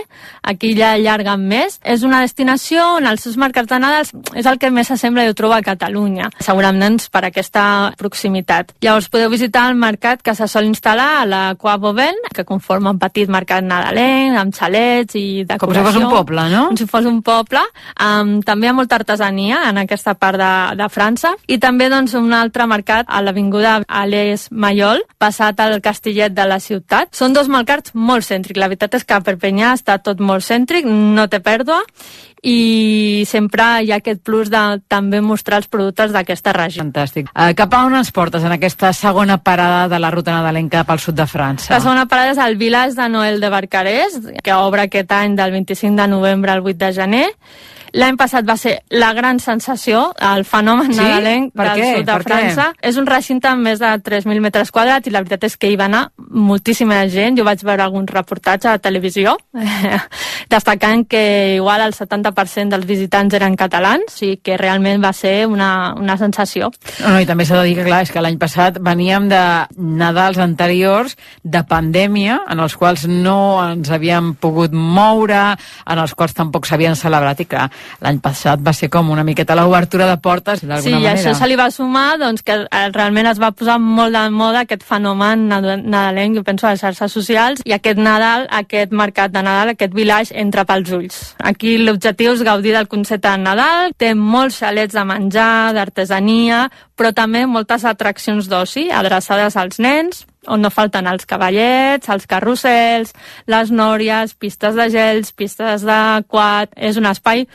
Aquí 0.47 0.72
ja 0.78 0.94
allarguen 0.94 1.44
més. 1.51 1.80
És 1.84 2.07
una 2.07 2.22
destinació 2.24 2.86
on 3.01 3.11
els 3.11 3.26
seus 3.26 3.36
mercats 3.40 3.72
de 3.72 3.80
Nadal 3.82 4.07
és 4.38 4.47
el 4.47 4.61
que 4.62 4.70
més 4.70 4.92
s'assembla 4.92 5.26
jo 5.28 5.36
trobo 5.36 5.59
a 5.59 5.64
Catalunya, 5.66 6.30
segurament 6.38 7.01
per 7.12 7.26
aquesta 7.26 7.66
proximitat. 7.99 8.72
Llavors 8.84 9.11
podeu 9.12 9.32
visitar 9.32 9.66
el 9.70 9.76
mercat 9.80 10.22
que 10.22 10.36
se 10.37 10.49
sol 10.51 10.68
instal·lar 10.68 11.09
a 11.22 11.26
la 11.28 11.43
Qua 11.59 11.76
Bovent, 11.80 12.18
que 12.34 12.45
conforma 12.45 12.93
un 12.95 13.01
petit 13.01 13.30
mercat 13.32 13.64
nadalenc, 13.64 14.37
amb 14.39 14.55
xalets 14.57 15.16
i 15.18 15.45
decoració. 15.49 15.66
Com 15.66 15.74
si 15.74 15.84
fos 15.87 15.99
un 16.03 16.12
poble, 16.12 16.47
no? 16.53 16.62
Com 16.70 16.78
si 16.80 16.89
fos 16.91 17.09
un 17.09 17.22
poble. 17.26 17.62
Um, 17.97 18.37
també 18.47 18.68
hi 18.68 18.72
ha 18.72 18.76
molta 18.76 18.99
artesania 19.01 19.62
en 19.70 19.80
aquesta 19.82 20.14
part 20.14 20.41
de, 20.41 20.53
de 20.78 20.91
França. 20.93 21.34
I 21.49 21.59
també 21.62 21.89
doncs, 21.93 22.14
un 22.18 22.37
altre 22.37 22.68
mercat 22.70 23.09
a 23.09 23.22
l'avinguda 23.24 23.80
Alès 23.89 24.49
Mayol, 24.51 25.03
passat 25.18 25.61
al 25.64 25.80
Castillet 25.84 26.37
de 26.37 26.47
la 26.49 26.61
ciutat. 26.61 27.12
Són 27.16 27.37
dos 27.37 27.51
mercats 27.53 27.95
molt 27.95 28.26
cèntrics. 28.28 28.61
La 28.61 28.70
veritat 28.70 28.99
és 29.01 29.05
que 29.05 29.16
a 29.16 29.24
Perpinyà 29.24 29.74
està 29.76 29.99
tot 29.99 30.20
molt 30.20 30.45
cèntric, 30.47 30.87
no 30.87 31.26
té 31.32 31.41
pèrdua, 31.45 31.82
i 32.43 33.24
sempre 33.26 33.64
hi 33.82 33.93
ha 33.93 34.01
aquest 34.01 34.20
plus 34.26 34.51
de 34.53 34.62
també 34.89 35.20
mostrar 35.24 35.61
els 35.62 35.68
productes 35.70 36.12
d'aquesta 36.14 36.53
regió. 36.57 36.84
Fantàstic. 36.84 37.30
Uh, 37.32 37.53
cap 37.57 37.74
a 37.74 37.84
on 37.89 37.97
ens 37.99 38.12
portes 38.14 38.45
en 38.45 38.55
aquesta 38.55 38.93
segona 38.97 39.39
parada 39.39 39.87
de 39.89 40.01
la 40.03 40.11
ruta 40.14 40.34
nadalenca 40.34 40.84
pel 40.84 41.01
sud 41.03 41.16
de 41.18 41.26
França? 41.30 41.72
La 41.74 41.80
segona 41.80 42.07
parada 42.11 42.34
és 42.34 42.43
el 42.43 42.59
Village 42.61 42.99
de 42.99 43.09
Noel 43.09 43.41
de 43.41 43.51
Barcarès, 43.53 44.20
que 44.43 44.59
obre 44.59 44.87
aquest 44.87 45.12
any 45.16 45.37
del 45.39 45.57
25 45.57 45.97
de 45.97 46.09
novembre 46.12 46.53
al 46.53 46.62
8 46.64 46.78
de 46.84 46.93
gener. 46.93 47.26
L'any 47.97 48.16
passat 48.20 48.44
va 48.44 48.59
ser 48.61 48.74
la 48.92 49.12
gran 49.16 49.38
sensació, 49.40 50.11
el 50.20 50.44
fenomen 50.44 50.92
Sí? 50.92 50.99
nadalenc 51.01 51.55
Per 51.57 51.64
del 51.70 51.80
què? 51.80 51.86
sud 51.97 52.05
de 52.07 52.12
Per 52.12 52.22
què? 52.22 52.28
França. 52.28 52.66
És 52.82 52.97
un 53.01 53.07
recinte 53.09 53.49
amb 53.49 53.64
més 53.64 53.78
de 53.80 53.86
3.000 54.05 54.40
metres 54.44 54.70
quadrats 54.70 55.09
i 55.09 55.11
la 55.14 55.22
veritat 55.24 55.44
és 55.49 55.57
que 55.57 55.70
hi 55.72 55.76
va 55.80 55.86
anar 55.88 56.11
moltíssima 56.18 56.99
gent. 57.09 57.38
Jo 57.38 57.44
vaig 57.44 57.62
veure 57.64 57.82
algun 57.82 58.07
reportatge 58.07 58.68
a 58.68 58.78
televisió 58.78 59.36
destacant 60.51 61.07
que 61.09 61.55
igual 61.57 61.80
el 61.80 61.94
70% 61.94 62.68
dels 62.74 62.86
visitants 62.86 63.34
eren 63.34 63.57
catalans 63.57 64.20
i 64.26 64.36
que 64.42 64.57
realment 64.61 65.03
va 65.03 65.12
ser 65.16 65.47
una, 65.47 65.94
una 65.97 66.16
sensació. 66.20 66.70
No, 67.01 67.14
no, 67.14 67.20
i 67.20 67.26
també 67.28 67.47
s'ha 67.49 67.59
de 67.62 67.64
dir 67.70 67.76
que, 67.78 67.86
clar, 67.88 68.03
és 68.07 68.12
que 68.12 68.22
l'any 68.22 68.38
passat 68.38 68.78
veníem 68.84 69.28
de 69.32 69.42
Nadals 69.76 70.38
anteriors 70.42 71.16
de 71.42 71.62
pandèmia, 71.66 72.42
en 72.53 72.61
els 72.61 72.76
quals 72.76 73.07
no 73.09 73.38
ens 73.64 73.90
havíem 73.90 74.34
pogut 74.40 74.72
moure, 74.76 75.57
en 75.86 75.99
els 76.03 76.14
quals 76.14 76.34
tampoc 76.36 76.66
s'havien 76.68 76.97
celebrat, 76.99 77.40
i 77.40 77.49
clar, 77.49 77.70
l'any 78.01 78.18
passat 78.20 78.61
va 78.61 78.72
ser 78.72 78.89
com 78.91 79.11
una 79.11 79.24
miqueta 79.24 79.55
l'obertura 79.55 80.07
de 80.07 80.16
portes, 80.18 80.61
d'alguna 80.61 80.82
Sí, 80.82 80.91
manera. 80.93 81.12
això 81.14 81.34
se 81.34 81.47
li 81.47 81.57
va 81.57 81.70
sumar 81.70 82.18
doncs, 82.18 82.43
que 82.43 82.53
eh, 82.70 82.89
realment 82.93 83.26
es 83.26 83.41
va 83.41 83.53
posar 83.53 83.78
molt 83.80 84.12
de 84.14 84.30
moda 84.30 84.61
aquest 84.61 84.82
fenomen 84.84 85.49
nad- 85.49 85.82
nadalenc, 85.84 86.37
jo 86.37 86.45
penso, 86.45 86.66
a 86.66 86.70
les 86.70 86.80
xarxes 86.80 87.12
socials, 87.12 87.61
i 87.64 87.72
aquest 87.72 87.99
Nadal, 87.99 88.47
aquest 88.51 88.93
mercat 88.93 89.30
de 89.32 89.43
Nadal, 89.43 89.70
aquest 89.70 89.93
village, 89.95 90.34
entra 90.39 90.64
pels 90.64 90.91
ulls. 90.93 91.34
Aquí 91.43 91.78
l'objectiu 91.78 92.32
és 92.32 92.43
gaudir 92.43 92.72
del 92.72 92.89
concepte 92.89 93.28
de 93.30 93.39
Nadal, 93.39 93.93
té 93.97 94.14
molts 94.14 94.59
xalets 94.59 94.95
de 94.95 95.05
menjar, 95.05 95.72
d'artesania, 95.74 96.70
però 96.97 97.12
també 97.14 97.47
moltes 97.47 97.84
atraccions 97.84 98.49
d'oci 98.49 98.91
adreçades 98.91 99.57
als 99.57 99.78
nens, 99.78 100.26
on 100.53 100.62
no 100.62 100.70
falten 100.70 101.07
els 101.11 101.26
cavallets, 101.28 102.09
els 102.12 102.26
carrusels, 102.30 103.14
les 103.51 103.72
nòries, 103.72 104.34
pistes 104.34 104.76
de 104.78 104.90
gels, 104.92 105.32
pistes 105.32 105.86
de 105.86 106.01
quad... 106.28 106.72
És 106.76 106.99
un 107.01 107.07
espai 107.09 107.47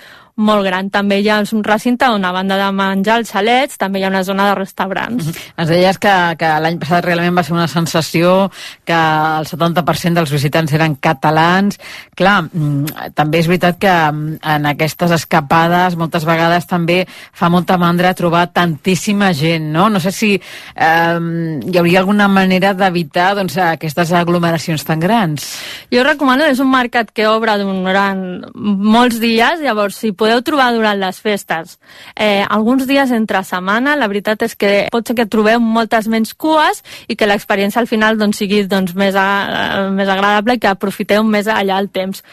molt 0.42 0.66
gran. 0.66 0.89
També 0.94 1.20
hi 1.22 1.30
ha 1.32 1.39
un 1.42 1.64
recinte 1.64 2.10
on, 2.12 2.26
a 2.26 2.34
banda 2.36 2.58
de 2.60 2.70
menjar 2.76 3.20
els 3.22 3.32
xalets, 3.34 3.78
també 3.82 4.02
hi 4.02 4.06
ha 4.06 4.12
una 4.12 4.24
zona 4.28 4.50
de 4.50 4.58
restaurants. 4.60 5.30
Ens 5.56 5.72
deies 5.72 6.00
que, 6.02 6.16
que 6.39 6.52
l'any 6.64 6.80
passat 6.82 7.06
realment 7.06 7.38
va 7.38 7.46
ser 7.46 7.56
una 7.56 7.68
sensació, 7.72 8.50
que 8.86 8.98
el 8.98 9.48
70% 9.50 10.20
dels 10.20 10.34
visitants 10.34 10.74
eren 10.78 10.98
catalans. 11.02 11.80
Clar, 12.18 12.38
mm, 12.48 13.14
també 13.18 13.42
és 13.42 13.50
veritat 13.52 13.80
que 13.82 13.92
mm, 13.92 14.42
en 14.56 14.70
aquestes 14.72 15.14
escapades 15.18 15.98
moltes 16.00 16.26
vegades 16.28 16.68
també 16.70 17.04
fa 17.08 17.50
molta 17.54 17.78
mandra 17.82 18.16
trobar 18.18 18.48
tantíssima 18.54 19.32
gent, 19.38 19.72
no? 19.74 19.89
No 19.89 20.00
sé 20.04 20.12
si 20.16 20.32
eh, 20.36 21.20
hi 21.20 21.78
hauria 21.78 22.02
alguna 22.02 22.28
manera 22.32 22.74
d'evitar 22.78 23.34
doncs, 23.38 23.58
aquestes 23.62 24.14
aglomeracions 24.16 24.86
tan 24.88 25.00
grans. 25.04 25.52
Jo 25.92 26.06
recomano, 26.08 26.48
és 26.48 26.60
un 26.64 26.72
mercat 26.72 27.12
que 27.12 27.28
obre 27.30 27.58
durant 27.62 28.22
molts 28.56 29.20
dies, 29.22 29.62
llavors 29.62 29.98
si 30.00 30.14
podeu 30.16 30.31
trobar 30.40 30.72
durant 30.74 30.98
les 30.98 31.20
festes 31.20 31.78
eh, 32.16 32.46
alguns 32.48 32.88
dies 32.88 33.12
entre 33.12 33.44
setmana, 33.44 33.98
la 34.00 34.08
veritat 34.08 34.42
és 34.48 34.56
que 34.56 34.88
pot 34.92 35.08
ser 35.08 35.16
que 35.16 35.26
trobeu 35.26 35.60
moltes 35.60 36.08
menys 36.08 36.34
cues 36.34 36.84
i 37.12 37.16
que 37.20 37.28
l'experiència 37.28 37.82
al 37.82 37.88
final 37.92 38.18
doncs, 38.18 38.38
sigui 38.38 38.64
doncs, 38.72 38.96
més, 38.96 39.16
a, 39.16 39.90
més 39.92 40.08
agradable 40.08 40.56
i 40.56 40.60
que 40.64 40.72
aprofiteu 40.72 41.24
més 41.28 41.48
allà 41.52 41.80
el 41.80 41.90
temps. 41.90 42.24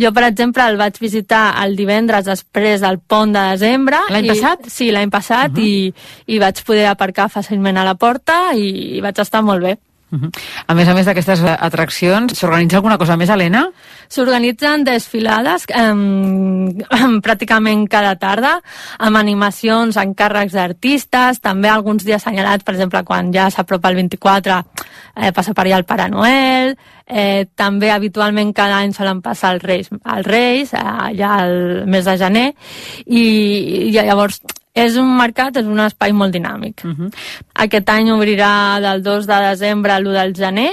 Jo, 0.00 0.12
per 0.16 0.24
exemple, 0.24 0.64
el 0.64 0.78
vaig 0.80 0.96
visitar 0.98 1.44
el 1.62 1.76
divendres 1.76 2.24
després 2.24 2.80
del 2.80 2.98
pont 2.98 3.32
de 3.32 3.44
desembre. 3.52 4.00
L'any 4.10 4.32
passat? 4.32 4.66
Sí, 4.72 4.90
l'any 4.90 5.10
passat, 5.10 5.52
Mhm. 5.52 5.62
i, 5.62 5.94
i 6.26 6.38
vaig 6.38 6.64
poder 6.64 6.86
aparcar 6.86 7.28
fàcilment 7.28 7.76
a 7.78 7.84
la 7.84 7.94
porta 7.94 8.54
i, 8.54 8.96
i 8.96 9.00
vaig 9.00 9.18
estar 9.18 9.42
molt 9.42 9.62
bé. 9.62 9.76
Uh 10.12 10.18
-huh. 10.20 10.30
A 10.66 10.74
més 10.74 10.88
a 10.88 10.94
més 10.94 11.06
d'aquestes 11.06 11.40
eh, 11.40 11.56
atraccions, 11.58 12.38
s'organitza 12.38 12.76
alguna 12.76 12.98
cosa 12.98 13.16
més, 13.16 13.30
Helena? 13.30 13.70
S'organitzen 14.12 14.84
desfilades 14.84 15.64
eh, 15.72 15.92
pràcticament 17.24 17.86
cada 17.90 18.14
tarda, 18.20 18.54
amb 19.00 19.20
animacions, 19.20 19.96
encàrrecs 19.96 20.56
d'artistes, 20.58 21.40
també 21.40 21.70
alguns 21.72 22.04
dies 22.04 22.20
assenyalats, 22.20 22.66
per 22.66 22.76
exemple, 22.76 23.04
quan 23.08 23.32
ja 23.34 23.48
s'apropa 23.50 23.92
el 23.92 24.00
24, 24.02 24.62
eh, 25.16 25.32
passa 25.32 25.56
per 25.56 25.66
allà 25.66 25.80
el 25.80 25.88
Pare 25.88 26.10
Noel, 26.12 26.74
eh, 27.06 27.46
també 27.56 27.90
habitualment 27.90 28.52
cada 28.56 28.82
any 28.82 28.92
solen 28.92 29.22
passar 29.24 29.56
els 29.56 29.64
Reis, 29.64 29.92
els 29.92 30.26
Reis 30.28 30.74
eh, 30.76 30.88
ja 31.18 31.36
al 31.42 31.86
mes 31.88 32.04
de 32.04 32.18
gener, 32.20 32.48
i, 33.06 33.22
i 33.88 33.94
llavors 33.96 34.42
és 34.72 34.94
un 34.96 35.10
mercat, 35.18 35.58
és 35.60 35.66
un 35.68 35.80
espai 35.84 36.14
molt 36.16 36.32
dinàmic. 36.32 36.84
Uh 36.84 36.92
-huh. 36.96 37.10
Aquest 37.64 37.88
any 37.90 38.10
obrirà 38.10 38.80
del 38.80 39.02
2 39.02 39.26
de 39.26 39.38
desembre 39.50 39.92
a 39.92 40.00
l'1 40.00 40.12
del 40.12 40.32
gener, 40.34 40.72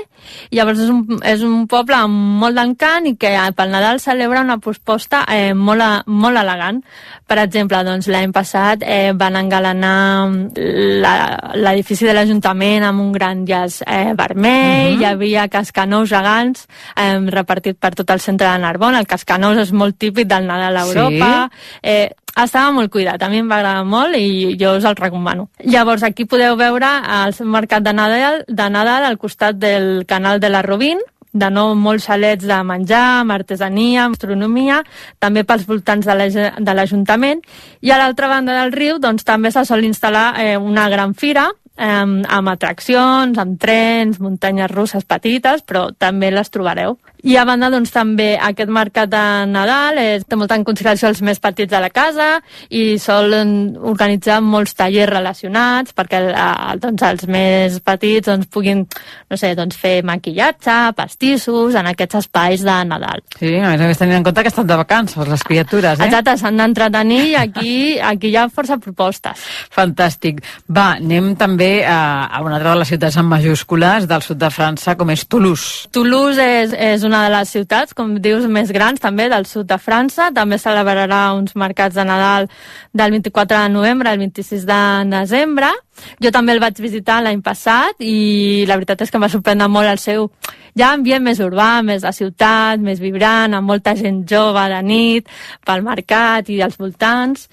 i 0.49 0.55
llavors 0.55 0.79
és 0.79 0.89
un, 0.89 1.19
és 1.23 1.41
un 1.41 1.67
poble 1.67 1.95
amb 1.95 2.39
molt 2.39 2.55
d'encant 2.55 3.05
i 3.07 3.15
que 3.17 3.28
eh, 3.35 3.51
pel 3.55 3.71
Nadal 3.71 3.99
celebra 3.99 4.41
una 4.41 4.57
posposta 4.57 5.25
eh, 5.29 5.53
molt, 5.53 5.81
a- 5.81 6.03
molt 6.07 6.37
elegant. 6.37 6.83
Per 7.27 7.37
exemple, 7.37 7.83
doncs, 7.85 8.07
l'any 8.07 8.31
passat 8.33 8.81
eh, 8.85 9.11
van 9.15 9.35
engalanar 9.35 10.29
la- 10.55 11.51
l'edifici 11.55 12.05
de 12.05 12.13
l'Ajuntament 12.13 12.83
amb 12.83 13.01
un 13.01 13.11
gran 13.11 13.45
llaç 13.45 13.81
eh, 13.85 14.13
vermell, 14.17 14.95
Mhm. 14.95 15.01
hi 15.01 15.05
havia 15.05 15.47
cascanous 15.47 16.09
gegants 16.09 16.67
eh, 16.95 17.19
repartit 17.29 17.77
per 17.79 17.93
tot 17.95 18.09
el 18.09 18.19
centre 18.19 18.47
de 18.47 18.57
Narbona. 18.59 18.99
El 18.99 19.07
cascanous 19.07 19.57
és 19.57 19.71
molt 19.71 19.97
típic 19.97 20.27
del 20.27 20.47
Nadal 20.47 20.77
a 20.77 20.83
Sí? 20.85 20.89
Europa. 20.97 21.49
Eh, 21.83 22.09
estava 22.35 22.71
molt 22.71 22.89
cuidat, 22.91 23.21
a 23.21 23.27
mi 23.29 23.37
em 23.39 23.49
va 23.49 23.57
agradar 23.57 23.83
molt 23.85 24.15
i 24.15 24.55
jo 24.59 24.77
us 24.77 24.85
el 24.85 24.95
recomano. 24.95 25.49
Llavors, 25.59 26.03
aquí 26.03 26.25
podeu 26.25 26.55
veure 26.55 26.87
el 27.25 27.33
mercat 27.45 27.83
de 27.83 27.93
Nadal, 27.93 28.45
de 28.47 28.69
Nadal 28.69 29.03
al 29.05 29.17
costat 29.17 29.55
del 29.55 30.05
canal 30.07 30.39
de 30.39 30.49
la 30.49 30.61
Robin, 30.61 30.99
de 31.31 31.49
nou 31.53 31.75
molts 31.75 32.07
xalets 32.09 32.45
de 32.47 32.57
menjar, 32.63 33.21
amb 33.21 33.31
artesania, 33.31 34.05
amb 34.05 34.17
astronomia, 34.17 34.83
també 35.19 35.43
pels 35.43 35.67
voltants 35.69 36.05
de 36.05 36.15
l'Aj- 36.15 36.59
de 36.59 36.73
l'Ajuntament. 36.73 37.41
I 37.81 37.91
a 37.91 37.97
l'altra 37.97 38.27
banda 38.27 38.55
del 38.61 38.71
riu 38.73 38.99
doncs, 38.99 39.23
també 39.23 39.51
se 39.51 39.65
sol 39.65 39.83
instal·lar 39.83 40.33
eh, 40.41 40.57
una 40.57 40.89
gran 40.89 41.13
fira 41.13 41.49
eh, 41.77 41.85
amb 41.85 42.49
atraccions, 42.49 43.37
amb 43.37 43.59
trens, 43.59 44.19
muntanyes 44.19 44.71
russes 44.71 45.05
petites, 45.05 45.61
però 45.61 45.89
també 45.97 46.31
les 46.31 46.49
trobareu. 46.49 46.97
I 47.27 47.35
a 47.35 47.43
banda, 47.43 47.67
doncs, 47.71 47.91
també 47.91 48.29
aquest 48.39 48.69
mercat 48.71 49.09
de 49.11 49.23
Nadal 49.51 49.99
és, 49.99 50.23
té 50.23 50.37
molta 50.39 50.55
en 50.55 50.63
consideració 50.67 51.09
els 51.09 51.19
més 51.25 51.41
petits 51.43 51.71
de 51.71 51.81
la 51.83 51.89
casa 51.91 52.29
i 52.71 52.95
solen 53.01 53.75
organitzar 53.75 54.39
molts 54.45 54.77
tallers 54.79 55.11
relacionats 55.11 55.95
perquè 55.97 56.21
eh, 56.31 56.77
doncs, 56.79 57.03
els 57.03 57.25
més 57.27 57.79
petits 57.83 58.29
doncs, 58.29 58.47
puguin 58.47 58.85
no 59.29 59.37
sé, 59.39 59.51
doncs, 59.57 59.75
fer 59.79 59.99
maquillatge, 60.07 60.77
pastissos 60.95 61.75
en 61.75 61.89
aquests 61.91 62.21
espais 62.21 62.63
de 62.63 62.77
Nadal. 62.87 63.23
Sí, 63.35 63.51
a 63.57 63.73
més 63.73 63.83
a 63.83 63.89
més 63.91 63.99
tenint 63.99 64.19
en 64.21 64.27
compte 64.29 64.45
que 64.45 64.53
estan 64.53 64.69
de 64.69 64.79
vacances, 64.79 65.27
les 65.27 65.43
criatures, 65.43 65.99
eh? 65.99 66.07
Exacte, 66.07 66.37
s'han 66.39 66.59
d'entretenir 66.59 67.21
i 67.33 67.35
aquí, 67.41 67.73
aquí 67.99 68.31
hi 68.31 68.39
ha 68.39 68.47
força 68.53 68.79
propostes. 68.79 69.43
Fantàstic. 69.75 70.39
Va, 70.71 70.93
anem 70.97 71.33
també 71.39 71.83
a, 71.83 71.99
a 72.31 72.41
una 72.45 72.57
altra 72.57 72.73
de 72.73 72.83
les 72.83 72.93
ciutats 72.95 73.19
en 73.19 73.27
majúscules 73.29 74.07
del 74.09 74.23
sud 74.25 74.39
de 74.39 74.51
França, 74.53 74.95
com 74.99 75.11
és 75.11 75.27
Toulouse. 75.27 75.89
Toulouse 75.95 76.47
és, 76.63 76.73
és 76.73 77.05
una 77.09 77.25
de 77.25 77.33
les 77.33 77.49
ciutats, 77.51 77.95
com 77.97 78.13
dius, 78.21 78.45
més 78.47 78.71
grans 78.71 79.01
també 79.01 79.27
del 79.31 79.47
sud 79.49 79.67
de 79.69 79.79
França. 79.81 80.29
També 80.35 80.59
celebrarà 80.61 81.33
uns 81.35 81.55
mercats 81.57 81.97
de 81.97 82.05
Nadal 82.05 82.47
del 82.93 83.17
24 83.17 83.65
de 83.65 83.73
novembre 83.73 84.13
al 84.13 84.21
26 84.21 84.65
de 84.69 84.81
desembre. 85.11 85.73
Jo 86.23 86.31
també 86.31 86.55
el 86.55 86.61
vaig 86.63 86.79
visitar 86.79 87.19
l'any 87.25 87.41
passat 87.43 87.99
i 87.99 88.63
la 88.69 88.77
veritat 88.79 89.01
és 89.03 89.11
que 89.11 89.19
em 89.19 89.25
va 89.25 89.31
sorprendre 89.33 89.67
molt 89.67 89.89
el 89.91 89.99
seu 89.99 90.29
ja 90.77 90.93
ambient 90.93 91.25
més 91.25 91.41
urbà, 91.43 91.81
més 91.83 92.05
de 92.05 92.13
ciutat, 92.15 92.79
més 92.79 93.01
vibrant, 93.01 93.53
amb 93.57 93.67
molta 93.67 93.95
gent 93.99 94.21
jove 94.29 94.63
de 94.71 94.79
nit, 94.85 95.27
pel 95.65 95.83
mercat 95.83 96.49
i 96.53 96.61
als 96.63 96.77
voltants 96.79 97.49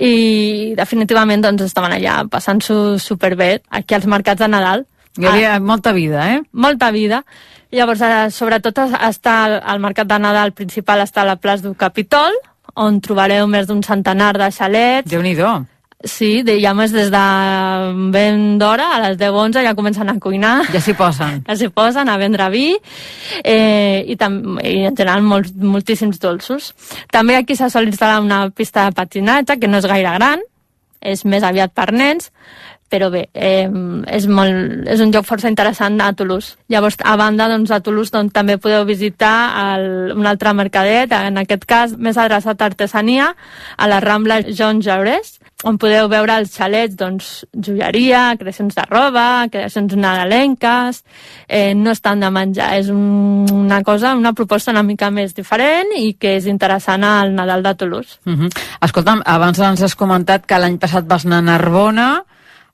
i 0.00 0.74
definitivament 0.74 1.44
doncs 1.44 1.68
estaven 1.68 1.94
allà 1.94 2.24
passant-s'ho 2.30 2.96
superbé 2.98 3.60
aquí 3.70 3.94
als 3.94 4.08
mercats 4.10 4.42
de 4.42 4.50
Nadal. 4.50 4.86
Hi 5.18 5.26
havia 5.30 5.60
molta 5.60 5.92
vida, 5.92 6.24
eh? 6.34 6.40
Molta 6.52 6.90
vida. 6.90 7.24
Llavors, 7.70 8.00
eh, 8.02 8.30
sobretot 8.30 8.78
es- 8.78 8.96
està 9.10 9.44
al, 9.44 9.60
al 9.64 9.78
mercat 9.80 10.06
de 10.10 10.18
Nadal 10.18 10.52
principal 10.52 11.00
està 11.00 11.22
a 11.22 11.24
la 11.32 11.36
plaça 11.36 11.62
du 11.64 11.74
Capitol, 11.74 12.32
on 12.74 13.00
trobareu 13.00 13.46
més 13.46 13.66
d'un 13.68 13.82
centenar 13.82 14.32
de 14.38 14.50
xalets. 14.50 15.08
déu 15.10 15.22
nhi 15.22 15.36
Sí, 16.04 16.42
de, 16.42 16.58
i 16.58 16.66
a 16.66 16.74
més 16.74 16.92
des 16.92 17.08
de 17.10 18.10
ben 18.12 18.58
d'hora, 18.58 18.90
a 18.96 19.00
les 19.08 19.16
10-11 19.16 19.62
ja 19.64 19.74
comencen 19.74 20.08
a 20.10 20.18
cuinar. 20.20 20.66
Ja 20.70 20.80
s'hi 20.80 20.92
posen. 20.92 21.42
Ja 21.48 21.56
s'hi 21.56 21.68
posen 21.72 22.08
a 22.12 22.18
vendre 22.18 22.50
vi 22.50 22.76
eh, 23.42 24.04
i, 24.06 24.16
tam, 24.16 24.58
i 24.62 24.84
en 24.84 24.96
general 24.96 25.22
molts, 25.22 25.54
moltíssims 25.56 26.18
dolços. 26.20 26.74
També 27.10 27.36
aquí 27.36 27.56
se 27.56 27.70
sol 27.70 27.88
instal·lar 27.88 28.20
una 28.20 28.50
pista 28.50 28.84
de 28.84 28.92
patinatge 28.92 29.58
que 29.58 29.68
no 29.70 29.78
és 29.80 29.86
gaire 29.88 30.12
gran, 30.18 30.42
és 31.00 31.24
més 31.24 31.42
aviat 31.44 31.72
per 31.72 31.90
nens, 31.92 32.30
però 32.90 33.10
bé, 33.10 33.28
eh, 33.34 33.68
és, 34.12 34.26
molt, 34.30 34.84
és 34.90 35.00
un 35.02 35.12
lloc 35.14 35.26
força 35.26 35.50
interessant 35.50 35.98
a 36.00 36.12
Toulouse. 36.16 36.54
Llavors, 36.70 36.98
a 37.02 37.16
banda, 37.18 37.48
doncs, 37.50 37.72
a 37.74 37.80
Toulouse 37.84 38.12
doncs, 38.14 38.32
també 38.34 38.58
podeu 38.58 38.84
visitar 38.86 39.34
el, 39.74 40.12
un 40.14 40.26
altre 40.26 40.52
mercadet, 40.54 41.12
en 41.12 41.40
aquest 41.42 41.64
cas 41.66 41.96
més 41.98 42.18
adreçat 42.20 42.60
a 42.60 42.68
artesania, 42.70 43.32
a 43.76 43.90
la 43.90 44.00
Rambla 44.04 44.42
Jean 44.50 44.82
Jaurès, 44.84 45.38
on 45.64 45.78
podeu 45.80 46.08
veure 46.12 46.36
els 46.38 46.52
xalets, 46.54 46.94
doncs, 46.98 47.30
joieria, 47.54 48.34
creacions 48.38 48.76
de 48.76 48.84
roba, 48.90 49.46
creacions 49.50 49.94
nadalenques, 49.96 51.00
eh, 51.48 51.72
no 51.74 51.94
estan 51.94 52.20
de 52.20 52.30
menjar, 52.30 52.74
és 52.78 52.90
un, 52.92 53.46
una 53.48 53.80
cosa, 53.82 54.14
una 54.14 54.34
proposta 54.36 54.74
una 54.74 54.84
mica 54.84 55.10
més 55.10 55.34
diferent 55.34 55.94
i 55.96 56.14
que 56.20 56.36
és 56.36 56.46
interessant 56.50 57.04
al 57.08 57.32
Nadal 57.34 57.64
de 57.64 57.74
Toulouse. 57.74 58.20
Uh 58.26 58.36
-huh. 58.36 58.50
Escolta'm, 58.80 59.22
abans 59.24 59.58
ens 59.58 59.82
has 59.82 59.96
comentat 59.96 60.46
que 60.46 60.58
l'any 60.58 60.78
passat 60.78 61.06
vas 61.06 61.24
anar 61.24 61.38
a 61.38 61.48
Narbona, 61.48 62.24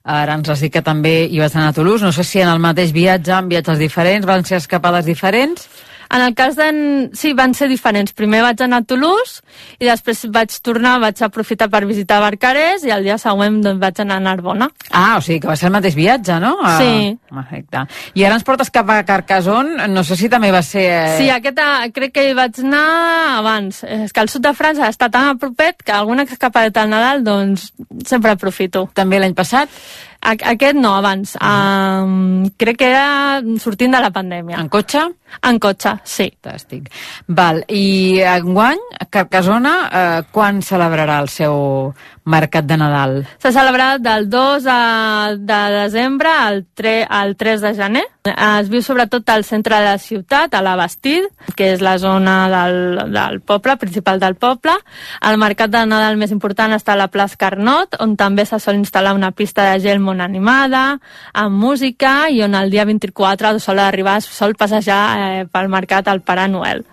ara 0.03 0.35
ens 0.39 0.49
has 0.49 0.61
dit 0.63 0.73
que 0.73 0.81
també 0.81 1.27
hi 1.29 1.39
vas 1.39 1.55
anar 1.55 1.69
a 1.69 1.75
Toulouse, 1.77 2.03
no 2.03 2.11
sé 2.11 2.23
si 2.23 2.41
en 2.41 2.49
el 2.49 2.59
mateix 2.59 2.93
viatge, 2.93 3.33
en 3.37 3.49
viatges 3.51 3.79
diferents, 3.79 4.25
van 4.25 4.45
ser 4.45 4.57
escapades 4.57 5.05
diferents? 5.05 5.67
En 6.11 6.21
el 6.21 6.35
cas 6.35 6.57
d'en... 6.59 7.09
Sí, 7.15 7.31
van 7.37 7.53
ser 7.55 7.69
diferents. 7.71 8.11
Primer 8.17 8.41
vaig 8.43 8.61
anar 8.63 8.81
a 8.81 8.87
Toulouse 8.87 9.39
i 9.79 9.87
després 9.87 10.25
vaig 10.33 10.53
tornar, 10.63 10.97
vaig 11.03 11.21
aprofitar 11.23 11.69
per 11.71 11.85
visitar 11.87 12.19
Barcarès 12.23 12.83
i 12.87 12.91
el 12.91 13.07
dia 13.07 13.17
següent 13.21 13.61
doncs, 13.63 13.79
vaig 13.81 14.01
anar 14.03 14.19
a 14.19 14.25
Narbona. 14.25 14.67
Ah, 14.91 15.15
o 15.17 15.23
sigui 15.23 15.39
que 15.41 15.51
va 15.51 15.55
ser 15.59 15.69
el 15.69 15.75
mateix 15.77 15.95
viatge, 15.95 16.37
no? 16.43 16.57
A... 16.59 16.75
Sí. 16.81 17.15
Perfecte. 17.31 17.85
I 18.19 18.25
ara 18.27 18.35
ens 18.37 18.45
portes 18.47 18.71
cap 18.73 18.91
a 18.91 18.99
Carcassonne, 19.07 19.87
no 19.91 20.03
sé 20.07 20.19
si 20.19 20.29
també 20.31 20.51
va 20.51 20.63
ser... 20.67 20.85
Eh... 20.91 21.17
Sí, 21.21 21.31
aquest 21.31 21.63
eh, 21.63 21.89
crec 21.95 22.15
que 22.17 22.27
hi 22.27 22.35
vaig 22.37 22.59
anar 22.65 22.85
abans. 23.39 23.83
És 23.87 24.11
que 24.11 24.23
al 24.23 24.31
sud 24.31 24.43
de 24.43 24.55
França 24.57 24.91
està 24.91 25.07
tan 25.13 25.31
a 25.31 25.39
propet 25.39 25.79
que 25.85 25.95
alguna 25.95 26.27
escapadeta 26.27 26.83
al 26.83 26.91
Nadal, 26.91 27.23
doncs 27.23 27.71
sempre 28.07 28.35
aprofito. 28.35 28.89
També 28.97 29.21
l'any 29.21 29.37
passat? 29.37 29.71
A 30.21 30.35
aquest 30.53 30.77
no, 30.77 30.95
abans. 30.95 31.35
Uh 31.35 31.41
-huh. 31.41 32.03
um, 32.03 32.49
crec 32.57 32.77
que 32.77 32.89
era 32.89 33.41
sortint 33.59 33.91
de 33.93 33.99
la 33.99 34.11
pandèmia. 34.11 34.59
En 34.59 34.69
cotxe? 34.69 35.01
En 35.41 35.59
cotxe, 35.59 35.99
sí. 36.03 36.31
Fantàstic. 36.41 36.91
Val, 37.27 37.63
i 37.67 38.21
enguany, 38.21 38.79
Carcassona, 39.09 39.89
eh, 39.91 40.23
quan 40.31 40.61
celebrarà 40.61 41.19
el 41.21 41.29
seu 41.29 41.93
mercat 42.25 42.65
de 42.65 42.77
Nadal? 42.77 43.15
S'ha 43.41 43.51
celebrat 43.55 44.01
del 44.03 44.27
2 44.29 44.67
a, 44.69 45.33
de 45.37 45.59
desembre 45.75 46.29
al 46.29 46.65
3, 46.75 47.07
al 47.09 47.35
3 47.35 47.61
de 47.61 47.73
gener. 47.75 48.03
Es 48.31 48.69
viu 48.69 48.83
sobretot 48.85 49.27
al 49.33 49.43
centre 49.43 49.79
de 49.79 49.87
la 49.87 49.97
ciutat, 49.97 50.53
a 50.53 50.61
la 50.61 50.75
Bastide, 50.77 51.31
que 51.57 51.71
és 51.73 51.81
la 51.81 51.95
zona 51.97 52.35
del, 52.51 53.01
del 53.13 53.41
poble, 53.41 53.77
principal 53.81 54.21
del 54.21 54.35
poble. 54.35 54.75
El 55.25 55.41
mercat 55.41 55.73
de 55.73 55.81
Nadal 55.89 56.19
més 56.21 56.33
important 56.35 56.75
està 56.77 56.93
a 56.93 57.01
la 57.01 57.09
plaça 57.09 57.39
Carnot, 57.41 57.97
on 58.03 58.15
també 58.19 58.45
se 58.45 58.61
sol 58.61 58.77
instal·lar 58.77 59.15
una 59.17 59.31
pista 59.33 59.71
de 59.71 59.81
gel 59.81 59.99
molt 59.99 60.21
animada, 60.21 60.99
amb 61.33 61.57
música, 61.57 62.29
i 62.29 62.43
on 62.45 62.55
el 62.55 62.69
dia 62.69 62.85
24 62.85 63.57
sol 63.59 63.81
arribar, 63.81 64.19
sol 64.21 64.55
passejar 64.55 65.03
eh, 65.17 65.45
pel 65.51 65.69
mercat 65.73 66.07
al 66.07 66.21
Pare 66.21 66.47
Noel. 66.47 66.85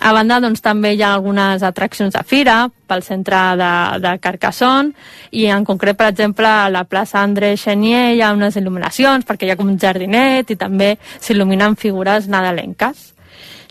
A 0.00 0.14
banda, 0.16 0.38
doncs, 0.40 0.62
també 0.64 0.94
hi 0.94 1.02
ha 1.04 1.12
algunes 1.12 1.62
atraccions 1.66 2.14
de 2.14 2.22
fira 2.24 2.62
pel 2.88 3.04
centre 3.04 3.40
de, 3.60 3.70
de 4.00 4.14
Carcassonne 4.24 4.94
i 5.36 5.44
en 5.52 5.66
concret, 5.68 5.98
per 5.98 6.08
exemple, 6.08 6.48
a 6.48 6.70
la 6.72 6.86
plaça 6.88 7.20
André 7.20 7.52
Chenier 7.60 8.16
hi 8.16 8.24
ha 8.24 8.32
unes 8.32 8.56
il·luminacions 8.56 9.28
perquè 9.28 9.46
hi 9.46 9.52
ha 9.52 9.58
com 9.60 9.68
un 9.68 9.78
jardinet 9.78 10.50
i 10.50 10.56
també 10.56 10.94
s'il·luminen 11.20 11.76
figures 11.76 12.30
nadalenques. 12.32 13.10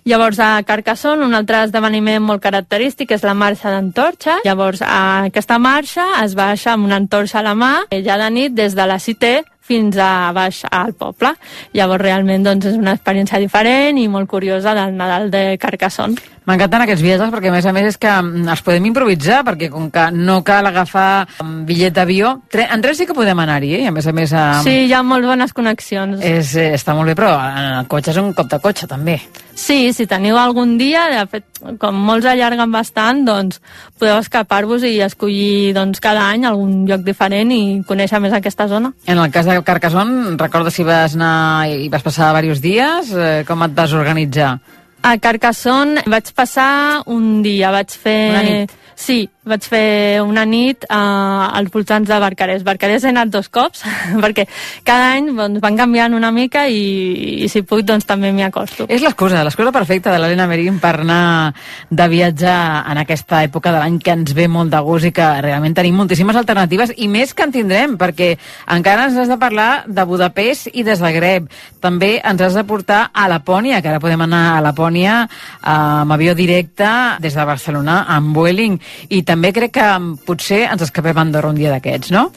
Llavors, 0.05 0.39
a 0.39 0.63
Carcassonne, 0.63 1.25
un 1.25 1.35
altre 1.37 1.65
esdeveniment 1.65 2.23
molt 2.23 2.41
característic 2.41 3.11
és 3.17 3.25
la 3.25 3.35
marxa 3.37 3.73
d'antorxa. 3.73 4.39
Llavors, 4.45 4.81
aquesta 4.85 5.59
marxa 5.59 6.05
es 6.23 6.37
baixa 6.37 6.73
amb 6.73 6.87
una 6.87 6.97
antorxa 7.01 7.41
a 7.41 7.45
la 7.45 7.55
mà, 7.57 7.73
ja 8.05 8.17
de 8.21 8.29
nit, 8.33 8.55
des 8.57 8.77
de 8.77 8.85
la 8.89 8.99
Cité 9.01 9.39
fins 9.61 9.97
a 10.01 10.31
baix 10.33 10.63
al 10.69 10.95
poble. 10.97 11.33
Llavors, 11.77 12.01
realment, 12.01 12.45
doncs, 12.45 12.71
és 12.71 12.79
una 12.79 12.95
experiència 12.97 13.39
diferent 13.41 13.99
i 14.01 14.07
molt 14.09 14.29
curiosa 14.29 14.73
del 14.77 14.97
Nadal 14.97 15.29
de 15.33 15.43
Carcassonne. 15.61 16.17
M'encanten 16.49 16.81
aquests 16.81 17.03
viatges 17.05 17.29
perquè, 17.29 17.51
a 17.51 17.53
més 17.53 17.65
a 17.69 17.73
més, 17.75 17.91
és 17.91 17.99
que 18.01 18.09
mm, 18.09 18.47
els 18.49 18.63
podem 18.65 18.87
improvisar, 18.89 19.43
perquè 19.45 19.69
com 19.69 19.89
que 19.93 20.07
no 20.15 20.39
cal 20.47 20.65
agafar 20.65 21.27
un 21.43 21.59
bitllet 21.67 21.93
d'avió, 21.93 22.39
en 22.49 22.81
tren 22.81 22.97
sí 22.97 23.05
que 23.05 23.17
podem 23.17 23.43
anar-hi, 23.43 23.75
eh? 23.77 23.83
I 23.83 23.91
a 23.91 23.93
més 23.93 24.07
a 24.09 24.15
més... 24.15 24.33
Um... 24.33 24.63
Sí, 24.65 24.73
hi 24.87 24.95
ha 24.95 25.03
molt 25.05 25.29
bones 25.29 25.53
connexions. 25.53 26.23
És, 26.25 26.55
eh, 26.57 26.71
està 26.79 26.97
molt 26.97 27.11
bé, 27.11 27.17
però 27.19 27.35
en 27.37 27.69
el 27.83 27.91
cotxe 27.91 28.15
és 28.15 28.21
un 28.23 28.33
cop 28.33 28.49
de 28.49 28.61
cotxe, 28.63 28.89
també. 28.89 29.19
Sí, 29.59 29.91
si 29.93 30.05
teniu 30.07 30.37
algun 30.39 30.77
dia, 30.79 31.03
de 31.11 31.23
fet, 31.27 31.45
com 31.81 31.97
molts 32.07 32.25
allarguen 32.31 32.71
bastant, 32.71 33.25
doncs 33.27 33.59
podeu 33.99 34.15
escapar-vos 34.21 34.85
i 34.87 34.93
escollir 35.03 35.73
doncs, 35.75 35.99
cada 35.99 36.23
any 36.31 36.47
algun 36.47 36.85
lloc 36.87 37.03
diferent 37.03 37.51
i 37.51 37.81
conèixer 37.85 38.21
més 38.23 38.33
aquesta 38.33 38.69
zona. 38.71 38.93
En 39.05 39.19
el 39.19 39.27
cas 39.35 39.48
de 39.49 39.63
Carcassonne, 39.65 40.35
recorda 40.39 40.71
si 40.71 40.85
vas 40.87 41.15
anar 41.17 41.69
i 41.71 41.89
vas 41.91 42.05
passar 42.05 42.29
diversos 42.37 42.61
dies, 42.63 43.13
eh, 43.15 43.41
com 43.47 43.65
et 43.65 43.73
vas 43.77 43.95
organitzar? 43.97 44.57
A 45.01 45.15
Carcassonne 45.17 46.03
vaig 46.11 46.31
passar 46.35 47.03
un 47.07 47.41
dia, 47.45 47.71
vaig 47.71 47.95
fer... 47.95 48.19
Una 48.33 48.43
nit. 48.43 48.77
Sí, 48.99 49.29
vaig 49.47 49.63
fer 49.63 50.19
una 50.19 50.43
nit 50.43 50.83
uh, 50.91 51.47
als 51.55 51.71
voltants 51.71 52.09
de 52.09 52.17
Barcarès. 52.19 52.65
Barcarès 52.67 53.05
he 53.07 53.13
anat 53.13 53.29
dos 53.31 53.47
cops, 53.47 53.85
perquè 54.23 54.43
cada 54.83 55.13
any 55.15 55.29
doncs, 55.37 55.61
van 55.63 55.77
canviant 55.79 56.17
una 56.17 56.33
mica 56.35 56.65
i, 56.67 57.45
i 57.45 57.47
si 57.49 57.63
puc 57.63 57.85
doncs 57.87 58.03
també 58.09 58.33
m'hi 58.35 58.43
acosto. 58.49 58.89
És 58.91 58.99
l'excusa, 59.05 59.45
l'excusa 59.47 59.71
perfecta 59.71 60.11
de 60.11 60.19
l'Helena 60.19 60.49
Merín 60.51 60.81
per 60.83 60.97
anar 60.99 61.53
de 61.87 62.07
viatge 62.11 62.51
en 62.51 62.99
aquesta 62.99 63.39
època 63.47 63.71
de 63.71 63.79
l'any 63.79 64.01
que 64.03 64.17
ens 64.17 64.35
ve 64.35 64.49
molt 64.51 64.73
de 64.75 64.83
gust 64.83 65.07
i 65.07 65.13
que 65.15 65.29
realment 65.47 65.79
tenim 65.79 65.95
moltíssimes 65.95 66.35
alternatives 66.35 66.91
i 66.97 67.07
més 67.07 67.31
que 67.33 67.47
en 67.47 67.55
tindrem, 67.55 67.95
perquè 68.01 68.33
encara 68.75 69.07
ens 69.07 69.17
has 69.23 69.31
de 69.31 69.39
parlar 69.39 69.85
de 69.87 70.07
Budapest 70.11 70.73
i 70.73 70.83
de 70.83 70.97
Zagreb. 70.99 71.47
També 71.79 72.17
ens 72.19 72.43
has 72.43 72.59
de 72.59 72.67
portar 72.67 73.05
a 73.13 73.31
Lapònia, 73.31 73.79
que 73.79 73.93
ara 73.95 74.03
podem 74.03 74.27
anar 74.27 74.43
a 74.57 74.61
Lapònia 74.67 75.21
eh, 75.23 75.71
amb 75.71 76.19
avió 76.19 76.35
directe 76.35 76.91
des 77.23 77.39
de 77.39 77.47
Barcelona 77.47 78.01
amb 78.11 78.35
Vueling 78.35 78.75
i 79.09 79.23
també 79.23 79.53
crec 79.55 79.75
que 79.79 79.89
potser 80.25 80.65
ens 80.69 80.85
escapem 80.85 81.17
a 81.17 81.25
Andorra 81.25 81.51
un 81.51 81.59
dia 81.59 81.73
d'aquests, 81.73 82.13
no? 82.15 82.29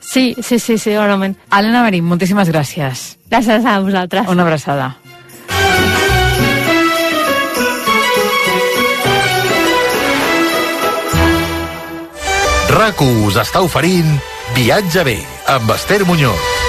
Sí, 0.00 0.34
sí, 0.38 0.58
sí, 0.58 0.78
sí, 0.78 0.78
segurament. 0.92 1.36
Helena 1.52 1.82
Marín, 1.84 2.06
moltíssimes 2.08 2.48
gràcies. 2.48 3.18
Gràcies 3.28 3.66
a 3.66 3.78
vosaltres. 3.84 4.28
Una 4.28 4.46
abraçada. 4.46 4.94
RAC1 12.68 13.26
us 13.26 13.36
està 13.40 13.64
oferint 13.64 14.18
Viatge 14.54 15.04
bé 15.08 15.18
amb 15.50 15.72
Esther 15.74 16.04
Muñoz. 16.06 16.67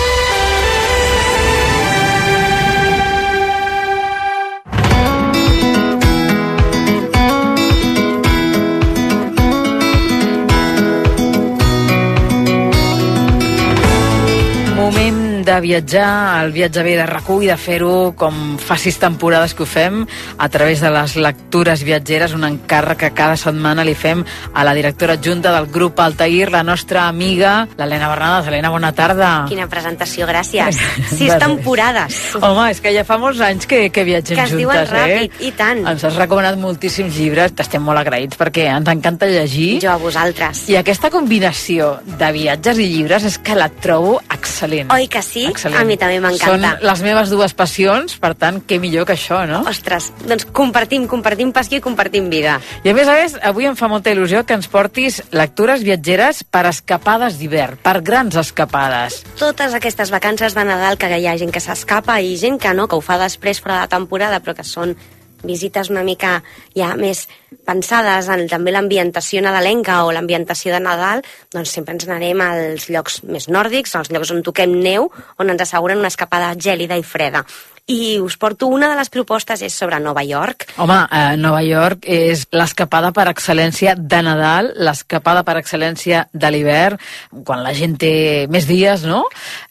De 15.49 15.61
viatjar, 15.61 16.43
el 16.43 16.51
viatge 16.53 16.83
bé 16.85 16.93
de 16.99 17.05
recull, 17.09 17.47
de 17.49 17.55
fer-ho 17.57 18.11
com 18.17 18.57
fa 18.61 18.75
sis 18.77 18.99
temporades 19.01 19.55
que 19.57 19.63
ho 19.63 19.69
fem, 19.69 20.03
a 20.37 20.49
través 20.53 20.81
de 20.83 20.91
les 20.93 21.15
lectures 21.17 21.81
viatgeres, 21.85 22.35
un 22.37 22.45
encàrrec 22.45 22.99
que 22.99 23.09
cada 23.17 23.37
setmana 23.39 23.85
li 23.87 23.95
fem 23.97 24.21
a 24.53 24.65
la 24.67 24.75
directora 24.77 25.15
adjunta 25.17 25.53
del 25.55 25.69
grup 25.73 25.99
Altair, 26.03 26.51
la 26.53 26.61
nostra 26.63 27.07
amiga, 27.07 27.67
l'Helena 27.77 28.09
Bernades. 28.11 28.49
Helena, 28.49 28.69
bona 28.69 28.91
tarda. 28.93 29.29
Quina 29.49 29.65
presentació, 29.71 30.27
gràcies. 30.29 30.77
Sis 31.17 31.33
temporades. 31.41 32.19
Home, 32.37 32.69
és 32.73 32.83
que 32.83 32.93
ja 32.93 33.05
fa 33.07 33.17
molts 33.21 33.41
anys 33.45 33.65
que, 33.69 33.87
que 33.93 34.05
viatgem 34.05 34.37
que 34.37 34.45
es 34.45 34.53
juntes, 34.53 34.59
diuen 34.61 34.83
eh? 34.83 35.15
ràpid, 35.15 35.39
i 35.47 35.51
tant. 35.57 35.83
Ens 35.93 36.05
has 36.05 36.19
recomanat 36.19 36.59
moltíssims 36.61 37.17
llibres, 37.17 37.55
t'estem 37.57 37.83
molt 37.85 38.01
agraïts 38.03 38.37
perquè 38.39 38.67
ens 38.75 38.91
encanta 38.91 39.29
llegir. 39.31 39.79
Jo 39.81 39.95
a 39.95 39.97
vosaltres. 40.01 40.67
I 40.69 40.77
aquesta 40.81 41.09
combinació 41.13 41.95
de 42.05 42.31
viatges 42.35 42.83
i 42.83 42.89
llibres 42.91 43.25
és 43.29 43.39
que 43.41 43.57
la 43.57 43.69
trobo 43.81 44.19
excel·lent. 44.29 44.91
Oi 44.93 45.09
que 45.09 45.23
sí? 45.25 45.38
Excel·lent. 45.47 45.79
A 45.79 45.85
mi 45.87 45.97
també 45.99 46.19
m'encanta. 46.19 46.73
Són 46.75 46.87
les 46.89 47.03
meves 47.05 47.31
dues 47.31 47.55
passions, 47.57 48.17
per 48.19 48.33
tant, 48.39 48.59
què 48.67 48.79
millor 48.81 49.07
que 49.07 49.15
això, 49.15 49.41
no? 49.49 49.61
Ostres, 49.69 50.09
doncs 50.25 50.47
compartim, 50.55 51.07
compartim 51.11 51.53
passió 51.55 51.79
i 51.79 51.83
compartim 51.85 52.29
vida. 52.33 52.57
I 52.83 52.91
a 52.91 52.95
més 52.97 53.07
a 53.07 53.15
més, 53.19 53.37
avui 53.51 53.69
em 53.69 53.77
fa 53.79 53.89
molta 53.91 54.13
il·lusió 54.13 54.43
que 54.45 54.57
ens 54.57 54.69
portis 54.71 55.21
lectures 55.31 55.85
viatgeres 55.85 56.43
per 56.43 56.65
escapades 56.69 57.39
d'hivern, 57.39 57.79
per 57.83 57.99
grans 58.05 58.35
escapades. 58.39 59.21
Totes 59.39 59.77
aquestes 59.77 60.11
vacances 60.11 60.57
de 60.57 60.65
Nadal 60.67 60.99
que 60.99 61.11
hi 61.15 61.27
ha 61.27 61.37
gent 61.39 61.53
que 61.53 61.63
s'escapa 61.63 62.19
i 62.21 62.35
gent 62.37 62.59
que 62.59 62.73
no, 62.73 62.87
que 62.87 62.97
ho 62.97 63.05
fa 63.05 63.19
després 63.21 63.61
fora 63.63 63.81
de 63.83 63.91
temporada, 63.95 64.41
però 64.43 64.57
que 64.57 64.67
són 64.67 64.95
visites 65.43 65.89
una 65.89 66.03
mica 66.03 66.39
ja 66.75 66.93
més 66.99 67.25
pensades 67.65 68.29
en 68.33 68.45
també 68.51 68.73
l'ambientació 68.73 69.41
nadalenca 69.45 70.03
o 70.05 70.13
l'ambientació 70.15 70.73
de 70.75 70.83
Nadal, 70.83 71.23
doncs 71.53 71.73
sempre 71.75 71.95
ens 71.95 72.07
anarem 72.07 72.41
als 72.45 72.89
llocs 72.89 73.21
més 73.23 73.49
nòrdics, 73.49 73.95
als 73.95 74.11
llocs 74.13 74.33
on 74.35 74.43
toquem 74.45 74.79
neu, 74.83 75.09
on 75.37 75.49
ens 75.49 75.65
asseguren 75.65 76.01
una 76.01 76.11
escapada 76.11 76.53
gèlida 76.57 76.97
i 76.99 77.05
freda 77.05 77.45
i 77.89 78.19
us 78.21 78.37
porto 78.37 78.67
una 78.69 78.87
de 78.91 78.95
les 78.99 79.09
propostes 79.09 79.63
és 79.65 79.73
sobre 79.73 79.97
Nova 79.99 80.21
York. 80.23 80.67
Home, 80.77 80.99
eh, 81.09 81.35
Nova 81.41 81.61
York 81.65 82.05
és 82.05 82.45
l'escapada 82.53 83.09
per 83.11 83.25
excel·lència 83.31 83.95
de 83.97 84.21
Nadal, 84.21 84.71
l'escapada 84.77 85.41
per 85.43 85.57
excel·lència 85.57 86.27
de 86.31 86.51
l'hivern, 86.53 86.99
quan 87.45 87.63
la 87.65 87.73
gent 87.73 87.97
té 87.97 88.45
més 88.53 88.69
dies, 88.69 89.07
no? 89.09 89.23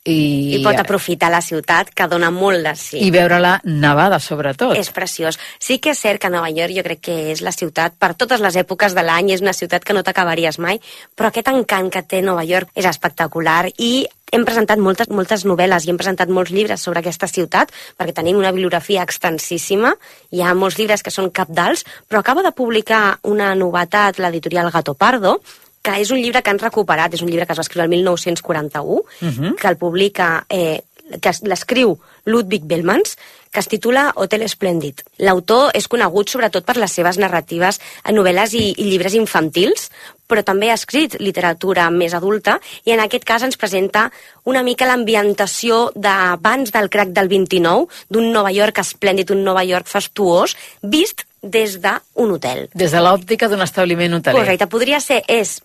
I, 0.03 0.59
I 0.59 0.63
pot 0.67 0.81
aprofitar 0.83 1.31
la 1.31 1.41
ciutat, 1.45 1.95
que 1.95 2.09
dona 2.11 2.33
molt 2.35 2.67
de 2.67 2.75
sí. 2.75 2.99
I 3.07 3.13
veure-la 3.15 3.61
nevada, 3.65 4.19
sobretot. 4.19 4.75
És 4.77 4.91
preciós. 4.91 5.39
Sí 5.63 5.79
que 5.79 5.95
és 5.95 6.03
cert 6.03 6.21
que 6.23 6.33
Nova 6.33 6.51
York 6.51 6.75
jo 6.75 6.87
crec 6.87 7.05
que 7.07 7.19
és 7.37 7.45
la 7.47 7.55
ciutat, 7.55 7.95
per 8.03 8.17
totes 8.19 8.43
les 8.43 8.59
èpoques 8.59 8.99
de 8.99 9.07
l'any, 9.07 9.31
és 9.37 9.47
una 9.47 9.55
ciutat 9.55 9.87
que 9.87 9.95
no 9.95 10.03
t'acabaries 10.03 10.59
mai, 10.59 10.83
però 11.15 11.31
aquest 11.31 11.55
encant 11.55 11.93
que 11.95 12.03
té 12.03 12.23
Nova 12.27 12.43
York 12.43 12.75
és 12.75 12.89
espectacular 12.91 13.69
i 13.79 14.09
hem 14.33 14.45
presentat 14.45 14.81
moltes, 14.83 15.11
moltes 15.11 15.45
novel·les 15.49 15.87
i 15.87 15.93
hem 15.93 16.01
presentat 16.01 16.33
molts 16.33 16.53
llibres 16.55 16.83
sobre 16.85 17.03
aquesta 17.03 17.29
ciutat, 17.31 17.73
perquè 17.99 18.15
tenim 18.17 18.41
una 18.41 18.53
bibliografia 18.53 19.05
extensíssima, 19.07 19.95
hi 20.31 20.43
ha 20.43 20.55
molts 20.55 20.79
llibres 20.79 21.03
que 21.03 21.15
són 21.15 21.31
capdals, 21.31 21.85
però 22.09 22.21
acaba 22.21 22.45
de 22.47 22.53
publicar 22.53 23.19
una 23.23 23.55
novetat 23.55 24.19
l'editorial 24.19 24.71
Gato 24.75 24.95
Pardo, 24.95 25.39
que 25.83 25.95
és 26.03 26.11
un 26.13 26.21
llibre 26.21 26.43
que 26.43 26.53
han 26.53 26.61
recuperat, 26.61 27.15
és 27.15 27.23
un 27.23 27.31
llibre 27.31 27.47
que 27.47 27.55
es 27.55 27.59
va 27.59 27.65
escriure 27.65 27.87
el 27.87 27.93
1941, 27.95 28.99
uh 28.99 29.29
-huh. 29.29 29.55
que 29.57 29.69
el 29.69 29.77
publica, 29.77 30.45
eh, 30.49 30.83
que 31.21 31.33
l'escriu 31.49 31.97
Ludwig 32.29 32.65
Bellmans, 32.69 33.17
que 33.51 33.61
es 33.61 33.69
titula 33.69 34.13
Hotel 34.17 34.45
Splendid. 34.49 35.03
L'autor 35.25 35.73
és 35.77 35.89
conegut 35.89 36.29
sobretot 36.29 36.67
per 36.69 36.77
les 36.77 36.93
seves 36.93 37.19
narratives 37.19 37.81
en 38.05 38.19
novel·les 38.19 38.55
i, 38.59 38.65
i 38.77 38.89
llibres 38.91 39.17
infantils, 39.17 39.89
però 40.29 40.45
també 40.45 40.69
ha 40.69 40.77
escrit 40.77 41.17
literatura 41.23 41.89
més 41.91 42.13
adulta 42.15 42.59
i 42.85 42.93
en 42.93 43.01
aquest 43.01 43.25
cas 43.25 43.47
ens 43.47 43.57
presenta 43.57 44.09
una 44.45 44.63
mica 44.67 44.89
l'ambientació 44.89 45.87
d'abans 45.97 46.75
del 46.75 46.91
crac 46.93 47.15
del 47.17 47.33
29, 47.33 47.89
d'un 48.13 48.29
Nova 48.35 48.53
York 48.53 48.83
esplèndid, 48.85 49.33
un 49.33 49.43
Nova 49.47 49.65
York 49.65 49.89
fastuós, 49.89 50.57
vist 50.83 51.25
des 51.43 51.79
d'un 51.81 52.33
hotel. 52.33 52.69
Des 52.75 52.91
de 52.91 53.01
l'òptica 53.03 53.49
d'un 53.49 53.63
establiment 53.63 54.19
hoteler. 54.19 54.41
Correcte, 54.41 54.67
podria 54.67 55.01
ser, 55.01 55.23
és, 55.29 55.59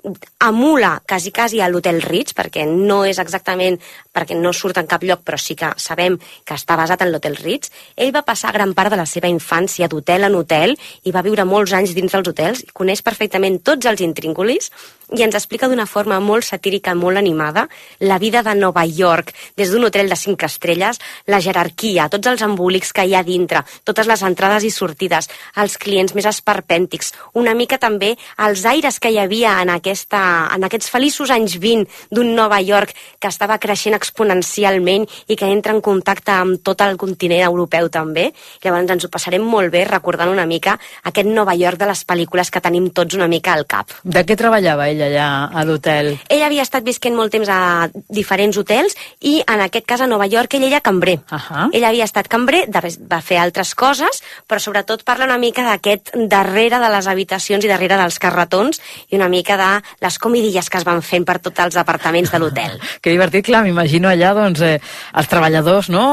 emula 0.43 1.01
quasi, 1.07 1.31
quasi 1.31 1.61
a 1.61 1.69
l'hotel 1.69 2.01
Ritz, 2.01 2.35
perquè 2.37 2.65
no 2.69 3.03
és 3.05 3.19
exactament, 3.19 3.79
perquè 4.13 4.37
no 4.37 4.53
surt 4.53 4.77
en 4.77 4.87
cap 4.87 5.03
lloc, 5.03 5.23
però 5.25 5.39
sí 5.41 5.55
que 5.57 5.73
sabem 5.77 6.19
que 6.45 6.57
està 6.57 6.77
basat 6.77 7.01
en 7.01 7.11
l'hotel 7.11 7.37
Ritz. 7.41 7.71
Ell 7.97 8.13
va 8.13 8.25
passar 8.25 8.53
gran 8.53 8.73
part 8.77 8.93
de 8.93 8.99
la 8.99 9.07
seva 9.09 9.31
infància 9.31 9.89
d'hotel 9.89 10.29
en 10.29 10.35
hotel 10.35 10.77
i 11.03 11.11
va 11.11 11.25
viure 11.25 11.45
molts 11.45 11.73
anys 11.73 11.95
dins 11.97 12.11
dels 12.13 12.29
hotels 12.29 12.63
i 12.63 12.73
coneix 12.73 13.01
perfectament 13.01 13.61
tots 13.63 13.89
els 13.89 14.05
intríngulis 14.05 14.69
i 15.13 15.21
ens 15.21 15.35
explica 15.37 15.67
d'una 15.69 15.85
forma 15.85 16.19
molt 16.23 16.45
satírica, 16.47 16.95
molt 16.95 17.19
animada, 17.19 17.67
la 17.99 18.17
vida 18.19 18.41
de 18.43 18.55
Nova 18.55 18.85
York, 18.85 19.33
des 19.57 19.69
d'un 19.71 19.85
hotel 19.85 20.09
de 20.09 20.17
cinc 20.17 20.43
estrelles, 20.47 20.99
la 21.27 21.41
jerarquia, 21.43 22.07
tots 22.09 22.31
els 22.31 22.41
embolics 22.41 22.93
que 22.93 23.05
hi 23.05 23.13
ha 23.13 23.23
dintre, 23.23 23.63
totes 23.83 24.09
les 24.09 24.23
entrades 24.25 24.65
i 24.65 24.71
sortides, 24.73 25.29
els 25.63 25.77
clients 25.81 26.13
més 26.15 26.27
esperpèntics, 26.29 27.13
una 27.39 27.53
mica 27.57 27.79
també 27.81 28.13
els 28.45 28.65
aires 28.69 28.99
que 28.99 29.11
hi 29.13 29.19
havia 29.21 29.55
en, 29.61 29.71
aquesta, 29.73 30.21
en 30.53 30.67
aquests 30.67 30.91
feliços 30.93 31.31
anys 31.33 31.57
20 31.61 32.09
d'un 32.11 32.33
Nova 32.35 32.59
York 32.61 32.93
que 33.19 33.31
estava 33.31 33.57
creixent 33.61 33.95
exponencialment 33.97 35.07
i 35.27 35.37
que 35.39 35.49
entra 35.49 35.73
en 35.73 35.81
contacte 35.81 36.33
amb 36.35 36.61
tot 36.63 36.81
el 36.85 36.97
continent 36.97 37.43
europeu 37.47 37.89
també. 37.93 38.29
Llavors 38.63 38.91
ens 38.95 39.05
ho 39.05 39.11
passarem 39.13 39.43
molt 39.43 39.71
bé 39.73 39.83
recordant 39.87 40.31
una 40.31 40.45
mica 40.49 40.77
aquest 41.03 41.29
Nova 41.29 41.55
York 41.55 41.79
de 41.81 41.89
les 41.89 42.03
pel·lícules 42.07 42.51
que 42.51 42.61
tenim 42.63 42.89
tots 42.95 43.15
una 43.15 43.29
mica 43.31 43.53
al 43.53 43.65
cap. 43.69 43.91
De 44.03 44.23
què 44.27 44.37
treballava 44.39 44.89
ell 44.91 45.01
allà 45.07 45.27
a 45.53 45.65
l'hotel? 45.67 46.13
Ell 46.29 46.45
havia 46.45 46.65
estat 46.65 46.85
visquent 46.85 47.15
molt 47.15 47.33
temps 47.33 47.49
a 47.49 47.89
diferents 48.09 48.57
hotels 48.57 48.97
i 49.21 49.39
en 49.45 49.63
aquest 49.67 49.87
cas 49.89 50.03
a 50.03 50.09
Nova 50.09 50.27
York 50.29 50.57
ell 50.57 50.67
era 50.69 50.81
cambrer. 50.81 51.19
Uh 51.29 51.37
-huh. 51.37 51.69
Ell 51.71 51.83
havia 51.83 52.03
estat 52.03 52.27
cambrer, 52.27 52.67
va 52.69 53.21
fer 53.21 53.37
altres 53.37 53.75
coses, 53.75 54.23
però 54.47 54.59
sobretot 54.59 55.03
parla 55.03 55.25
una 55.25 55.37
mica 55.37 55.52
d'aquest 55.61 56.15
darrere 56.31 56.79
de 56.81 56.89
les 56.89 57.07
habitacions 57.07 57.63
i 57.63 57.69
darrere 57.69 57.97
dels 57.99 58.17
carretons 58.17 58.81
i 59.11 59.15
una 59.19 59.29
mica 59.29 59.57
de 59.59 59.69
les 60.01 60.17
comidilles 60.17 60.69
que 60.69 60.77
es 60.77 60.85
van 60.87 61.03
fent 61.05 61.25
per 61.25 61.37
tots 61.39 61.59
els 61.59 61.77
apartaments 61.77 62.31
de 62.31 62.39
l'hotel. 62.39 62.79
que 63.01 63.13
divertit, 63.13 63.45
clar, 63.45 63.61
m'imagino 63.63 64.09
allà 64.09 64.33
doncs, 64.33 64.63
eh, 64.65 64.79
els 65.13 65.29
treballadors, 65.29 65.89
no? 65.93 66.05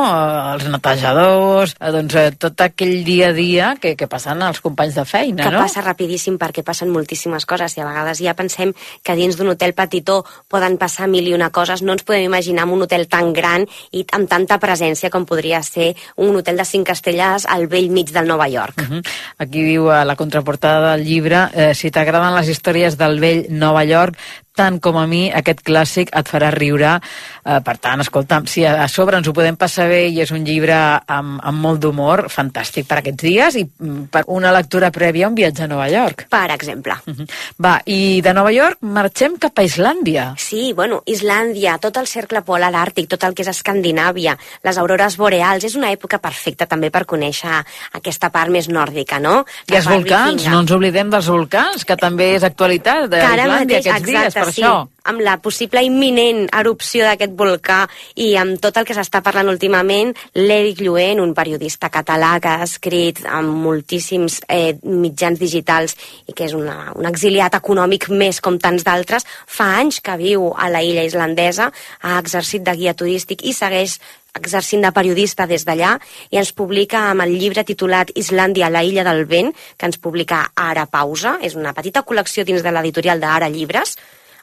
els 0.52 0.66
netejadors, 0.68 1.76
eh, 1.80 1.92
doncs, 1.94 2.14
eh, 2.20 2.32
tot 2.36 2.60
aquell 2.60 3.00
dia 3.06 3.30
a 3.30 3.32
dia 3.32 3.72
que, 3.80 3.94
que 3.96 4.10
passen 4.10 4.42
els 4.42 4.60
companys 4.60 4.98
de 5.00 5.06
feina, 5.08 5.44
que 5.46 5.54
no? 5.54 5.64
passa 5.64 5.80
rapidíssim 5.86 6.36
perquè 6.36 6.64
passen 6.66 6.92
moltíssimes 6.92 7.46
coses 7.48 7.78
i 7.78 7.84
a 7.84 7.88
vegades 7.88 8.20
ja 8.20 8.36
pensem 8.36 8.74
que 9.02 9.16
dins 9.16 9.38
d'un 9.38 9.54
hotel 9.54 9.72
petitó 9.72 10.20
poden 10.50 10.76
passar 10.76 11.08
mil 11.08 11.28
i 11.28 11.34
una 11.34 11.50
coses, 11.54 11.82
no 11.82 11.94
ens 11.96 12.04
podem 12.04 12.26
imaginar 12.26 12.66
un 12.68 12.82
hotel 12.82 13.06
tan 13.08 13.32
gran 13.32 13.64
i 13.92 14.04
amb 14.12 14.28
tanta 14.28 14.58
presència 14.60 15.10
com 15.10 15.24
podria 15.26 15.62
ser 15.62 15.94
un 16.16 16.36
hotel 16.36 16.58
de 16.60 16.66
cinc 16.66 16.90
estrelles 16.92 17.46
al 17.48 17.66
vell 17.70 17.90
mig 17.94 18.12
del 18.12 18.28
Nova 18.28 18.48
York. 18.48 18.80
Uh 18.80 18.88
-huh. 18.88 19.02
Aquí 19.40 19.62
diu 19.64 19.86
a 19.88 20.02
la 20.04 20.18
contraportada 20.20 20.90
del 20.92 21.06
llibre 21.08 21.46
eh, 21.56 21.70
si 21.72 21.88
t'agraden 21.88 22.34
les 22.36 22.50
històries 22.52 22.98
del 23.00 23.16
vell 23.22 23.46
Nova 23.48 23.86
York, 23.88 24.18
tant 24.60 24.80
com 24.84 24.98
a 25.00 25.06
mi, 25.08 25.24
aquest 25.32 25.62
clàssic 25.64 26.12
et 26.16 26.28
farà 26.28 26.50
riure. 26.54 26.96
Eh, 27.40 27.58
per 27.64 27.76
tant, 27.80 28.02
escolta, 28.04 28.42
si 28.50 28.64
a, 28.68 28.76
a 28.84 28.88
sobre 28.92 29.18
ens 29.20 29.28
ho 29.28 29.34
podem 29.36 29.56
passar 29.60 29.88
bé 29.90 30.02
i 30.10 30.20
és 30.20 30.32
un 30.36 30.44
llibre 30.44 30.76
amb, 30.76 31.38
amb 31.40 31.64
molt 31.64 31.80
d'humor, 31.82 32.26
fantàstic 32.32 32.88
per 32.88 33.00
aquests 33.00 33.24
dies 33.24 33.56
i 33.60 33.64
mm, 33.64 34.10
per 34.12 34.24
una 34.32 34.52
lectura 34.52 34.90
prèvia 34.92 35.28
a 35.28 35.32
un 35.32 35.38
viatge 35.38 35.64
a 35.64 35.70
Nova 35.70 35.88
York. 35.92 36.26
Per 36.30 36.46
exemple. 36.52 36.96
Uh 37.06 37.14
-huh. 37.14 37.28
Va, 37.58 37.80
i 37.86 38.20
de 38.20 38.34
Nova 38.36 38.52
York 38.52 38.78
marxem 38.80 39.38
cap 39.38 39.58
a 39.58 39.64
Islàndia. 39.64 40.34
Sí, 40.36 40.72
bueno, 40.74 41.02
Islàndia, 41.06 41.78
tot 41.78 41.96
el 41.96 42.06
cercle 42.06 42.42
polar 42.42 42.72
àrtic, 42.74 43.08
tot 43.08 43.24
el 43.24 43.34
que 43.34 43.42
és 43.42 43.48
Escandinàvia, 43.48 44.36
les 44.62 44.78
aurores 44.78 45.16
boreals, 45.16 45.64
és 45.64 45.74
una 45.74 45.90
època 45.90 46.18
perfecta 46.18 46.66
també 46.66 46.90
per 46.90 47.06
conèixer 47.06 47.64
aquesta 47.92 48.30
part 48.30 48.50
més 48.50 48.68
nòrdica, 48.68 49.18
no? 49.18 49.44
I 49.70 49.76
els 49.76 49.86
volcans, 49.86 50.46
no 50.46 50.60
ens 50.60 50.70
oblidem 50.70 51.10
dels 51.10 51.26
volcans, 51.26 51.84
que 51.84 51.96
també 51.96 52.34
és 52.34 52.42
actualitat 52.42 53.08
d'Islàndia 53.10 53.78
aquests 53.78 54.00
exacte, 54.00 54.10
dies, 54.10 54.34
per 54.34 54.49
sí, 54.52 54.62
això. 54.62 54.88
amb 55.10 55.22
la 55.24 55.36
possible 55.42 55.82
imminent 55.86 56.46
erupció 56.60 57.06
d'aquest 57.06 57.32
volcà 57.38 57.80
i 58.20 58.34
amb 58.36 58.60
tot 58.62 58.76
el 58.76 58.86
que 58.88 58.96
s'està 58.96 59.22
parlant 59.24 59.48
últimament, 59.52 60.12
l'Eric 60.34 60.82
Lluent, 60.84 61.22
un 61.22 61.34
periodista 61.34 61.90
català 61.90 62.36
que 62.42 62.52
ha 62.52 62.66
escrit 62.66 63.22
amb 63.26 63.56
moltíssims 63.64 64.40
eh, 64.48 64.76
mitjans 64.82 65.40
digitals 65.40 65.96
i 66.26 66.36
que 66.36 66.46
és 66.48 66.54
una, 66.54 66.92
un 66.96 67.08
exiliat 67.08 67.56
econòmic 67.58 68.10
més 68.10 68.40
com 68.40 68.58
tants 68.58 68.86
d'altres, 68.86 69.26
fa 69.46 69.72
anys 69.80 70.00
que 70.04 70.16
viu 70.20 70.50
a 70.56 70.70
la 70.70 70.84
illa 70.84 71.04
islandesa, 71.06 71.70
ha 72.02 72.18
exercit 72.18 72.66
de 72.66 72.76
guia 72.76 72.94
turístic 72.94 73.44
i 73.44 73.56
segueix 73.56 73.98
exercint 74.34 74.84
de 74.84 74.92
periodista 74.94 75.46
des 75.50 75.64
d'allà 75.66 75.96
i 76.30 76.38
ens 76.40 76.52
publica 76.56 77.08
amb 77.10 77.24
el 77.26 77.34
llibre 77.38 77.64
titulat 77.66 78.12
Islàndia, 78.14 78.70
la 78.70 78.84
illa 78.86 79.04
del 79.06 79.24
vent, 79.26 79.52
que 79.76 79.90
ens 79.90 79.98
publica 79.98 80.44
Ara 80.54 80.86
Pausa, 80.86 81.38
és 81.42 81.56
una 81.58 81.74
petita 81.74 82.04
col·lecció 82.06 82.44
dins 82.46 82.62
de 82.62 82.72
l'editorial 82.74 83.20
d'Ara 83.20 83.50
Llibres, 83.50 83.96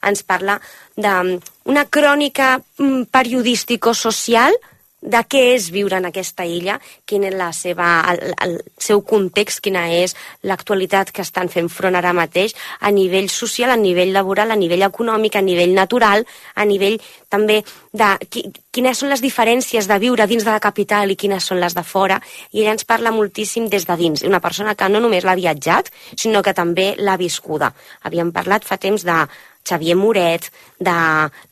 ens 0.06 0.24
parla 0.24 0.60
d'una 0.96 1.86
crònica 1.90 2.58
mm, 2.60 3.08
periodístico-social 3.12 4.58
de 5.02 5.20
què 5.30 5.42
és 5.54 5.68
viure 5.70 6.00
en 6.00 6.08
aquesta 6.10 6.46
illa, 6.46 6.78
quin 7.06 7.24
és 7.28 7.36
la 7.38 7.52
seva, 7.54 7.88
el, 8.12 8.34
el 8.42 8.56
seu 8.82 9.04
context, 9.06 9.62
quina 9.62 9.86
és 9.94 10.16
l'actualitat 10.42 11.12
que 11.14 11.22
estan 11.22 11.52
fent 11.54 11.70
front 11.70 11.96
ara 11.96 12.16
mateix 12.18 12.56
a 12.82 12.90
nivell 12.92 13.30
social, 13.30 13.72
a 13.72 13.78
nivell 13.78 14.12
laboral, 14.14 14.52
a 14.52 14.58
nivell 14.58 14.88
econòmic, 14.88 15.38
a 15.38 15.46
nivell 15.46 15.76
natural, 15.78 16.26
a 16.56 16.66
nivell 16.66 16.98
també 17.30 17.62
de 17.94 18.10
qui, 18.26 18.48
quines 18.74 18.98
són 18.98 19.14
les 19.14 19.22
diferències 19.22 19.88
de 19.88 20.00
viure 20.02 20.28
dins 20.28 20.44
de 20.44 20.52
la 20.52 20.64
capital 20.64 21.14
i 21.14 21.20
quines 21.20 21.46
són 21.46 21.62
les 21.62 21.78
de 21.78 21.86
fora, 21.86 22.18
i 22.52 22.64
ella 22.64 22.74
ens 22.74 22.88
parla 22.88 23.14
moltíssim 23.14 23.70
des 23.70 23.86
de 23.86 23.98
dins, 24.02 24.26
una 24.26 24.42
persona 24.42 24.76
que 24.76 24.90
no 24.90 25.04
només 25.04 25.28
l'ha 25.28 25.38
viatjat, 25.38 25.94
sinó 26.18 26.42
que 26.42 26.58
també 26.58 26.96
l'ha 26.98 27.20
viscuda. 27.22 27.70
Havíem 28.02 28.34
parlat 28.34 28.66
fa 28.66 28.82
temps 28.82 29.06
de 29.06 29.22
Xavier 29.68 29.98
Moret, 30.00 30.50
de 30.80 30.96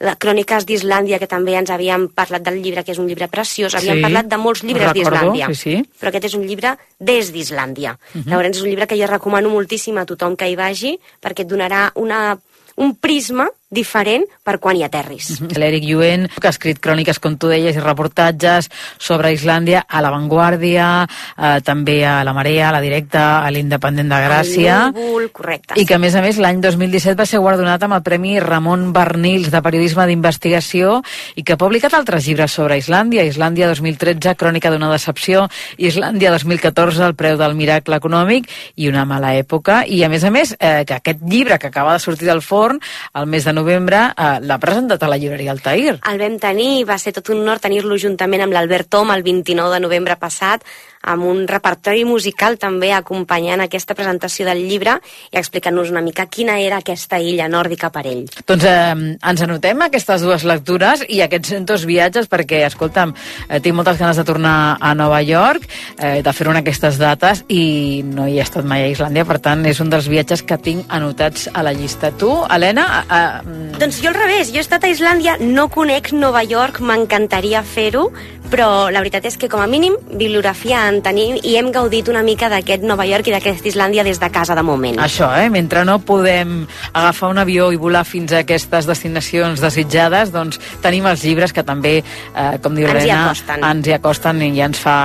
les 0.06 0.18
Cròniques 0.22 0.66
d'Islàndia, 0.70 1.20
que 1.20 1.30
també 1.30 1.58
ens 1.60 1.72
havíem 1.74 2.08
parlat 2.16 2.46
del 2.46 2.62
llibre, 2.64 2.84
que 2.86 2.94
és 2.96 3.02
un 3.02 3.10
llibre 3.10 3.28
preciós, 3.32 3.76
havíem 3.76 4.00
Sí, 4.00 4.06
parlat 4.08 4.32
de 4.32 4.40
molts 4.42 4.64
llibres 4.64 4.94
d'Islàndia, 4.96 5.52
sí, 5.54 5.62
sí. 5.62 5.76
però 6.00 6.12
aquest 6.12 6.30
és 6.32 6.38
un 6.40 6.46
llibre 6.48 6.76
des 7.00 7.32
d'Islàndia. 7.34 7.98
Uh. 7.98 8.22
-huh. 8.22 8.30
Llavors 8.30 8.58
és 8.58 8.64
un 8.64 8.70
llibre 8.70 8.88
que 8.88 8.98
jo 8.98 9.08
recomano 9.08 9.50
moltíssim 9.50 9.98
a 9.98 10.06
tothom 10.06 10.36
que 10.36 10.50
hi 10.50 10.56
vagi, 10.56 11.00
perquè 11.22 11.42
et 11.42 11.50
donarà 11.50 11.92
una, 11.96 12.38
un 12.76 12.96
prisma 12.96 13.50
diferent 13.70 14.24
per 14.46 14.60
quan 14.62 14.78
hi 14.78 14.84
aterris. 14.86 15.42
Mm 15.42 15.46
-hmm. 15.48 15.58
L'Eric 15.58 15.84
Lluent, 15.84 16.30
que 16.40 16.48
ha 16.48 16.54
escrit 16.54 16.80
cròniques, 16.80 17.20
com 17.20 17.38
tu 17.38 17.48
deies, 17.48 17.76
i 17.76 17.80
reportatges 17.80 18.70
sobre 18.98 19.34
Islàndia 19.34 19.86
a 19.88 20.02
La 20.02 20.12
Vanguardia, 20.12 21.08
eh, 21.38 21.62
també 21.62 22.06
a 22.06 22.24
La 22.24 22.34
Marea, 22.34 22.70
a 22.70 22.72
La 22.72 22.82
Directa, 22.82 23.46
a 23.46 23.52
l'Independent 23.52 24.10
de 24.10 24.16
Gràcia. 24.16 24.92
Núvol, 24.92 25.32
correcte. 25.32 25.74
I 25.76 25.86
que, 25.86 25.96
a 25.96 26.00
més 26.00 26.16
a 26.16 26.22
més, 26.22 26.38
l'any 26.38 26.62
2017 26.62 27.16
va 27.16 27.26
ser 27.26 27.40
guardonat 27.40 27.82
amb 27.84 27.94
el 27.94 28.04
Premi 28.04 28.40
Ramon 28.40 28.94
Bernils 28.94 29.52
de 29.52 29.62
Periodisme 29.62 30.06
d'Investigació 30.06 31.02
i 31.36 31.44
que 31.44 31.54
ha 31.54 31.58
publicat 31.58 31.94
altres 31.94 32.28
llibres 32.28 32.52
sobre 32.52 32.78
Islàndia. 32.78 33.24
Islàndia 33.24 33.68
2013, 33.68 34.36
Crònica 34.36 34.70
d'una 34.70 34.92
decepció, 34.92 35.50
Islàndia 35.78 36.32
2014, 36.32 37.04
El 37.06 37.16
preu 37.16 37.38
del 37.38 37.56
miracle 37.56 37.96
econòmic 37.96 38.50
i 38.76 38.90
una 38.90 39.06
mala 39.06 39.36
època. 39.36 39.84
I, 39.88 40.04
a 40.04 40.10
més 40.10 40.24
a 40.24 40.32
més, 40.32 40.56
eh, 40.60 40.86
que 40.86 40.94
aquest 40.94 41.20
llibre 41.22 41.58
que 41.60 41.68
acaba 41.68 41.94
de 41.94 42.00
sortir 42.00 42.28
del 42.28 42.42
forn, 42.42 42.80
el 43.14 43.26
mes 43.26 43.44
de 43.44 43.55
novembre 43.56 44.02
eh, 44.12 44.28
l'ha 44.46 44.60
presentat 44.62 45.02
a 45.02 45.10
la 45.10 45.18
llibreria 45.22 45.54
Altair. 45.56 45.96
El 46.12 46.20
vam 46.22 46.36
tenir, 46.42 46.84
va 46.88 47.00
ser 47.02 47.16
tot 47.16 47.32
un 47.34 47.42
honor 47.44 47.64
tenir-lo 47.64 47.98
juntament 48.02 48.46
amb 48.46 48.54
l'Albert 48.54 48.92
Tom 48.92 49.14
el 49.16 49.24
29 49.26 49.74
de 49.74 49.82
novembre 49.88 50.20
passat 50.22 50.68
amb 51.06 51.26
un 51.30 51.46
repertori 51.48 52.04
musical 52.08 52.58
també 52.62 52.92
acompanyant 52.94 53.62
aquesta 53.64 53.96
presentació 53.98 54.48
del 54.50 54.64
llibre 54.68 54.98
i 55.32 55.40
explicant-nos 55.40 55.92
una 55.94 56.04
mica 56.06 56.26
quina 56.26 56.58
era 56.62 56.82
aquesta 56.82 57.20
illa 57.22 57.48
nòrdica 57.52 57.92
per 57.94 58.06
ell. 58.10 58.26
Doncs 58.48 58.66
eh, 58.70 59.16
ens 59.16 59.46
anotem 59.46 59.86
aquestes 59.86 60.26
dues 60.26 60.46
lectures 60.48 61.06
i 61.08 61.22
aquests 61.26 61.62
dos 61.66 61.86
viatges 61.88 62.30
perquè, 62.32 62.64
escolta'm, 62.68 63.14
eh, 63.48 63.62
tinc 63.62 63.78
moltes 63.78 64.00
ganes 64.02 64.18
de 64.20 64.26
tornar 64.28 64.78
a 64.80 64.94
Nova 64.98 65.22
York, 65.22 65.68
eh, 65.98 66.22
de 66.26 66.34
fer-ho 66.34 66.54
en 66.56 66.62
aquestes 66.62 67.00
dates 67.02 67.46
i 67.48 68.04
no 68.06 68.28
hi 68.28 68.40
he 68.40 68.46
estat 68.46 68.66
mai 68.66 68.86
a 68.86 68.92
Islàndia, 68.92 69.26
per 69.28 69.40
tant 69.44 69.66
és 69.70 69.82
un 69.84 69.92
dels 69.94 70.10
viatges 70.12 70.44
que 70.44 70.58
tinc 70.58 70.86
anotats 70.90 71.50
a 71.54 71.64
la 71.66 71.74
llista. 71.76 72.12
Tu, 72.12 72.32
Helena? 72.50 72.88
Eh, 73.04 73.20
eh... 73.20 73.80
Doncs 73.80 74.02
jo 74.04 74.12
al 74.12 74.18
revés, 74.18 74.52
jo 74.54 74.62
he 74.62 74.66
estat 74.66 74.86
a 74.86 74.92
Islàndia, 74.92 75.38
no 75.42 75.68
conec 75.74 76.12
Nova 76.16 76.44
York, 76.46 76.82
m'encantaria 76.86 77.64
fer-ho, 77.66 78.10
però 78.52 78.92
la 78.94 79.02
veritat 79.02 79.26
és 79.26 79.38
que 79.42 79.50
com 79.50 79.62
a 79.62 79.68
mínim 79.68 79.96
bibliografia 80.12 80.86
en 80.90 80.95
tenim 81.02 81.38
i 81.44 81.56
hem 81.60 81.72
gaudit 81.76 82.10
una 82.12 82.22
mica 82.24 82.50
d'aquest 82.52 82.84
Nova 82.88 83.06
York 83.08 83.28
i 83.28 83.36
d'aquesta 83.36 83.70
Islàndia 83.72 84.04
des 84.04 84.20
de 84.22 84.30
casa 84.32 84.56
de 84.56 84.64
moment. 84.64 85.00
Això, 85.02 85.30
eh? 85.40 85.50
Mentre 85.50 85.86
no 85.88 86.00
podem 86.00 86.66
agafar 86.94 87.30
un 87.34 87.40
avió 87.42 87.72
i 87.74 87.80
volar 87.82 88.06
fins 88.06 88.34
a 88.34 88.44
aquestes 88.44 88.88
destinacions 88.88 89.64
desitjades, 89.64 90.32
doncs 90.36 90.60
tenim 90.84 91.08
els 91.10 91.24
llibres 91.24 91.54
que 91.54 91.64
també, 91.64 91.98
eh, 92.02 92.58
com 92.62 92.76
diu 92.76 92.88
l'Helena, 92.88 93.34
ens 93.72 93.88
hi 93.88 93.96
acosten 93.98 94.42
i 94.42 94.52
ja 94.58 94.70
ens 94.70 94.80
fa 94.80 94.98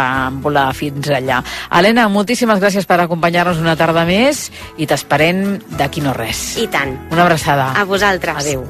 volar 0.42 0.68
fins 0.74 1.08
allà. 1.08 1.42
Helena, 1.70 2.08
moltíssimes 2.08 2.60
gràcies 2.60 2.86
per 2.86 3.00
acompanyar-nos 3.00 3.58
una 3.62 3.76
tarda 3.76 4.04
més 4.04 4.50
i 4.76 4.86
t'esperem 4.86 5.58
d'aquí 5.78 6.04
no 6.04 6.14
res. 6.16 6.56
I 6.60 6.68
tant. 6.68 6.96
Una 7.10 7.26
abraçada. 7.26 7.72
A 7.76 7.84
vosaltres. 7.84 8.44
Adéu. 8.44 8.66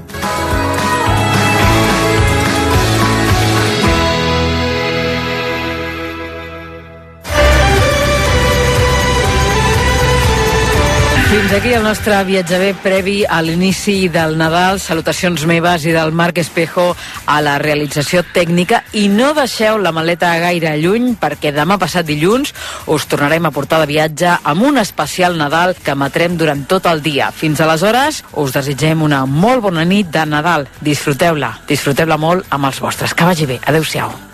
Fins 11.31 11.53
aquí 11.53 11.72
el 11.72 11.85
nostre 11.85 12.16
bé 12.24 12.74
previ 12.83 13.20
a 13.22 13.41
l'inici 13.41 14.09
del 14.11 14.33
Nadal. 14.37 14.81
Salutacions 14.83 15.45
meves 15.47 15.85
i 15.87 15.93
del 15.95 16.11
Marc 16.11 16.39
Espejo 16.43 16.97
a 17.24 17.37
la 17.41 17.53
realització 17.62 18.24
tècnica. 18.35 18.81
I 18.99 19.07
no 19.07 19.28
deixeu 19.33 19.78
la 19.78 19.93
maleta 19.95 20.33
gaire 20.43 20.72
lluny 20.83 21.12
perquè 21.20 21.53
demà 21.55 21.76
passat 21.78 22.09
dilluns 22.09 22.51
us 22.91 23.07
tornarem 23.07 23.47
a 23.47 23.53
portar 23.55 23.78
de 23.78 23.87
viatge 23.93 24.33
amb 24.43 24.66
un 24.72 24.83
especial 24.83 25.39
Nadal 25.39 25.76
que 25.78 25.95
emetrem 25.95 26.35
durant 26.37 26.64
tot 26.66 26.89
el 26.91 26.99
dia. 27.01 27.31
Fins 27.31 27.62
aleshores 27.62 28.24
us 28.35 28.57
desitgem 28.57 29.07
una 29.07 29.22
molt 29.24 29.62
bona 29.62 29.87
nit 29.87 30.11
de 30.11 30.26
Nadal. 30.26 30.66
Disfruteu-la, 30.83 31.61
disfruteu-la 31.70 32.18
molt 32.18 32.51
amb 32.51 32.72
els 32.72 32.83
vostres. 32.83 33.14
Que 33.14 33.31
vagi 33.31 33.47
bé. 33.47 33.61
Adéu-siau. 33.70 34.30